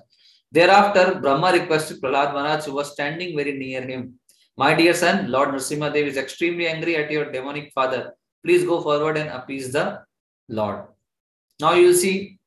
Thereafter, 0.51 1.19
Brahma 1.19 1.51
requested 1.51 2.01
Prahlad 2.01 2.33
Maharaj, 2.33 2.65
who 2.65 2.73
was 2.73 2.91
standing 2.91 3.35
very 3.35 3.57
near 3.57 3.81
him. 3.81 4.19
My 4.57 4.73
dear 4.73 4.93
son, 4.93 5.31
Lord 5.31 5.49
Narasimha 5.49 5.93
Dev 5.93 6.07
is 6.07 6.17
extremely 6.17 6.67
angry 6.67 6.95
at 6.95 7.09
your 7.09 7.31
demonic 7.31 7.71
father. 7.73 8.13
Please 8.45 8.63
go 8.63 8.81
forward 8.81 9.17
and 9.17 9.29
appease 9.29 9.71
the 9.71 10.03
Lord. 10.49 10.85
Now 11.59 11.73
you 11.73 11.87
will 11.87 11.93
see. 11.93 12.37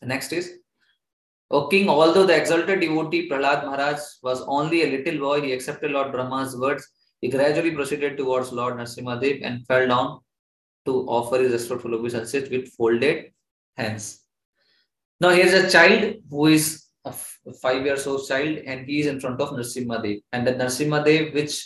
The 0.00 0.06
next 0.06 0.32
is, 0.32 0.58
O 1.50 1.68
king, 1.68 1.88
although 1.88 2.26
the 2.26 2.36
exalted 2.36 2.80
devotee 2.80 3.28
Prahlad 3.28 3.64
Maharaj 3.64 4.00
was 4.22 4.42
only 4.48 4.82
a 4.82 4.90
little 4.90 5.18
boy, 5.20 5.40
he 5.40 5.52
accepted 5.52 5.92
Lord 5.92 6.10
Brahma's 6.12 6.56
words. 6.56 6.86
He 7.20 7.28
gradually 7.28 7.70
proceeded 7.70 8.16
towards 8.16 8.52
Lord 8.52 8.74
Narasimha 8.74 9.20
Dev 9.20 9.38
and 9.42 9.64
fell 9.66 9.86
down 9.86 10.20
to 10.86 11.06
offer 11.06 11.38
his 11.38 11.52
respectful 11.52 11.94
obeisances 11.94 12.50
with 12.50 12.68
folded 12.70 13.32
hands. 13.76 14.24
Now 15.20 15.30
here's 15.30 15.52
a 15.52 15.70
child 15.70 16.16
who 16.28 16.46
is 16.46 16.86
a 17.04 17.14
five 17.62 17.84
years 17.84 18.06
old 18.06 18.26
child 18.26 18.58
and 18.66 18.84
he 18.86 19.00
is 19.00 19.06
in 19.06 19.20
front 19.20 19.40
of 19.40 19.50
Narsimha 19.50 20.02
Dev. 20.02 20.18
And 20.32 20.46
the 20.46 20.52
Narsimha 20.52 21.04
Dev, 21.04 21.32
which 21.32 21.64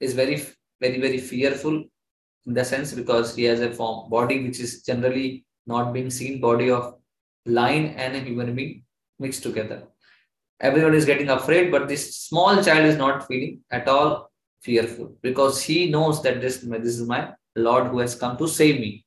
is 0.00 0.14
very, 0.14 0.42
very, 0.80 1.00
very 1.00 1.18
fearful 1.18 1.84
in 2.46 2.54
the 2.54 2.64
sense 2.64 2.92
because 2.92 3.36
he 3.36 3.44
has 3.44 3.60
a 3.60 3.70
form 3.70 4.10
body 4.10 4.44
which 4.44 4.58
is 4.58 4.82
generally 4.82 5.44
not 5.66 5.92
being 5.92 6.10
seen, 6.10 6.40
body 6.40 6.70
of 6.70 6.96
lion 7.46 7.86
and 7.96 8.16
a 8.16 8.20
human 8.20 8.54
being 8.54 8.84
mixed 9.18 9.42
together. 9.42 9.84
Everyone 10.60 10.94
is 10.94 11.04
getting 11.04 11.30
afraid, 11.30 11.70
but 11.70 11.88
this 11.88 12.16
small 12.16 12.62
child 12.62 12.86
is 12.86 12.96
not 12.96 13.26
feeling 13.26 13.60
at 13.70 13.88
all 13.88 14.30
fearful 14.60 15.16
because 15.20 15.62
he 15.62 15.90
knows 15.90 16.22
that 16.22 16.40
this, 16.40 16.58
this 16.58 16.98
is 17.00 17.06
my 17.06 17.32
Lord 17.56 17.88
who 17.88 17.98
has 17.98 18.14
come 18.14 18.36
to 18.38 18.48
save 18.48 18.80
me. 18.80 19.04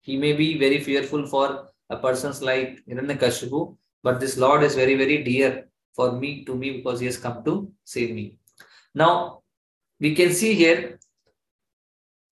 He 0.00 0.16
may 0.16 0.32
be 0.32 0.58
very 0.58 0.80
fearful 0.80 1.26
for 1.26 1.68
a 1.90 1.96
person's 1.96 2.42
like 2.42 2.82
Hiranyakashipu, 2.86 3.76
but 4.02 4.20
this 4.20 4.36
Lord 4.36 4.62
is 4.62 4.74
very, 4.74 4.94
very 4.94 5.22
dear 5.22 5.68
for 5.94 6.12
me 6.12 6.44
to 6.44 6.54
me 6.54 6.78
because 6.78 7.00
he 7.00 7.06
has 7.06 7.18
come 7.18 7.44
to 7.44 7.70
save 7.84 8.14
me. 8.14 8.38
Now, 8.94 9.42
we 10.00 10.14
can 10.14 10.32
see 10.32 10.54
here 10.54 10.98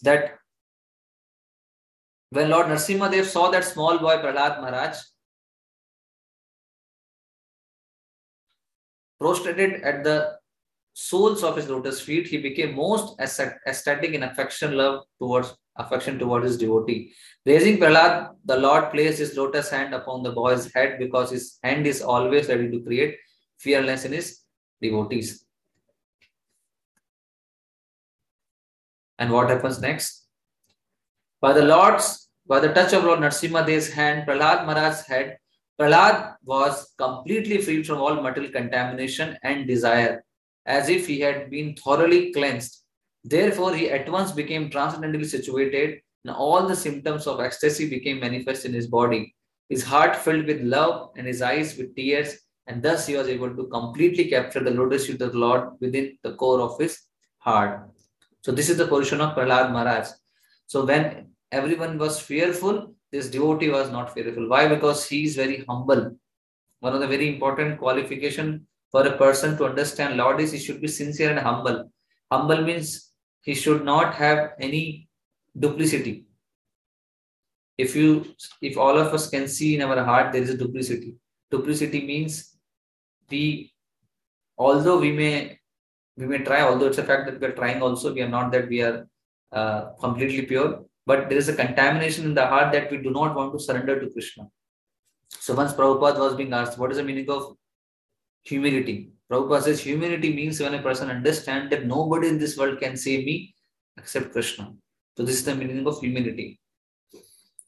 that 0.03 0.39
when 2.31 2.51
Lord 2.51 2.67
narsimha 2.67 3.11
Dev 3.11 3.27
saw 3.27 3.51
that 3.51 3.65
small 3.65 3.99
boy 3.99 4.17
Prahlad 4.17 4.61
Maharaj 4.61 4.97
prostrated 9.21 9.83
at 9.83 10.05
the 10.05 10.37
soles 10.93 11.45
of 11.45 11.57
his 11.57 11.69
lotus 11.69 12.01
feet, 12.01 12.27
he 12.27 12.39
became 12.39 12.75
most 12.75 13.21
ecstatic 13.21 14.13
in 14.13 14.23
affection 14.23 14.77
love 14.77 15.05
towards 15.19 15.55
affection 15.79 16.19
towards 16.19 16.47
his 16.47 16.59
devotee. 16.59 17.13
Raising 17.45 17.77
Prahlad, 17.77 18.31
the 18.45 18.57
Lord 18.57 18.91
placed 18.91 19.19
his 19.19 19.37
lotus 19.37 19.69
hand 19.69 19.95
upon 19.95 20.23
the 20.23 20.33
boy's 20.33 20.73
head 20.73 20.99
because 20.99 21.31
his 21.31 21.59
hand 21.63 21.87
is 21.87 22.01
always 22.01 22.49
ready 22.49 22.71
to 22.71 22.81
create 22.81 23.17
fearlessness 23.59 24.05
in 24.07 24.13
his 24.13 24.41
devotees. 24.81 25.45
And 29.19 29.31
what 29.31 29.51
happens 29.51 29.81
next? 29.81 30.27
By 31.41 31.53
the 31.53 31.65
Lord's, 31.65 32.29
by 32.47 32.61
the 32.61 32.73
touch 32.73 32.93
of 32.93 33.05
Lord 33.05 33.21
Narsimha 33.21 33.93
hand, 33.93 34.27
Prahlad 34.27 34.67
Maharaj's 34.67 35.07
head, 35.07 35.39
Prahlad 35.79 36.37
was 36.45 36.93
completely 36.97 37.59
freed 37.59 37.87
from 37.87 38.01
all 38.01 38.21
material 38.21 38.53
contamination 38.53 39.37
and 39.43 39.67
desire, 39.67 40.25
as 40.65 40.89
if 40.89 41.07
he 41.07 41.21
had 41.21 41.51
been 41.51 41.75
thoroughly 41.77 42.33
cleansed 42.33 42.83
Therefore, 43.29 43.75
he 43.75 43.91
at 43.91 44.09
once 44.09 44.31
became 44.31 44.71
transcendently 44.71 45.25
situated, 45.25 46.01
and 46.25 46.33
all 46.33 46.69
the 46.69 46.77
symptoms 46.77 47.27
of 47.27 47.41
ecstasy 47.41 47.91
became 47.91 48.21
manifest 48.21 48.65
in 48.65 48.73
his 48.73 48.87
body. 48.87 49.35
His 49.69 49.83
heart 49.83 50.15
filled 50.15 50.47
with 50.47 50.61
love, 50.63 51.11
and 51.17 51.27
his 51.27 51.43
eyes 51.43 51.77
with 51.77 51.97
tears, 51.97 52.39
and 52.69 52.81
thus 52.81 53.05
he 53.05 53.17
was 53.17 53.27
able 53.27 53.53
to 53.57 53.67
completely 53.67 54.27
capture 54.27 54.63
the 54.63 54.71
lotus 54.71 55.09
feet 55.09 55.21
of 55.21 55.33
the 55.33 55.39
Lord 55.39 55.71
within 55.81 56.17
the 56.23 56.35
core 56.35 56.61
of 56.61 56.79
his 56.79 57.01
heart. 57.39 57.91
So, 58.43 58.53
this 58.53 58.71
is 58.71 58.77
the 58.77 58.87
position 58.87 59.21
of 59.21 59.35
Prahlad 59.37 59.73
Maharaj. 59.73 60.07
So, 60.69 60.85
when 60.85 61.33
everyone 61.51 61.99
was 61.99 62.21
fearful, 62.21 62.95
this 63.13 63.31
devotee 63.31 63.71
was 63.71 63.91
not 63.91 64.13
fearful. 64.13 64.49
Why? 64.49 64.69
Because 64.69 65.09
he 65.09 65.25
is 65.25 65.37
very 65.37 65.65
humble. 65.69 66.17
One 66.81 66.95
of 66.95 67.01
the 67.01 67.07
very 67.07 67.29
important 67.35 67.79
qualification 67.79 68.67
for 68.91 69.07
a 69.07 69.17
person 69.17 69.57
to 69.59 69.65
understand 69.65 70.17
Lord 70.17 70.41
is 70.41 70.53
he 70.53 70.59
should 70.59 70.81
be 70.81 70.89
sincere 70.89 71.31
and 71.31 71.39
humble. 71.39 71.91
Humble 72.31 72.63
means 72.63 73.13
he 73.43 73.55
should 73.55 73.85
not 73.85 74.15
have 74.15 74.51
any 74.61 75.09
duplicity. 75.59 76.25
If 77.79 77.95
you 77.95 78.27
if 78.63 78.77
all 78.77 78.99
of 78.99 79.13
us 79.13 79.29
can 79.29 79.49
see 79.49 79.75
in 79.75 79.83
our 79.83 80.03
heart 80.03 80.33
there 80.33 80.43
is 80.43 80.51
a 80.51 80.57
duplicity. 80.57 81.17
Duplicity 81.51 82.07
means 82.07 82.57
we 83.31 83.73
although 84.59 84.99
we 84.99 85.13
may 85.13 85.59
we 86.17 86.27
may 86.27 86.39
try, 86.39 86.63
although 86.63 86.87
it's 86.87 86.99
a 86.99 87.05
fact 87.05 87.27
that 87.27 87.41
we 87.41 87.47
are 87.47 87.53
trying 87.53 87.83
also, 87.83 88.13
we 88.13 88.23
are 88.23 88.29
not 88.29 88.51
that 88.53 88.69
we 88.69 88.81
are 88.81 89.07
uh, 89.53 89.91
completely 90.01 90.43
pure, 90.43 90.86
but 91.07 91.29
there 91.29 91.39
is 91.39 91.49
a 91.49 91.55
contamination 91.55 92.25
in 92.25 92.35
the 92.35 92.47
heart 92.47 92.73
that 92.73 92.91
we 92.91 92.99
do 92.99 93.11
not 93.11 93.35
want 93.35 93.53
to 93.53 93.61
surrender 93.61 94.01
to 94.01 94.11
Krishna. 94.11 94.49
So 95.29 95.55
once 95.55 95.73
Prabhupada 95.73 96.19
was 96.19 96.35
being 96.35 96.53
asked, 96.53 96.79
what 96.79 96.91
is 96.91 96.97
the 96.97 97.05
meaning 97.05 97.31
of 97.31 97.57
humility? 98.43 99.13
Prabhupada 99.31 99.63
says 99.63 99.81
humility 99.81 100.33
means 100.33 100.61
when 100.61 100.75
a 100.75 100.83
person 100.83 101.11
understands 101.11 101.71
that 101.71 101.87
nobody 101.87 102.29
in 102.29 102.39
this 102.39 102.57
world 102.57 102.81
can 102.81 102.97
save 102.97 103.25
me 103.25 103.55
except 103.97 104.33
Krishna. 104.33 104.73
So 105.17 105.23
this 105.25 105.37
is 105.37 105.45
the 105.45 105.55
meaning 105.55 105.87
of 105.87 106.01
humility. 106.01 106.61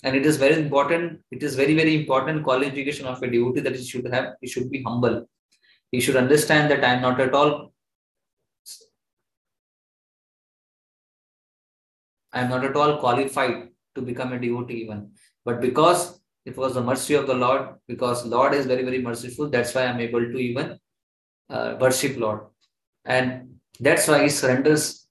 And 0.04 0.14
it 0.14 0.26
is 0.26 0.36
very 0.36 0.60
important, 0.60 1.20
it 1.30 1.42
is 1.42 1.56
very, 1.56 1.74
very 1.74 1.96
important 2.00 2.44
qualification 2.44 3.06
of 3.06 3.22
a 3.22 3.30
devotee 3.30 3.60
that 3.60 3.74
he 3.74 3.84
should 3.84 4.06
have, 4.12 4.34
he 4.40 4.46
should 4.46 4.70
be 4.70 4.82
humble. 4.82 5.26
He 5.90 6.00
should 6.00 6.16
understand 6.16 6.70
that 6.70 6.84
I 6.84 6.94
am 6.94 7.02
not 7.02 7.20
at 7.20 7.34
all 7.34 7.72
I 12.32 12.40
am 12.42 12.50
not 12.50 12.64
at 12.64 12.76
all 12.76 12.98
qualified 12.98 13.68
to 13.94 14.02
become 14.02 14.32
a 14.32 14.38
devotee 14.38 14.82
even. 14.82 15.12
But 15.44 15.60
because 15.60 16.20
it 16.44 16.56
was 16.56 16.74
the 16.74 16.82
mercy 16.82 17.14
of 17.14 17.26
the 17.26 17.34
Lord, 17.34 17.68
because 17.86 18.24
Lord 18.26 18.54
is 18.54 18.66
very, 18.66 18.82
very 18.82 19.00
merciful, 19.02 19.48
that's 19.48 19.74
why 19.74 19.86
I'm 19.86 20.00
able 20.00 20.20
to 20.20 20.38
even 20.38 20.78
uh, 21.50 21.76
worship 21.80 22.16
Lord. 22.16 22.40
And 23.04 23.56
that's 23.80 24.08
why 24.08 24.22
he 24.22 24.28
surrenders 24.28 25.06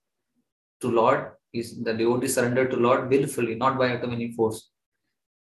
to 0.82 0.90
Lord. 0.90 1.32
He's, 1.52 1.82
the 1.82 1.94
devotee 1.94 2.28
surrender 2.28 2.68
to 2.68 2.76
Lord 2.76 3.10
willfully, 3.10 3.56
not 3.56 3.78
by 3.78 3.90
any 3.90 4.32
force. 4.34 4.70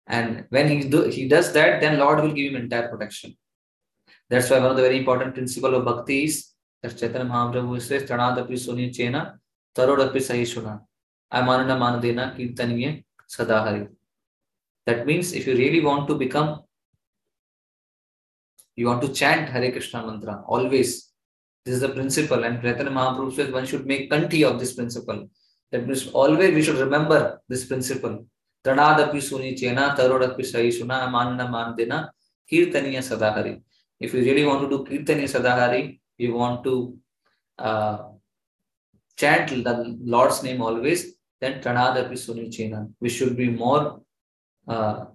And 0.07 0.47
when 0.51 0.69
he, 0.69 0.89
do, 0.89 1.05
he 1.05 1.29
does 1.29 1.53
that, 1.53 1.81
then 1.81 1.99
Lord 1.99 2.21
will 2.21 2.33
give 2.33 2.53
him 2.53 2.61
entire 2.61 2.89
protection. 2.89 3.37
That's 4.29 4.51
why 4.51 4.59
one 4.59 4.71
of 4.71 4.77
the 4.77 4.83
very 4.83 4.99
important 4.99 5.35
principle 5.35 5.75
of 5.75 5.85
bhakti 5.85 6.25
is, 6.25 6.49
as 6.83 6.99
Chaitanya 6.99 7.27
Mahaprabhu 7.27 7.81
says, 7.81 8.03
Tanadapi 8.05 8.53
Suni 8.53 8.91
Chena, 8.91 9.39
Tarodapi 9.77 10.17
Sahishuna. 10.17 10.81
Kirtaniye 11.33 13.05
Sadahari. 13.29 13.89
That 14.87 15.07
means 15.07 15.33
if 15.33 15.47
you 15.47 15.57
really 15.57 15.81
want 15.81 16.09
to 16.09 16.15
become, 16.15 16.63
you 18.77 18.87
want 18.87 19.03
to 19.03 19.09
chant 19.09 19.49
Hare 19.49 19.71
Krishna 19.73 20.05
mantra 20.07 20.43
always. 20.47 21.09
This 21.65 21.77
is 21.77 21.81
the 21.81 21.91
principle, 21.91 22.43
and 22.43 22.61
Chaitanya 22.61 22.91
Mahaprabhu 22.91 23.35
says 23.35 23.53
one 23.53 23.65
should 23.65 23.87
make 23.87 24.11
kanti 24.11 24.45
of 24.45 24.59
this 24.59 24.73
principle. 24.75 25.29
That 25.71 25.87
means 25.87 26.09
always 26.09 26.53
we 26.55 26.63
should 26.63 26.79
remember 26.79 27.41
this 27.49 27.65
principle. 27.65 28.27
Tranadapi 28.65 29.21
suni 29.29 29.59
chena 29.59 29.97
tarodapi 29.97 30.41
sahishuna 30.41 31.07
amanana 31.07 31.49
mandena 31.49 32.11
kirtaniya 32.51 32.99
sadahari. 32.99 33.63
If 34.01 34.13
you 34.13 34.21
really 34.21 34.45
want 34.45 34.69
to 34.69 34.77
do 34.77 34.85
kirtaniya 34.85 35.29
sadahari, 35.29 36.01
you 36.19 36.35
want 36.35 36.65
to 36.65 36.99
uh, 37.59 37.99
chant 39.17 39.51
the 39.51 39.97
Lord's 40.03 40.43
name 40.43 40.61
always, 40.61 41.15
then 41.43 41.61
Pranadapi 41.61 42.17
Sunichena. 42.25 42.89
We 43.01 43.09
should 43.09 43.37
be 43.37 43.49
more 43.51 44.01
uh, 44.69 45.07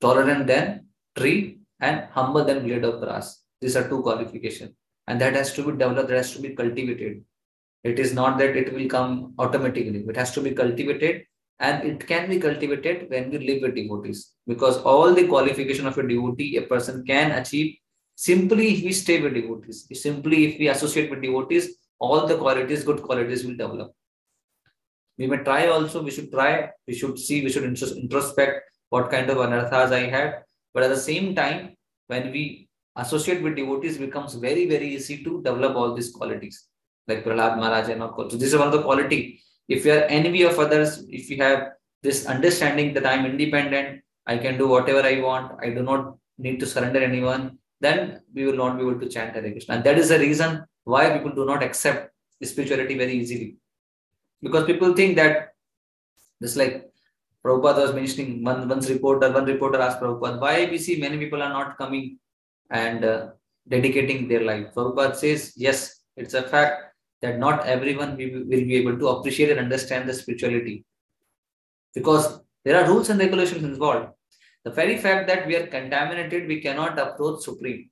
tolerant 0.00 0.48
than 0.48 0.86
tree 1.16 1.60
and 1.78 2.08
humble 2.10 2.44
than 2.44 2.64
blade 2.64 2.84
of 2.84 3.00
grass. 3.00 3.40
These 3.60 3.76
are 3.76 3.88
two 3.88 4.02
qualifications. 4.02 4.72
And 5.06 5.20
that 5.20 5.34
has 5.34 5.52
to 5.54 5.62
be 5.64 5.70
developed, 5.78 6.08
that 6.08 6.16
has 6.16 6.32
to 6.32 6.42
be 6.42 6.50
cultivated. 6.50 7.22
It 7.84 8.00
is 8.00 8.12
not 8.12 8.38
that 8.38 8.56
it 8.56 8.74
will 8.74 8.88
come 8.88 9.34
automatically. 9.38 10.04
It 10.08 10.16
has 10.16 10.32
to 10.32 10.40
be 10.40 10.50
cultivated 10.50 11.22
and 11.60 11.84
it 11.84 12.06
can 12.08 12.28
be 12.28 12.40
cultivated 12.40 13.08
when 13.08 13.30
we 13.30 13.38
live 13.38 13.62
with 13.62 13.76
devotees. 13.76 14.32
Because 14.48 14.78
all 14.78 15.14
the 15.14 15.28
qualification 15.28 15.86
of 15.86 15.96
a 15.96 16.08
devotee 16.08 16.56
a 16.56 16.62
person 16.62 17.04
can 17.06 17.30
achieve 17.30 17.76
simply 18.16 18.74
if 18.74 18.82
we 18.82 18.92
stay 18.92 19.22
with 19.22 19.34
devotees. 19.34 19.86
Simply 19.92 20.46
if 20.46 20.58
we 20.58 20.68
associate 20.68 21.08
with 21.08 21.22
devotees, 21.22 21.76
all 22.00 22.26
the 22.26 22.36
qualities, 22.36 22.82
good 22.82 23.02
qualities 23.02 23.44
will 23.44 23.56
develop 23.56 23.94
we 25.20 25.26
may 25.30 25.38
try 25.48 25.62
also 25.74 26.02
we 26.06 26.12
should 26.16 26.30
try 26.36 26.52
we 26.88 26.94
should 27.00 27.16
see 27.26 27.38
we 27.44 27.50
should 27.54 27.66
introspect 28.04 28.54
what 28.94 29.10
kind 29.14 29.28
of 29.32 29.38
anarthas 29.46 29.92
i 30.00 30.04
had. 30.16 30.30
But 30.74 30.84
at 30.84 30.90
the 30.94 31.02
same 31.10 31.34
time 31.34 31.76
when 32.06 32.32
we 32.34 32.68
associate 32.96 33.42
with 33.42 33.56
devotees 33.60 33.98
becomes 33.98 34.34
very 34.46 34.64
very 34.72 34.88
easy 34.96 35.22
to 35.26 35.42
develop 35.48 35.76
all 35.80 35.94
these 35.98 36.10
qualities 36.16 36.56
like 37.08 37.22
prahlad 37.26 37.58
maharaj 37.58 37.90
and 37.90 38.02
all. 38.02 38.30
So 38.30 38.36
this 38.36 38.52
is 38.52 38.58
one 38.62 38.68
of 38.68 38.72
the 38.78 38.82
quality. 38.82 39.20
If 39.68 39.84
you 39.84 39.92
are 39.92 40.04
envy 40.18 40.42
of 40.42 40.58
others 40.58 41.04
if 41.20 41.28
you 41.30 41.36
have 41.44 41.60
this 42.02 42.26
understanding 42.34 42.94
that 42.94 43.06
i'm 43.06 43.26
independent 43.30 44.00
i 44.26 44.36
can 44.44 44.56
do 44.60 44.66
whatever 44.74 45.02
i 45.12 45.20
want 45.20 45.52
i 45.64 45.68
do 45.78 45.82
not 45.90 46.14
need 46.44 46.58
to 46.62 46.66
surrender 46.72 47.00
anyone 47.08 47.42
then 47.86 47.98
we 48.34 48.44
will 48.46 48.58
not 48.62 48.76
be 48.78 48.82
able 48.84 48.98
to 49.00 49.08
chant 49.08 49.34
Hare 49.34 49.50
Krishna. 49.50 49.74
And 49.76 49.84
that 49.84 49.98
is 49.98 50.08
the 50.08 50.18
reason 50.18 50.64
why 50.84 51.10
people 51.10 51.32
do 51.32 51.44
not 51.44 51.62
accept 51.62 52.10
spirituality 52.42 52.96
very 52.96 53.12
easily 53.12 53.56
because 54.42 54.66
people 54.66 54.94
think 54.94 55.16
that 55.16 55.50
just 56.42 56.56
like 56.56 56.90
Prabhupada 57.44 57.82
was 57.82 57.94
mentioning 57.94 58.44
one 58.44 58.68
once 58.68 58.88
reporter, 58.90 59.30
one 59.30 59.46
reporter 59.46 59.80
asked 59.80 60.00
Prabhupada, 60.00 60.40
why 60.40 60.68
we 60.70 60.78
see 60.78 61.00
many 61.00 61.18
people 61.18 61.42
are 61.42 61.48
not 61.48 61.78
coming 61.78 62.18
and 62.70 63.04
uh, 63.04 63.28
dedicating 63.68 64.28
their 64.28 64.44
life. 64.44 64.74
Prabhupada 64.74 65.16
says, 65.16 65.52
yes, 65.56 66.02
it's 66.16 66.34
a 66.34 66.42
fact 66.42 66.94
that 67.22 67.38
not 67.38 67.66
everyone 67.66 68.16
will 68.16 68.46
be 68.46 68.74
able 68.76 68.98
to 68.98 69.08
appreciate 69.08 69.50
and 69.50 69.60
understand 69.60 70.08
the 70.08 70.14
spirituality 70.14 70.84
because 71.94 72.40
there 72.64 72.82
are 72.82 72.88
rules 72.88 73.10
and 73.10 73.18
regulations 73.18 73.64
involved. 73.64 74.08
The 74.64 74.70
very 74.70 74.98
fact 74.98 75.26
that 75.28 75.46
we 75.46 75.56
are 75.56 75.66
contaminated, 75.66 76.46
we 76.46 76.60
cannot 76.60 76.98
approach 76.98 77.42
Supreme. 77.42 77.90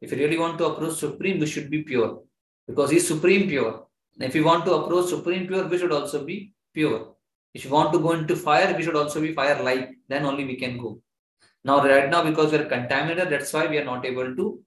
If 0.00 0.12
you 0.12 0.18
really 0.18 0.38
want 0.38 0.58
to 0.58 0.66
approach 0.66 0.96
Supreme, 0.98 1.38
we 1.38 1.46
should 1.46 1.70
be 1.70 1.82
pure 1.82 2.22
because 2.66 2.90
He 2.90 2.96
is 2.98 3.08
Supreme 3.08 3.48
pure. 3.48 3.86
If 4.18 4.34
you 4.34 4.44
want 4.44 4.64
to 4.66 4.74
approach 4.74 5.08
supreme 5.08 5.46
pure, 5.46 5.66
we 5.66 5.78
should 5.78 5.92
also 5.92 6.24
be 6.24 6.52
pure. 6.74 7.14
If 7.54 7.64
you 7.64 7.70
want 7.70 7.92
to 7.92 7.98
go 7.98 8.12
into 8.12 8.36
fire, 8.36 8.74
we 8.76 8.82
should 8.82 8.96
also 8.96 9.20
be 9.20 9.32
fire 9.32 9.62
like. 9.62 9.90
Then 10.08 10.24
only 10.24 10.44
we 10.44 10.56
can 10.56 10.78
go. 10.78 11.00
Now, 11.64 11.82
right 11.84 12.10
now, 12.10 12.24
because 12.24 12.52
we 12.52 12.58
are 12.58 12.64
contaminated, 12.64 13.30
that's 13.30 13.52
why 13.52 13.66
we 13.66 13.78
are 13.78 13.84
not 13.84 14.04
able 14.04 14.34
to, 14.34 14.60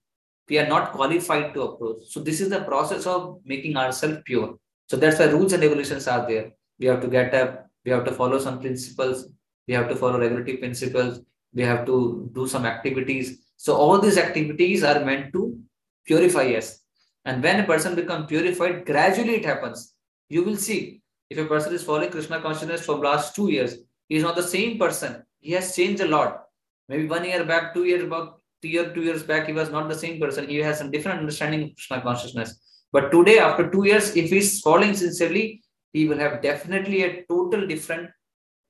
we 0.47 0.59
are 0.59 0.67
not 0.67 0.93
qualified 0.93 1.53
to 1.53 1.63
approach. 1.63 2.03
So 2.09 2.21
this 2.21 2.39
is 2.39 2.49
the 2.49 2.61
process 2.61 3.05
of 3.05 3.41
making 3.43 3.75
ourselves 3.75 4.19
pure. 4.25 4.57
So 4.87 4.97
that's 4.97 5.19
why 5.19 5.25
rules 5.25 5.53
and 5.53 5.61
regulations 5.61 6.07
are 6.07 6.27
there. 6.27 6.51
We 6.79 6.85
have 6.85 7.01
to 7.01 7.07
get 7.07 7.33
up, 7.33 7.67
we 7.83 7.91
have 7.91 8.05
to 8.05 8.11
follow 8.11 8.39
some 8.39 8.59
principles, 8.59 9.27
we 9.67 9.73
have 9.73 9.89
to 9.89 9.95
follow 9.95 10.19
regulatory 10.19 10.57
principles, 10.57 11.19
we 11.53 11.63
have 11.63 11.85
to 11.85 12.29
do 12.33 12.47
some 12.47 12.65
activities. 12.65 13.39
So 13.57 13.75
all 13.75 13.99
these 13.99 14.17
activities 14.17 14.83
are 14.83 15.03
meant 15.03 15.33
to 15.33 15.59
purify 16.05 16.45
us. 16.53 16.79
And 17.25 17.41
when 17.41 17.59
a 17.59 17.63
person 17.63 17.95
becomes 17.95 18.27
purified, 18.27 18.85
gradually 18.85 19.35
it 19.35 19.45
happens. 19.45 19.93
You 20.29 20.43
will 20.43 20.57
see 20.57 21.01
if 21.29 21.37
a 21.39 21.45
person 21.45 21.73
is 21.73 21.83
following 21.83 22.11
Krishna 22.11 22.39
consciousness 22.39 22.85
for 22.85 22.97
last 22.97 23.35
two 23.35 23.49
years, 23.49 23.77
he 24.07 24.15
is 24.15 24.23
not 24.23 24.35
the 24.35 24.43
same 24.43 24.77
person. 24.77 25.23
He 25.39 25.53
has 25.53 25.75
changed 25.75 26.01
a 26.01 26.07
lot. 26.07 26.43
Maybe 26.87 27.07
one 27.07 27.25
year 27.25 27.43
back, 27.43 27.73
two 27.73 27.85
years 27.85 28.07
back, 28.07 28.29
two 28.61 28.67
year, 28.67 28.93
two 28.93 29.01
years 29.01 29.23
back, 29.23 29.47
he 29.47 29.53
was 29.53 29.71
not 29.71 29.89
the 29.89 29.95
same 29.95 30.19
person. 30.19 30.47
He 30.47 30.57
has 30.57 30.77
some 30.77 30.91
different 30.91 31.19
understanding 31.19 31.63
of 31.63 31.75
Krishna 31.75 32.01
consciousness. 32.01 32.85
But 32.91 33.11
today, 33.11 33.39
after 33.39 33.69
two 33.71 33.85
years, 33.85 34.15
if 34.15 34.29
he's 34.29 34.61
following 34.61 34.95
sincerely, 34.95 35.63
he 35.93 36.07
will 36.07 36.19
have 36.19 36.43
definitely 36.43 37.03
a 37.03 37.25
total 37.27 37.65
different 37.65 38.11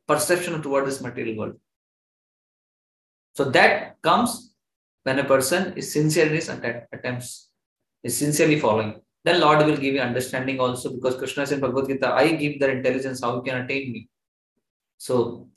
perception 0.07 0.61
toward 0.61 0.87
this 0.87 1.01
material 1.01 1.37
world. 1.37 1.55
So 3.33 3.45
that 3.51 4.01
comes 4.01 4.53
when 5.03 5.19
a 5.19 5.25
person 5.25 5.73
is 5.75 5.91
sincere 5.91 6.27
in 6.27 6.35
his 6.35 6.49
attempts 6.49 7.44
is 8.05 8.15
sincerely 8.15 8.59
following, 8.59 9.01
then 9.23 9.41
Lord 9.41 9.65
will 9.65 9.75
give 9.75 9.95
you 9.95 9.99
understanding 9.99 10.59
also 10.59 10.93
because 10.93 11.15
Krishna 11.15 11.47
said 11.47 11.55
in 11.55 11.61
Bhagavad 11.61 11.87
Gita, 11.87 12.13
I 12.13 12.33
give 12.33 12.59
the 12.59 12.69
intelligence, 12.69 13.21
how 13.21 13.37
you 13.37 13.41
can 13.41 13.63
attain 13.63 13.91
me. 13.91 14.07
So 14.97 15.47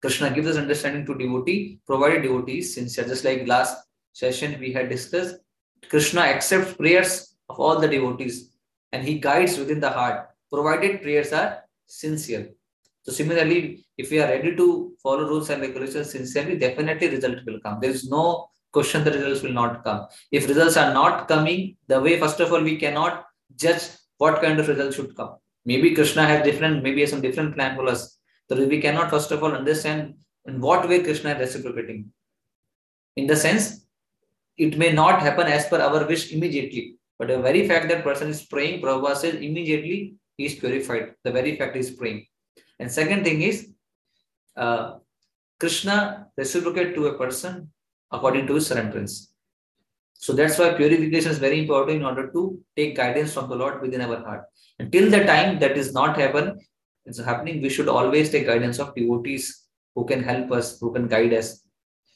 Krishna 0.00 0.30
gives 0.30 0.46
us 0.46 0.56
understanding 0.56 1.04
to 1.06 1.18
devotee, 1.18 1.80
provided 1.84 2.22
devotee 2.22 2.58
is 2.58 2.74
sincere. 2.74 3.06
Just 3.06 3.24
like 3.24 3.48
last 3.48 3.76
session 4.12 4.58
we 4.60 4.72
had 4.72 4.88
discussed, 4.88 5.34
Krishna 5.88 6.20
accepts 6.20 6.74
prayers 6.74 7.34
of 7.48 7.58
all 7.58 7.80
the 7.80 7.88
devotees 7.88 8.52
and 8.92 9.02
he 9.02 9.18
guides 9.18 9.58
within 9.58 9.80
the 9.80 9.90
heart, 9.90 10.28
provided 10.52 11.02
prayers 11.02 11.32
are 11.32 11.64
sincere. 11.86 12.50
So 13.02 13.10
similarly, 13.10 13.84
if 13.98 14.12
we 14.12 14.20
are 14.20 14.28
ready 14.28 14.54
to 14.54 14.92
follow 15.02 15.26
rules 15.26 15.50
and 15.50 15.60
regulations 15.60 16.12
sincerely, 16.12 16.56
definitely 16.56 17.08
result 17.08 17.44
will 17.44 17.58
come. 17.60 17.80
There 17.80 17.90
is 17.90 18.08
no 18.08 18.50
question 18.72 19.04
the 19.04 19.10
results 19.10 19.42
will 19.42 19.52
not 19.52 19.84
come. 19.84 20.06
If 20.30 20.48
results 20.48 20.76
are 20.76 20.92
not 20.92 21.28
coming, 21.28 21.76
the 21.88 22.00
way, 22.00 22.18
first 22.18 22.40
of 22.40 22.52
all, 22.52 22.62
we 22.62 22.76
cannot 22.76 23.24
judge 23.56 23.82
what 24.18 24.40
kind 24.40 24.58
of 24.60 24.68
results 24.68 24.96
should 24.96 25.16
come. 25.16 25.36
Maybe 25.64 25.94
Krishna 25.94 26.26
has 26.26 26.44
different, 26.44 26.82
maybe 26.82 27.04
some 27.06 27.20
different 27.20 27.54
plan 27.54 27.76
for 27.76 27.86
us. 27.86 28.18
So 28.48 28.56
we 28.56 28.80
cannot, 28.80 29.10
first 29.10 29.30
of 29.30 29.42
all, 29.42 29.52
understand 29.52 30.14
in 30.46 30.60
what 30.60 30.88
way 30.88 31.02
Krishna 31.02 31.30
is 31.34 31.54
reciprocating. 31.54 32.12
In 33.16 33.26
the 33.26 33.36
sense, 33.36 33.86
it 34.56 34.76
may 34.78 34.92
not 34.92 35.20
happen 35.20 35.46
as 35.46 35.66
per 35.66 35.80
our 35.80 36.06
wish 36.06 36.32
immediately. 36.32 36.96
But 37.18 37.28
the 37.28 37.38
very 37.38 37.68
fact 37.68 37.88
that 37.88 38.02
person 38.02 38.28
is 38.28 38.44
praying, 38.46 38.80
Prabhupada 38.80 39.16
says 39.16 39.34
immediately 39.34 40.14
he 40.36 40.46
is 40.46 40.54
purified. 40.54 41.14
The 41.24 41.30
very 41.30 41.56
fact 41.56 41.76
is 41.76 41.90
praying. 41.90 42.26
And 42.78 42.90
second 42.90 43.24
thing 43.24 43.42
is, 43.42 43.68
uh, 44.56 44.98
Krishna 45.58 46.28
reciprocate 46.36 46.94
to 46.94 47.08
a 47.08 47.18
person 47.18 47.70
according 48.12 48.46
to 48.46 48.54
his 48.54 48.68
surrenderance. 48.68 49.28
So 50.14 50.32
that's 50.34 50.58
why 50.58 50.74
purification 50.74 51.30
is 51.30 51.38
very 51.38 51.60
important 51.60 51.96
in 51.98 52.04
order 52.04 52.30
to 52.32 52.60
take 52.76 52.96
guidance 52.96 53.32
from 53.32 53.48
the 53.48 53.56
Lord 53.56 53.80
within 53.80 54.02
our 54.02 54.18
heart. 54.22 54.44
Until 54.78 55.10
the 55.10 55.24
time 55.24 55.58
that 55.60 55.78
is 55.78 55.94
not 55.94 56.18
happen, 56.18 56.58
it's 57.06 57.18
happening, 57.18 57.62
we 57.62 57.70
should 57.70 57.88
always 57.88 58.30
take 58.30 58.46
guidance 58.46 58.78
of 58.78 58.94
devotees 58.94 59.64
who 59.94 60.04
can 60.04 60.22
help 60.22 60.52
us, 60.52 60.78
who 60.78 60.92
can 60.92 61.08
guide 61.08 61.32
us. 61.32 61.62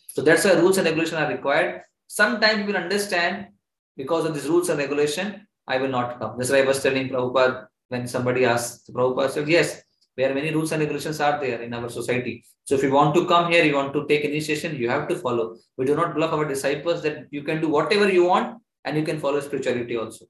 So 0.09 0.23
that's 0.23 0.45
why 0.45 0.53
rules 0.53 0.77
and 0.79 0.87
regulations 0.87 1.21
are 1.21 1.29
required. 1.29 1.83
Sometimes 2.07 2.61
we 2.61 2.73
will 2.73 2.77
understand 2.77 3.49
because 3.97 4.25
of 4.27 4.35
these 4.35 4.49
rules 4.49 4.69
and 4.69 4.79
regulation, 4.79 5.47
I 5.67 5.79
will 5.79 5.89
not 5.89 6.19
come. 6.19 6.37
That's 6.37 6.51
why 6.51 6.59
I 6.59 6.67
was 6.67 6.83
telling 6.83 7.09
Prabhupada 7.09 7.67
when 7.89 8.07
somebody 8.07 8.45
asked, 8.45 8.93
Prabhupada 8.93 9.31
said, 9.31 9.49
yes, 9.49 9.83
there 10.17 10.31
are 10.31 10.35
many 10.35 10.53
rules 10.53 10.71
and 10.73 10.81
regulations 10.81 11.21
are 11.21 11.41
there 11.41 11.63
in 11.63 11.75
our 11.75 11.89
society. 11.89 12.45
So 12.65 12.77
if 12.77 12.83
you 12.83 12.93
want 12.93 13.15
to 13.17 13.27
come 13.27 13.51
here, 13.51 13.65
you 13.65 13.75
want 13.75 13.93
to 13.95 14.07
take 14.07 14.25
initiation, 14.25 14.77
you 14.77 14.89
have 14.89 15.09
to 15.09 15.17
follow. 15.17 15.57
We 15.77 15.87
do 15.87 15.97
not 15.97 16.15
block 16.15 16.33
our 16.33 16.45
disciples 16.45 17.03
that 17.03 17.27
you 17.31 17.43
can 17.43 17.61
do 17.61 17.69
whatever 17.69 18.11
you 18.11 18.25
want 18.25 18.63
and 18.85 18.97
you 18.97 19.03
can 19.03 19.19
follow 19.19 19.41
spirituality 19.41 19.97
also. 19.97 20.27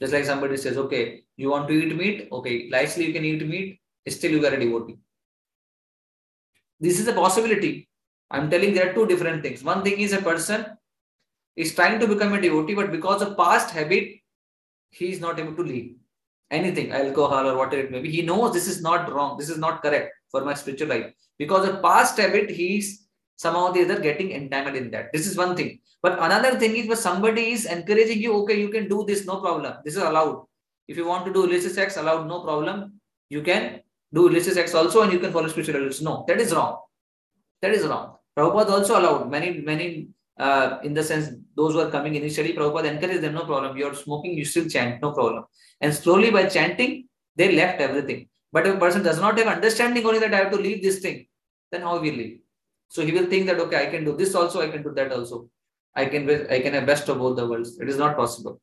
Just 0.00 0.12
like 0.12 0.24
somebody 0.24 0.56
says, 0.56 0.78
okay, 0.78 1.24
you 1.36 1.50
want 1.50 1.66
to 1.68 1.74
eat 1.74 1.96
meat? 1.96 2.28
Okay, 2.30 2.68
likely 2.70 3.06
you 3.06 3.12
can 3.12 3.24
eat 3.24 3.46
meat, 3.46 3.80
still 4.06 4.30
you 4.30 4.46
are 4.46 4.54
a 4.54 4.60
devotee. 4.60 4.96
This 6.78 7.00
is 7.00 7.08
a 7.08 7.12
possibility. 7.12 7.88
I'm 8.30 8.48
telling 8.48 8.72
there 8.72 8.90
are 8.90 8.94
two 8.94 9.06
different 9.06 9.42
things. 9.42 9.64
One 9.64 9.82
thing 9.82 9.98
is 9.98 10.12
a 10.12 10.22
person 10.22 10.64
is 11.56 11.74
trying 11.74 11.98
to 11.98 12.06
become 12.06 12.34
a 12.34 12.40
devotee, 12.40 12.74
but 12.74 12.92
because 12.92 13.20
of 13.20 13.36
past 13.36 13.70
habit, 13.70 14.20
he 14.90 15.10
is 15.10 15.20
not 15.20 15.40
able 15.40 15.56
to 15.56 15.62
leave 15.62 15.96
anything, 16.50 16.92
alcohol 16.92 17.48
or 17.48 17.56
whatever 17.56 17.82
it 17.82 17.90
may 17.90 18.00
be. 18.00 18.10
He 18.10 18.22
knows 18.22 18.52
this 18.52 18.68
is 18.68 18.82
not 18.82 19.12
wrong, 19.12 19.36
this 19.38 19.50
is 19.50 19.58
not 19.58 19.82
correct 19.82 20.12
for 20.30 20.44
my 20.44 20.54
spiritual 20.54 20.88
life. 20.88 21.12
Because 21.38 21.68
of 21.68 21.82
past 21.82 22.18
habit, 22.18 22.50
he's 22.50 23.06
somehow 23.36 23.70
the 23.70 23.84
other 23.84 24.00
getting 24.00 24.32
entangled 24.32 24.76
in 24.76 24.90
that. 24.90 25.12
This 25.12 25.26
is 25.26 25.36
one 25.36 25.56
thing. 25.56 25.80
But 26.02 26.18
another 26.20 26.58
thing 26.58 26.76
is 26.76 26.88
when 26.88 26.96
somebody 26.96 27.50
is 27.52 27.66
encouraging 27.66 28.20
you, 28.20 28.34
okay, 28.42 28.58
you 28.60 28.68
can 28.68 28.88
do 28.88 29.04
this, 29.06 29.26
no 29.26 29.40
problem. 29.40 29.74
This 29.84 29.96
is 29.96 30.02
allowed. 30.02 30.44
If 30.86 30.96
you 30.96 31.06
want 31.06 31.26
to 31.26 31.32
do 31.32 31.44
illicit 31.44 31.72
sex, 31.72 31.96
allowed, 31.96 32.26
no 32.26 32.42
problem. 32.42 33.00
You 33.28 33.42
can 33.42 33.80
do 34.12 34.28
illicit 34.28 34.54
sex 34.54 34.74
also 34.74 35.02
and 35.02 35.12
you 35.12 35.18
can 35.18 35.32
follow 35.32 35.48
spiritual 35.48 35.80
rules. 35.80 36.00
No, 36.00 36.24
that 36.26 36.40
is 36.40 36.54
wrong. 36.54 36.78
That 37.60 37.72
is 37.72 37.86
wrong. 37.86 38.16
Prabhupada 38.36 38.70
also 38.70 38.98
allowed 38.98 39.30
many, 39.30 39.60
many, 39.60 40.08
uh, 40.38 40.78
in 40.82 40.94
the 40.94 41.02
sense, 41.02 41.30
those 41.58 41.72
who 41.74 41.80
are 41.84 41.90
coming 41.90 42.14
initially, 42.14 42.52
Prabhupada 42.54 42.88
encouraged 42.94 43.22
them, 43.22 43.34
no 43.34 43.44
problem. 43.44 43.76
You're 43.76 43.94
smoking, 43.94 44.38
you 44.40 44.44
still 44.44 44.68
chant, 44.74 45.02
no 45.02 45.12
problem. 45.12 45.44
And 45.80 45.92
slowly 45.94 46.30
by 46.30 46.44
chanting, 46.56 47.08
they 47.36 47.52
left 47.60 47.80
everything. 47.80 48.28
But 48.52 48.66
if 48.66 48.76
a 48.76 48.78
person 48.78 49.02
does 49.02 49.20
not 49.20 49.38
have 49.38 49.48
understanding 49.56 50.06
only 50.06 50.20
that 50.20 50.34
I 50.34 50.38
have 50.42 50.52
to 50.52 50.60
leave 50.66 50.82
this 50.82 51.00
thing, 51.00 51.26
then 51.72 51.82
how 51.82 51.94
will 51.94 52.18
leave? 52.20 52.40
So 52.88 53.04
he 53.04 53.12
will 53.12 53.26
think 53.26 53.46
that, 53.46 53.60
okay, 53.60 53.82
I 53.82 53.86
can 53.86 54.04
do 54.04 54.16
this 54.16 54.34
also, 54.34 54.62
I 54.62 54.68
can 54.68 54.82
do 54.82 54.92
that 54.94 55.12
also. 55.12 55.48
I 55.94 56.06
can, 56.06 56.28
I 56.50 56.60
can 56.60 56.74
have 56.74 56.86
best 56.86 57.08
of 57.08 57.18
both 57.18 57.36
the 57.36 57.46
worlds. 57.46 57.78
It 57.80 57.88
is 57.88 57.98
not 57.98 58.16
possible. 58.16 58.60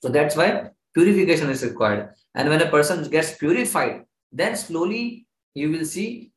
So 0.00 0.08
that's 0.08 0.36
why 0.36 0.70
purification 0.94 1.50
is 1.50 1.62
required. 1.64 2.10
And 2.34 2.48
when 2.48 2.62
a 2.62 2.70
person 2.70 3.08
gets 3.10 3.36
purified, 3.36 4.04
then 4.30 4.56
slowly 4.56 5.26
you 5.54 5.70
will 5.70 5.84
see 5.84 6.31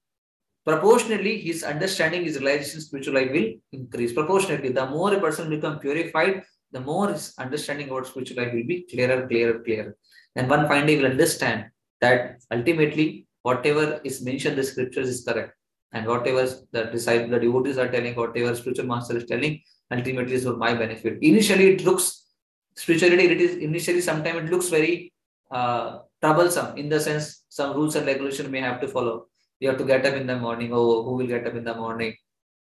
proportionately 0.66 1.40
his 1.40 1.64
understanding, 1.64 2.24
his 2.24 2.40
realization, 2.40 2.82
spiritual 2.82 3.14
life 3.14 3.32
will 3.32 3.54
increase. 3.72 4.14
Proportionately, 4.14 4.70
the 4.70 4.86
more 4.88 5.14
a 5.14 5.20
person 5.20 5.50
become 5.50 5.80
purified, 5.80 6.44
the 6.72 6.82
more 6.82 7.10
his 7.10 7.34
understanding 7.38 7.90
about 7.90 8.08
spiritual 8.08 8.44
life 8.44 8.54
will 8.54 8.66
be 8.66 8.88
clearer, 8.92 9.28
clearer, 9.28 9.60
clearer. 9.60 9.96
And 10.36 10.50
one 10.50 10.68
finally 10.68 10.98
will 10.98 11.06
understand 11.06 11.66
that 12.02 12.42
ultimately 12.52 13.28
whatever 13.44 14.02
is 14.04 14.24
mentioned 14.24 14.54
in 14.54 14.58
the 14.58 14.64
scriptures 14.64 15.08
is 15.08 15.24
correct. 15.24 15.54
And 15.94 16.08
whatever 16.08 16.46
the 16.72 16.86
disciples, 16.86 17.32
the 17.32 17.40
devotees 17.40 17.78
are 17.78 17.88
telling, 17.88 18.16
whatever 18.16 18.54
spiritual 18.56 18.88
master 18.88 19.16
is 19.18 19.26
telling, 19.26 19.62
ultimately 19.92 20.34
is 20.34 20.44
for 20.44 20.58
my 20.58 20.74
benefit. 20.74 21.20
Initially, 21.22 21.76
it 21.76 21.86
looks 21.86 22.26
spirituality. 22.76 23.26
It 23.26 23.40
is 23.40 23.58
initially 23.58 24.02
sometimes 24.02 24.40
it 24.40 24.52
looks 24.52 24.70
very 24.70 25.14
uh, 25.52 26.00
troublesome 26.22 26.76
in 26.78 26.90
the 26.90 27.00
sense 27.00 27.46
some 27.50 27.76
rules 27.78 27.96
and 27.96 28.08
regulation 28.08 28.52
may 28.52 28.60
have 28.60 28.82
to 28.82 28.88
follow. 28.88 29.28
You 29.66 29.72
have 29.72 29.80
to 29.80 29.86
get 29.86 30.06
up 30.06 30.14
in 30.14 30.28
the 30.28 30.36
morning. 30.38 30.70
Oh, 30.72 31.02
who 31.04 31.14
will 31.18 31.26
get 31.26 31.48
up 31.48 31.56
in 31.56 31.64
the 31.64 31.74
morning? 31.74 32.14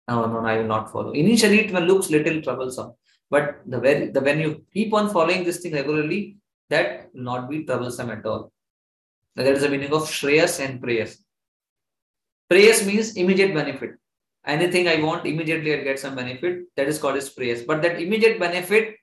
No, 0.07 0.25
no, 0.25 0.41
no, 0.41 0.47
I 0.47 0.57
will 0.57 0.71
not 0.75 0.91
follow. 0.91 1.11
Initially, 1.11 1.65
it 1.65 1.71
looks 1.71 2.09
little 2.09 2.41
troublesome, 2.41 2.93
but 3.29 3.59
the 3.67 3.79
very 3.79 4.07
the 4.07 4.21
when 4.21 4.39
you 4.39 4.65
keep 4.73 4.91
on 4.91 5.11
following 5.11 5.43
this 5.43 5.59
thing 5.59 5.73
regularly, 5.73 6.37
that 6.71 7.11
will 7.13 7.25
not 7.27 7.47
be 7.47 7.63
troublesome 7.63 8.09
at 8.09 8.25
all. 8.25 8.51
That 9.35 9.45
is 9.45 9.61
the 9.61 9.69
meaning 9.69 9.93
of 9.93 10.07
Shreyas 10.15 10.59
and 10.65 10.81
preyas. 10.81 11.17
Preyas 12.51 12.83
means 12.87 13.15
immediate 13.17 13.53
benefit. 13.53 13.91
Anything 14.47 14.87
I 14.87 14.95
want, 15.03 15.27
immediately 15.27 15.75
I 15.75 15.83
get 15.83 15.99
some 15.99 16.15
benefit. 16.15 16.63
That 16.75 16.87
is 16.87 16.97
called 16.97 17.17
as 17.17 17.29
preyas. 17.29 17.67
But 17.67 17.83
that 17.83 18.01
immediate 18.01 18.39
benefit 18.39 18.95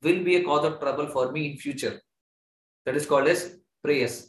will 0.00 0.22
be 0.22 0.36
a 0.36 0.44
cause 0.44 0.64
of 0.64 0.78
trouble 0.78 1.08
for 1.08 1.32
me 1.32 1.50
in 1.50 1.56
future. 1.56 2.00
That 2.86 2.94
is 2.94 3.04
called 3.04 3.26
as 3.26 3.58
preyas. 3.84 4.28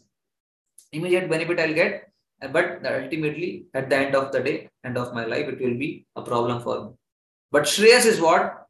Immediate 0.91 1.29
benefit 1.29 1.59
I'll 1.59 1.79
get, 1.83 2.11
but 2.51 2.85
ultimately 2.85 3.65
at 3.73 3.89
the 3.89 3.97
end 3.97 4.15
of 4.15 4.31
the 4.31 4.39
day, 4.41 4.69
end 4.83 4.97
of 4.97 5.13
my 5.13 5.25
life, 5.25 5.47
it 5.47 5.59
will 5.59 5.77
be 5.77 6.05
a 6.15 6.21
problem 6.21 6.61
for 6.61 6.85
me. 6.85 6.91
But 7.51 7.63
Shreyas 7.63 8.05
is 8.05 8.19
what? 8.19 8.67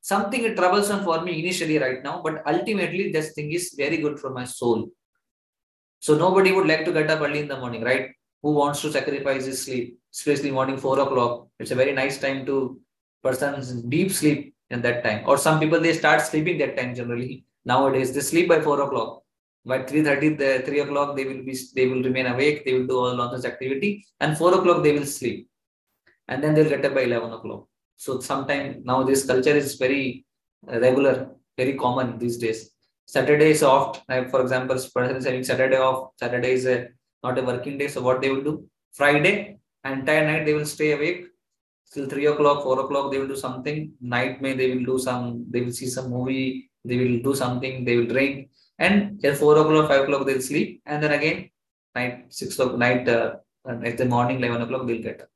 Something 0.00 0.54
troublesome 0.54 1.02
for 1.02 1.20
me 1.22 1.40
initially 1.40 1.78
right 1.78 2.02
now, 2.02 2.22
but 2.22 2.46
ultimately 2.46 3.10
this 3.10 3.32
thing 3.32 3.50
is 3.52 3.74
very 3.76 3.96
good 3.96 4.20
for 4.20 4.30
my 4.30 4.44
soul. 4.44 4.88
So 5.98 6.16
nobody 6.16 6.52
would 6.52 6.68
like 6.68 6.84
to 6.84 6.92
get 6.92 7.10
up 7.10 7.20
early 7.20 7.40
in 7.40 7.48
the 7.48 7.58
morning, 7.58 7.82
right? 7.82 8.10
Who 8.42 8.52
wants 8.52 8.80
to 8.82 8.92
sacrifice 8.92 9.46
his 9.46 9.64
sleep, 9.64 9.98
especially 10.14 10.52
morning 10.52 10.78
four 10.78 11.00
o'clock? 11.00 11.48
It's 11.58 11.72
a 11.72 11.74
very 11.74 11.92
nice 11.92 12.18
time 12.18 12.46
to 12.46 12.80
person's 13.22 13.72
deep 13.82 14.12
sleep 14.12 14.54
in 14.70 14.82
that 14.82 15.02
time. 15.02 15.24
Or 15.26 15.36
some 15.36 15.58
people 15.58 15.80
they 15.80 15.94
start 15.94 16.20
sleeping 16.20 16.58
that 16.58 16.76
time 16.76 16.94
generally. 16.94 17.44
Nowadays 17.64 18.14
they 18.14 18.20
sleep 18.20 18.48
by 18.48 18.60
four 18.60 18.80
o'clock. 18.80 19.22
By 19.66 19.78
3.30, 19.80 20.64
3 20.64 20.80
o'clock 20.80 21.16
they 21.16 21.24
will 21.24 21.42
be 21.42 21.58
they 21.74 21.86
will 21.88 22.02
remain 22.02 22.26
awake, 22.26 22.64
they 22.64 22.74
will 22.74 22.86
do 22.86 22.98
all 22.98 23.16
nonsense 23.16 23.44
activity, 23.44 24.06
and 24.20 24.38
4 24.38 24.58
o'clock 24.58 24.82
they 24.84 24.92
will 24.92 25.06
sleep. 25.06 25.48
And 26.28 26.42
then 26.42 26.54
they'll 26.54 26.68
get 26.68 26.84
up 26.84 26.94
by 26.94 27.02
11 27.02 27.32
o'clock. 27.32 27.66
So 27.96 28.20
sometime 28.20 28.82
now 28.84 29.02
this 29.02 29.26
culture 29.26 29.56
is 29.64 29.74
very 29.74 30.24
regular, 30.62 31.30
very 31.56 31.74
common 31.74 32.18
these 32.18 32.38
days. 32.38 32.70
Saturday 33.06 33.50
is 33.50 33.62
off. 33.62 34.02
Like 34.08 34.30
for 34.30 34.40
example, 34.42 34.76
person 34.94 35.16
is 35.16 35.24
having 35.24 35.44
Saturday 35.44 35.78
off. 35.78 36.10
Saturday 36.18 36.52
is 36.52 36.66
a, 36.66 36.88
not 37.22 37.38
a 37.38 37.42
working 37.42 37.78
day. 37.78 37.88
So 37.88 38.02
what 38.02 38.20
they 38.20 38.30
will 38.30 38.42
do? 38.42 38.68
Friday, 38.92 39.58
entire 39.84 40.26
night 40.26 40.44
they 40.46 40.54
will 40.54 40.66
stay 40.66 40.92
awake 40.92 41.26
till 41.92 42.08
three 42.08 42.26
o'clock, 42.26 42.62
four 42.62 42.80
o'clock. 42.80 43.12
They 43.12 43.18
will 43.18 43.28
do 43.28 43.36
something. 43.36 43.92
Night 44.00 44.42
may 44.42 44.54
they 44.54 44.74
will 44.74 44.84
do 44.84 44.98
some. 44.98 45.46
They 45.50 45.60
will 45.60 45.72
see 45.72 45.86
some 45.86 46.10
movie. 46.10 46.70
They 46.84 46.96
will 46.96 47.22
do 47.22 47.34
something. 47.34 47.84
They 47.84 47.96
will 47.96 48.06
drink. 48.06 48.50
And 48.78 49.24
at 49.24 49.38
four 49.38 49.58
o'clock, 49.58 49.88
five 49.88 50.02
o'clock 50.02 50.26
they'll 50.26 50.40
sleep. 50.40 50.82
And 50.86 51.02
then 51.02 51.12
again, 51.12 51.50
night 51.94 52.26
six 52.28 52.58
o'clock, 52.58 52.78
night 52.78 53.08
uh, 53.08 53.36
at 53.68 53.96
the 53.96 54.04
morning 54.04 54.38
eleven 54.38 54.62
o'clock 54.62 54.86
they'll 54.86 55.02
get 55.02 55.22
up. 55.22 55.28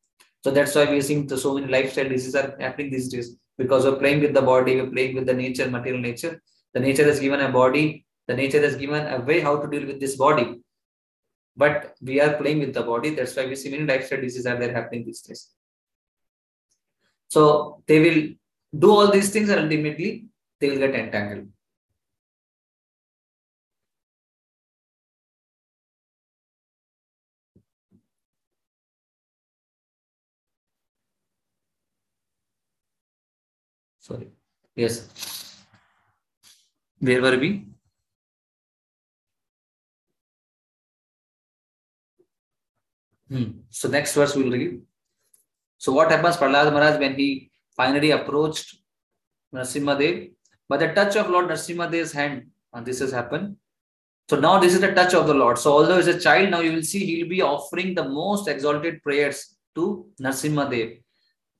So 0.44 0.50
that's 0.50 0.74
why 0.74 0.84
we're 0.84 1.02
seeing 1.02 1.28
so 1.28 1.54
many 1.54 1.66
lifestyle 1.66 2.08
diseases 2.08 2.34
are 2.34 2.56
happening 2.58 2.90
these 2.90 3.08
days 3.08 3.36
because 3.58 3.84
we're 3.84 3.96
playing 3.96 4.20
with 4.20 4.34
the 4.34 4.42
body, 4.42 4.80
we're 4.80 4.90
playing 4.90 5.14
with 5.16 5.26
the 5.26 5.34
nature, 5.34 5.70
material 5.70 6.00
nature. 6.00 6.40
The 6.72 6.80
nature 6.80 7.04
has 7.04 7.20
given 7.20 7.40
a 7.40 7.50
body, 7.50 8.06
the 8.26 8.34
nature 8.34 8.62
has 8.62 8.76
given 8.76 9.06
a 9.06 9.20
way 9.20 9.40
how 9.40 9.58
to 9.58 9.68
deal 9.68 9.86
with 9.86 10.00
this 10.00 10.16
body. 10.16 10.60
But 11.56 11.94
we 12.00 12.20
are 12.20 12.34
playing 12.34 12.60
with 12.60 12.72
the 12.72 12.82
body. 12.82 13.10
That's 13.10 13.36
why 13.36 13.46
we 13.46 13.56
see 13.56 13.70
many 13.70 13.84
lifestyle 13.84 14.20
diseases 14.20 14.46
are 14.46 14.58
there 14.58 14.72
happening 14.72 15.04
these 15.04 15.20
days. 15.20 15.48
So 17.28 17.82
they 17.86 17.98
will 18.00 18.28
do 18.78 18.90
all 18.90 19.10
these 19.10 19.30
things 19.30 19.48
and 19.50 19.60
ultimately 19.60 20.26
they 20.58 20.70
will 20.70 20.78
get 20.78 20.94
entangled. 20.94 21.48
Sorry. 34.10 34.28
Yes. 34.74 35.64
Where 36.98 37.22
were 37.22 37.38
we? 37.38 37.66
Hmm. 43.28 43.44
So 43.70 43.88
next 43.88 44.14
verse 44.14 44.34
we'll 44.34 44.50
read. 44.50 44.82
So 45.78 45.92
what 45.92 46.10
happens, 46.10 46.36
Prahlad 46.36 46.72
Maharaj, 46.72 46.98
when 46.98 47.14
he 47.14 47.52
finally 47.76 48.10
approached 48.10 48.78
Dev, 49.54 50.28
by 50.68 50.76
the 50.76 50.92
touch 50.92 51.14
of 51.14 51.30
Lord 51.30 51.48
Dev's 51.48 52.12
hand, 52.12 52.50
and 52.72 52.84
this 52.84 52.98
has 52.98 53.12
happened. 53.12 53.56
So 54.28 54.38
now 54.40 54.58
this 54.58 54.74
is 54.74 54.80
the 54.80 54.92
touch 54.92 55.14
of 55.14 55.28
the 55.28 55.34
Lord. 55.34 55.58
So 55.58 55.72
although 55.72 55.96
he's 55.96 56.08
a 56.08 56.18
child, 56.18 56.50
now 56.50 56.60
you 56.60 56.72
will 56.72 56.82
see 56.82 57.04
he'll 57.06 57.28
be 57.28 57.42
offering 57.42 57.94
the 57.94 58.08
most 58.08 58.48
exalted 58.48 59.02
prayers 59.04 59.56
to 59.76 60.06
Dev. 60.20 60.98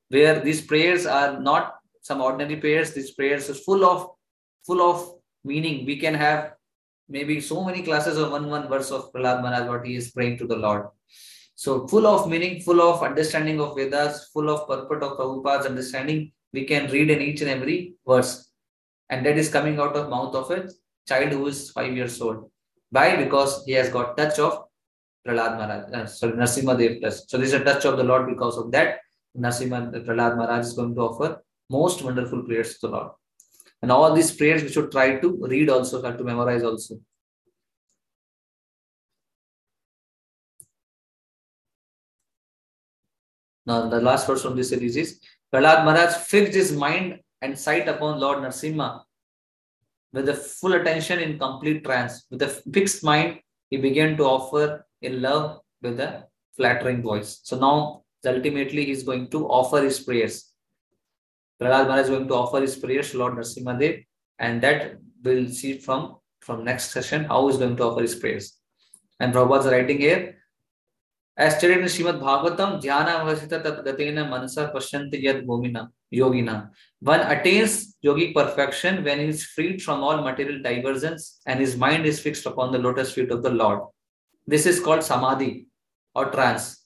where 0.08 0.40
these 0.40 0.60
prayers 0.60 1.06
are 1.06 1.40
not 1.40 1.79
some 2.10 2.20
ordinary 2.28 2.56
prayers. 2.64 2.92
These 2.92 3.12
prayers 3.18 3.48
is 3.48 3.60
full 3.68 3.84
of 3.90 4.08
full 4.66 4.82
of 4.90 5.04
meaning. 5.50 5.86
We 5.90 5.96
can 6.04 6.14
have 6.14 6.54
maybe 7.16 7.40
so 7.40 7.64
many 7.68 7.82
classes 7.88 8.18
of 8.22 8.32
one 8.36 8.48
one 8.54 8.66
verse 8.72 8.90
of 8.96 9.12
Prahlad 9.12 9.42
Maharaj, 9.44 9.68
what 9.72 9.86
he 9.86 9.96
is 10.00 10.10
praying 10.16 10.38
to 10.40 10.46
the 10.52 10.58
Lord. 10.66 10.88
So 11.64 11.72
full 11.92 12.06
of 12.10 12.28
meaning, 12.32 12.60
full 12.66 12.80
of 12.88 13.02
understanding 13.08 13.60
of 13.64 13.76
Vedas, 13.78 14.30
full 14.34 14.48
of 14.54 14.66
purport 14.68 15.02
of 15.08 15.18
Prabhupada's 15.18 15.66
understanding. 15.72 16.32
We 16.52 16.64
can 16.70 16.90
read 16.94 17.10
in 17.14 17.20
each 17.26 17.42
and 17.42 17.50
every 17.56 17.78
verse. 18.12 18.30
And 19.10 19.26
that 19.26 19.38
is 19.42 19.50
coming 19.56 19.78
out 19.84 19.94
of 20.00 20.08
mouth 20.14 20.34
of 20.40 20.50
a 20.56 20.58
child 21.10 21.32
who 21.32 21.46
is 21.52 21.70
five 21.76 21.92
years 21.98 22.20
old. 22.20 22.50
Why? 22.96 23.06
Because 23.22 23.64
he 23.66 23.72
has 23.80 23.90
got 23.98 24.16
touch 24.16 24.38
of 24.46 24.56
Prahlad 25.26 25.58
Maharaj, 25.58 25.92
uh, 25.98 26.06
sorry, 26.06 26.32
Narsimha 26.32 26.74
Dev. 26.80 27.12
So 27.28 27.38
this 27.38 27.52
is 27.52 27.60
a 27.60 27.64
touch 27.68 27.84
of 27.84 27.96
the 27.98 28.04
Lord 28.10 28.26
because 28.32 28.58
of 28.62 28.72
that. 28.72 28.98
Narsimha 29.46 29.80
Prahlad 30.06 30.36
Maharaj 30.38 30.66
is 30.66 30.72
going 30.72 30.94
to 30.96 31.02
offer 31.02 31.30
most 31.70 32.02
wonderful 32.02 32.42
prayers 32.42 32.78
to 32.78 32.88
the 32.88 32.92
Lord. 32.92 33.12
And 33.82 33.90
all 33.90 34.12
these 34.12 34.32
prayers 34.32 34.62
we 34.62 34.68
should 34.68 34.90
try 34.90 35.16
to 35.20 35.38
read 35.40 35.70
also, 35.70 36.00
try 36.00 36.12
to 36.16 36.24
memorize 36.24 36.62
also. 36.62 36.96
Now, 43.66 43.88
the 43.88 44.00
last 44.00 44.26
verse 44.26 44.42
from 44.42 44.56
this 44.56 44.70
series 44.70 44.96
is 44.96 45.20
Prahlad 45.54 45.84
Maharaj 45.84 46.14
fixed 46.14 46.54
his 46.54 46.72
mind 46.72 47.20
and 47.40 47.58
sight 47.58 47.88
upon 47.88 48.20
Lord 48.20 48.38
Narsimha 48.38 49.02
with 50.12 50.28
a 50.28 50.34
full 50.34 50.72
attention 50.72 51.20
in 51.20 51.38
complete 51.38 51.84
trance. 51.84 52.26
With 52.30 52.42
a 52.42 52.48
fixed 52.48 53.04
mind, 53.04 53.40
he 53.70 53.76
began 53.76 54.16
to 54.16 54.24
offer 54.24 54.84
in 55.02 55.22
love 55.22 55.60
with 55.82 56.00
a 56.00 56.26
flattering 56.56 57.02
voice. 57.02 57.40
So 57.44 57.58
now, 57.58 58.02
ultimately, 58.26 58.86
he 58.86 58.90
is 58.90 59.04
going 59.04 59.28
to 59.30 59.46
offer 59.46 59.82
his 59.82 60.00
prayers. 60.00 60.49
Prahlad 61.60 61.88
Maharaj 61.88 62.04
is 62.04 62.10
going 62.10 62.28
to 62.28 62.34
offer 62.34 62.60
his 62.60 62.76
prayers 62.76 63.10
to 63.10 63.18
Lord 63.18 63.34
Narsimhadev, 63.34 64.04
and 64.38 64.62
that 64.62 64.96
we'll 65.22 65.48
see 65.48 65.78
from, 65.78 66.16
from 66.40 66.64
next 66.64 66.90
session 66.90 67.24
how 67.24 67.46
he's 67.48 67.58
going 67.58 67.76
to 67.76 67.84
offer 67.84 68.00
his 68.00 68.14
prayers. 68.14 68.58
And 69.18 69.34
Prabhupada 69.34 69.60
is 69.60 69.66
writing 69.66 69.98
here, 69.98 70.36
as 71.36 71.58
stated 71.58 71.78
in 71.78 71.84
Srimad 71.84 72.20
Bhagavatam, 72.20 72.82
Dhyana 72.82 73.24
Vasita 73.24 73.62
Tatgatena 73.62 74.28
Manasa 74.28 74.72
Pashyanti 74.74 75.22
Yad 75.22 75.44
Bhumina 75.46 75.88
Yogina. 76.12 76.70
One 77.00 77.20
attains 77.20 77.96
yogic 78.04 78.34
perfection 78.34 79.04
when 79.04 79.20
he 79.20 79.26
is 79.26 79.44
freed 79.44 79.82
from 79.82 80.02
all 80.02 80.22
material 80.22 80.62
diversions 80.62 81.40
and 81.46 81.60
his 81.60 81.76
mind 81.76 82.04
is 82.04 82.20
fixed 82.20 82.46
upon 82.46 82.72
the 82.72 82.78
lotus 82.78 83.12
feet 83.12 83.30
of 83.30 83.42
the 83.42 83.50
Lord. 83.50 83.80
This 84.46 84.66
is 84.66 84.80
called 84.80 85.02
Samadhi 85.02 85.66
or 86.14 86.30
trance. 86.30 86.84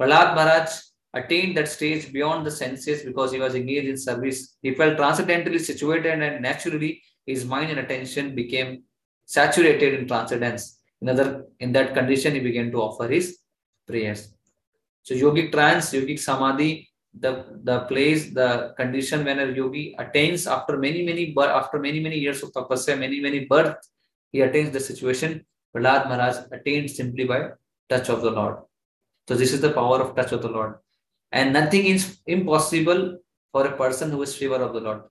Prahlad 0.00 0.34
Maharaj 0.34 0.70
attained 1.14 1.56
that 1.56 1.68
stage 1.68 2.12
beyond 2.12 2.46
the 2.46 2.50
senses 2.50 3.02
because 3.02 3.32
he 3.32 3.38
was 3.38 3.54
engaged 3.54 3.88
in 3.88 3.96
service. 3.96 4.56
He 4.62 4.74
felt 4.74 4.96
transcendently 4.96 5.58
situated 5.58 6.22
and 6.22 6.42
naturally 6.42 7.02
his 7.26 7.44
mind 7.44 7.70
and 7.70 7.80
attention 7.80 8.34
became 8.34 8.84
saturated 9.26 9.94
in 9.94 10.08
transcendence. 10.08 10.78
In, 11.00 11.08
other, 11.08 11.46
in 11.60 11.72
that 11.72 11.94
condition, 11.94 12.34
he 12.34 12.40
began 12.40 12.70
to 12.70 12.78
offer 12.78 13.08
his 13.08 13.38
prayers. 13.86 14.32
So 15.02 15.14
yogic 15.14 15.52
trance, 15.52 15.92
yogic 15.92 16.18
samadhi, 16.18 16.88
the, 17.18 17.44
the 17.64 17.80
place, 17.80 18.32
the 18.32 18.72
condition 18.76 19.24
when 19.24 19.38
a 19.38 19.46
yogi 19.46 19.94
attains 19.98 20.46
after 20.46 20.78
many, 20.78 21.04
many 21.04 21.34
after 21.36 21.78
many, 21.78 22.00
many 22.00 22.18
years 22.18 22.42
of 22.42 22.52
tapasya, 22.52 22.98
many, 22.98 23.20
many 23.20 23.44
births, 23.44 23.90
he 24.30 24.40
attains 24.40 24.70
the 24.70 24.80
situation. 24.80 25.44
Prahlad 25.74 26.08
Maharaj 26.08 26.36
attained 26.52 26.90
simply 26.90 27.24
by 27.24 27.50
touch 27.88 28.08
of 28.08 28.22
the 28.22 28.30
Lord. 28.30 28.58
So 29.28 29.34
this 29.34 29.52
is 29.52 29.60
the 29.60 29.72
power 29.72 30.00
of 30.00 30.14
touch 30.16 30.32
of 30.32 30.42
the 30.42 30.48
Lord. 30.48 30.74
And 31.32 31.52
nothing 31.52 31.86
is 31.86 32.18
impossible 32.26 33.18
for 33.52 33.66
a 33.66 33.76
person 33.76 34.10
who 34.10 34.22
is 34.22 34.36
favor 34.36 34.56
of 34.56 34.74
the 34.74 34.80
Lord. 34.80 35.02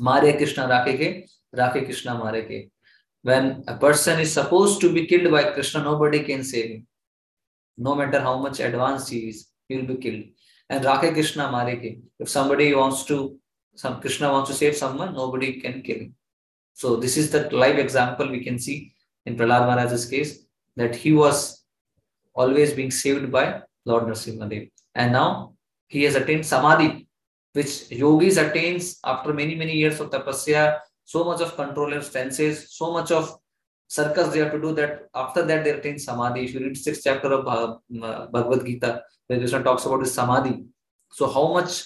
Mare 0.00 0.36
Krishna 0.36 0.66
Rakeke, 0.66 1.28
Rake 1.52 1.84
Krishna 1.84 2.12
Mareke. 2.12 2.70
When 3.22 3.62
a 3.68 3.76
person 3.76 4.20
is 4.20 4.32
supposed 4.32 4.80
to 4.80 4.92
be 4.92 5.06
killed 5.06 5.30
by 5.30 5.52
Krishna, 5.52 5.82
nobody 5.82 6.24
can 6.24 6.42
save 6.42 6.70
him. 6.70 6.86
No 7.76 7.94
matter 7.94 8.20
how 8.20 8.38
much 8.38 8.60
advanced 8.60 9.10
he 9.10 9.28
is, 9.28 9.48
he 9.68 9.76
will 9.76 9.84
be 9.84 9.96
killed. 9.96 10.24
And 10.70 10.84
Rake 10.84 11.12
Krishna 11.12 11.44
Mareke. 11.44 12.00
If 12.18 12.28
somebody 12.28 12.74
wants 12.74 13.04
to, 13.04 13.38
some 13.74 14.00
Krishna 14.00 14.32
wants 14.32 14.50
to 14.50 14.56
save 14.56 14.76
someone, 14.76 15.14
nobody 15.14 15.60
can 15.60 15.82
kill 15.82 15.98
him. 15.98 16.14
So 16.74 16.96
this 16.96 17.16
is 17.16 17.30
the 17.30 17.54
live 17.54 17.78
example 17.78 18.30
we 18.30 18.42
can 18.42 18.58
see 18.58 18.94
in 19.26 19.36
Prahlad 19.36 19.66
Maharaj's 19.66 20.06
case 20.06 20.46
that 20.76 20.96
he 20.96 21.12
was 21.12 21.64
always 22.34 22.72
being 22.72 22.90
saved 22.90 23.30
by 23.30 23.60
Lord 23.84 24.04
Narasimhadev. 24.04 24.70
And 24.94 25.12
now 25.12 25.54
he 25.88 26.02
has 26.04 26.14
attained 26.14 26.46
samadhi, 26.46 27.08
which 27.52 27.90
yogis 27.90 28.36
attains 28.36 28.98
after 29.04 29.32
many, 29.32 29.54
many 29.54 29.74
years 29.74 30.00
of 30.00 30.10
tapasya, 30.10 30.78
so 31.04 31.24
much 31.24 31.40
of 31.40 31.54
control 31.56 31.92
of 31.92 32.04
senses, 32.04 32.74
so 32.76 32.92
much 32.92 33.10
of 33.10 33.36
circus 33.88 34.28
they 34.28 34.38
have 34.38 34.52
to 34.52 34.60
do 34.60 34.72
that. 34.74 35.08
After 35.14 35.44
that, 35.44 35.64
they 35.64 35.70
attain 35.70 35.98
samadhi. 35.98 36.44
If 36.44 36.54
you 36.54 36.60
read 36.60 36.76
sixth 36.76 37.02
chapter 37.04 37.32
of 37.32 37.44
Bhagavad 37.90 38.64
Gita, 38.64 39.02
where 39.26 39.38
Krishna 39.38 39.62
talks 39.62 39.84
about 39.84 40.00
his 40.00 40.14
samadhi. 40.14 40.64
So 41.10 41.28
how 41.28 41.52
much 41.52 41.84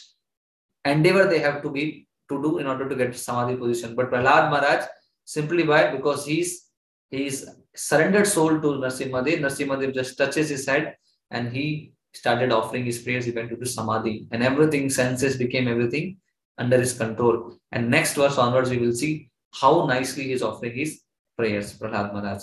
endeavor 0.84 1.28
they 1.28 1.40
have 1.40 1.62
to 1.62 1.70
be 1.70 2.06
to 2.28 2.42
do 2.42 2.58
in 2.58 2.66
order 2.66 2.88
to 2.88 2.94
get 2.94 3.16
samadhi 3.16 3.56
position. 3.56 3.94
But 3.96 4.10
Prahlad 4.10 4.50
Maharaj, 4.50 4.86
simply 5.24 5.64
by 5.64 5.90
because 5.90 6.24
he's 6.24 6.66
he's 7.10 7.48
surrendered 7.74 8.26
soul 8.26 8.60
to 8.60 8.68
Narsimhadev. 8.84 9.40
Narsimhadev 9.40 9.94
just 9.94 10.16
touches 10.16 10.48
his 10.48 10.66
head 10.66 10.96
and 11.30 11.52
he 11.52 11.92
started 12.16 12.52
offering 12.52 12.84
his 12.84 12.98
prayers, 13.02 13.24
he 13.24 13.30
went 13.30 13.50
to 13.50 13.66
Samadhi, 13.66 14.26
and 14.30 14.42
everything, 14.42 14.88
senses 14.90 15.36
became 15.36 15.68
everything 15.68 16.16
under 16.58 16.78
his 16.78 16.96
control. 16.96 17.58
And 17.72 17.90
next 17.90 18.14
verse 18.14 18.38
onwards, 18.38 18.70
we 18.70 18.78
will 18.78 18.94
see 18.94 19.30
how 19.60 19.86
nicely 19.86 20.24
he 20.24 20.32
is 20.32 20.42
offering 20.42 20.76
his 20.76 21.02
prayers, 21.36 21.78
Prahlad 21.78 22.12
Maharaj. 22.12 22.42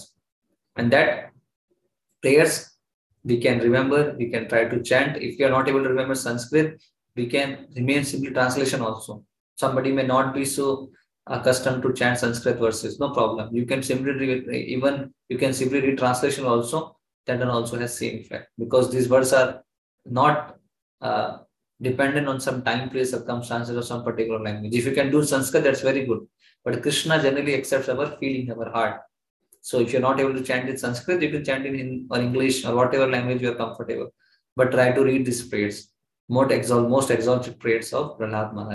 And 0.76 0.92
that 0.92 1.32
prayers 2.22 2.74
we 3.24 3.40
can 3.40 3.60
remember, 3.60 4.16
we 4.18 4.30
can 4.30 4.48
try 4.48 4.66
to 4.66 4.82
chant. 4.82 5.18
If 5.18 5.40
you 5.40 5.46
are 5.48 5.50
not 5.50 5.70
able 5.70 5.84
to 5.84 5.90
remember 5.90 6.16
Sanskrit, 6.16 6.82
we 7.16 7.28
can 7.28 7.68
remain 7.76 8.04
simply 8.04 8.32
translation 8.32 8.82
also. 8.82 9.24
Somebody 9.56 9.92
may 9.92 10.06
not 10.06 10.34
be 10.34 10.46
so 10.46 10.90
accustomed 11.28 11.84
to 11.84 11.94
chant 11.94 12.20
Sanskrit 12.20 12.58
verses, 12.58 13.00
no 13.00 13.12
problem. 13.12 13.56
You 13.56 13.66
can 13.66 13.82
simply 13.82 14.12
read, 14.12 14.50
even 14.50 15.14
you 15.30 15.38
can 15.38 15.54
simply 15.54 15.80
read 15.80 15.98
translation 15.98 16.46
also 16.46 16.98
that 17.26 17.42
also 17.42 17.78
has 17.80 17.98
same 17.98 18.20
effect 18.20 18.50
because 18.58 18.92
these 18.92 19.10
words 19.10 19.34
are 19.34 19.64
not 20.06 20.58
uh, 21.02 21.38
dependent 21.82 22.28
on 22.28 22.40
some 22.40 22.62
time, 22.64 22.90
place, 22.90 23.12
circumstances, 23.12 23.76
or 23.76 23.82
some 23.82 24.04
particular 24.04 24.40
language. 24.40 24.74
If 24.74 24.86
you 24.86 24.94
can 24.94 25.12
do 25.12 25.24
Sanskrit, 25.24 25.64
that's 25.64 25.82
very 25.82 26.06
good. 26.06 26.28
But 26.64 26.82
Krishna 26.82 27.22
generally 27.22 27.56
accepts 27.56 27.90
our 27.90 28.18
feeling, 28.18 28.52
our 28.52 28.70
heart. 28.72 29.02
So 29.62 29.80
if 29.80 29.92
you're 29.92 30.02
not 30.02 30.20
able 30.20 30.34
to 30.34 30.44
chant 30.44 30.70
in 30.70 30.78
Sanskrit, 30.78 31.22
you 31.22 31.32
can 31.32 31.44
chant 31.44 31.66
in 31.66 32.08
or 32.10 32.20
English 32.20 32.66
or 32.66 32.76
whatever 32.76 33.08
language 33.10 33.42
you 33.42 33.52
are 33.52 33.56
comfortable. 33.56 34.14
But 34.56 34.72
try 34.72 34.92
to 34.92 35.04
read 35.04 35.26
these 35.26 35.48
prayers. 35.48 35.90
Most 36.30 36.52
exalt, 36.52 36.90
most 36.90 37.12
exalted 37.12 37.60
prayers 37.60 37.92
of 37.94 38.18
Prahlad 38.18 38.54
Maharaj. 38.54 38.62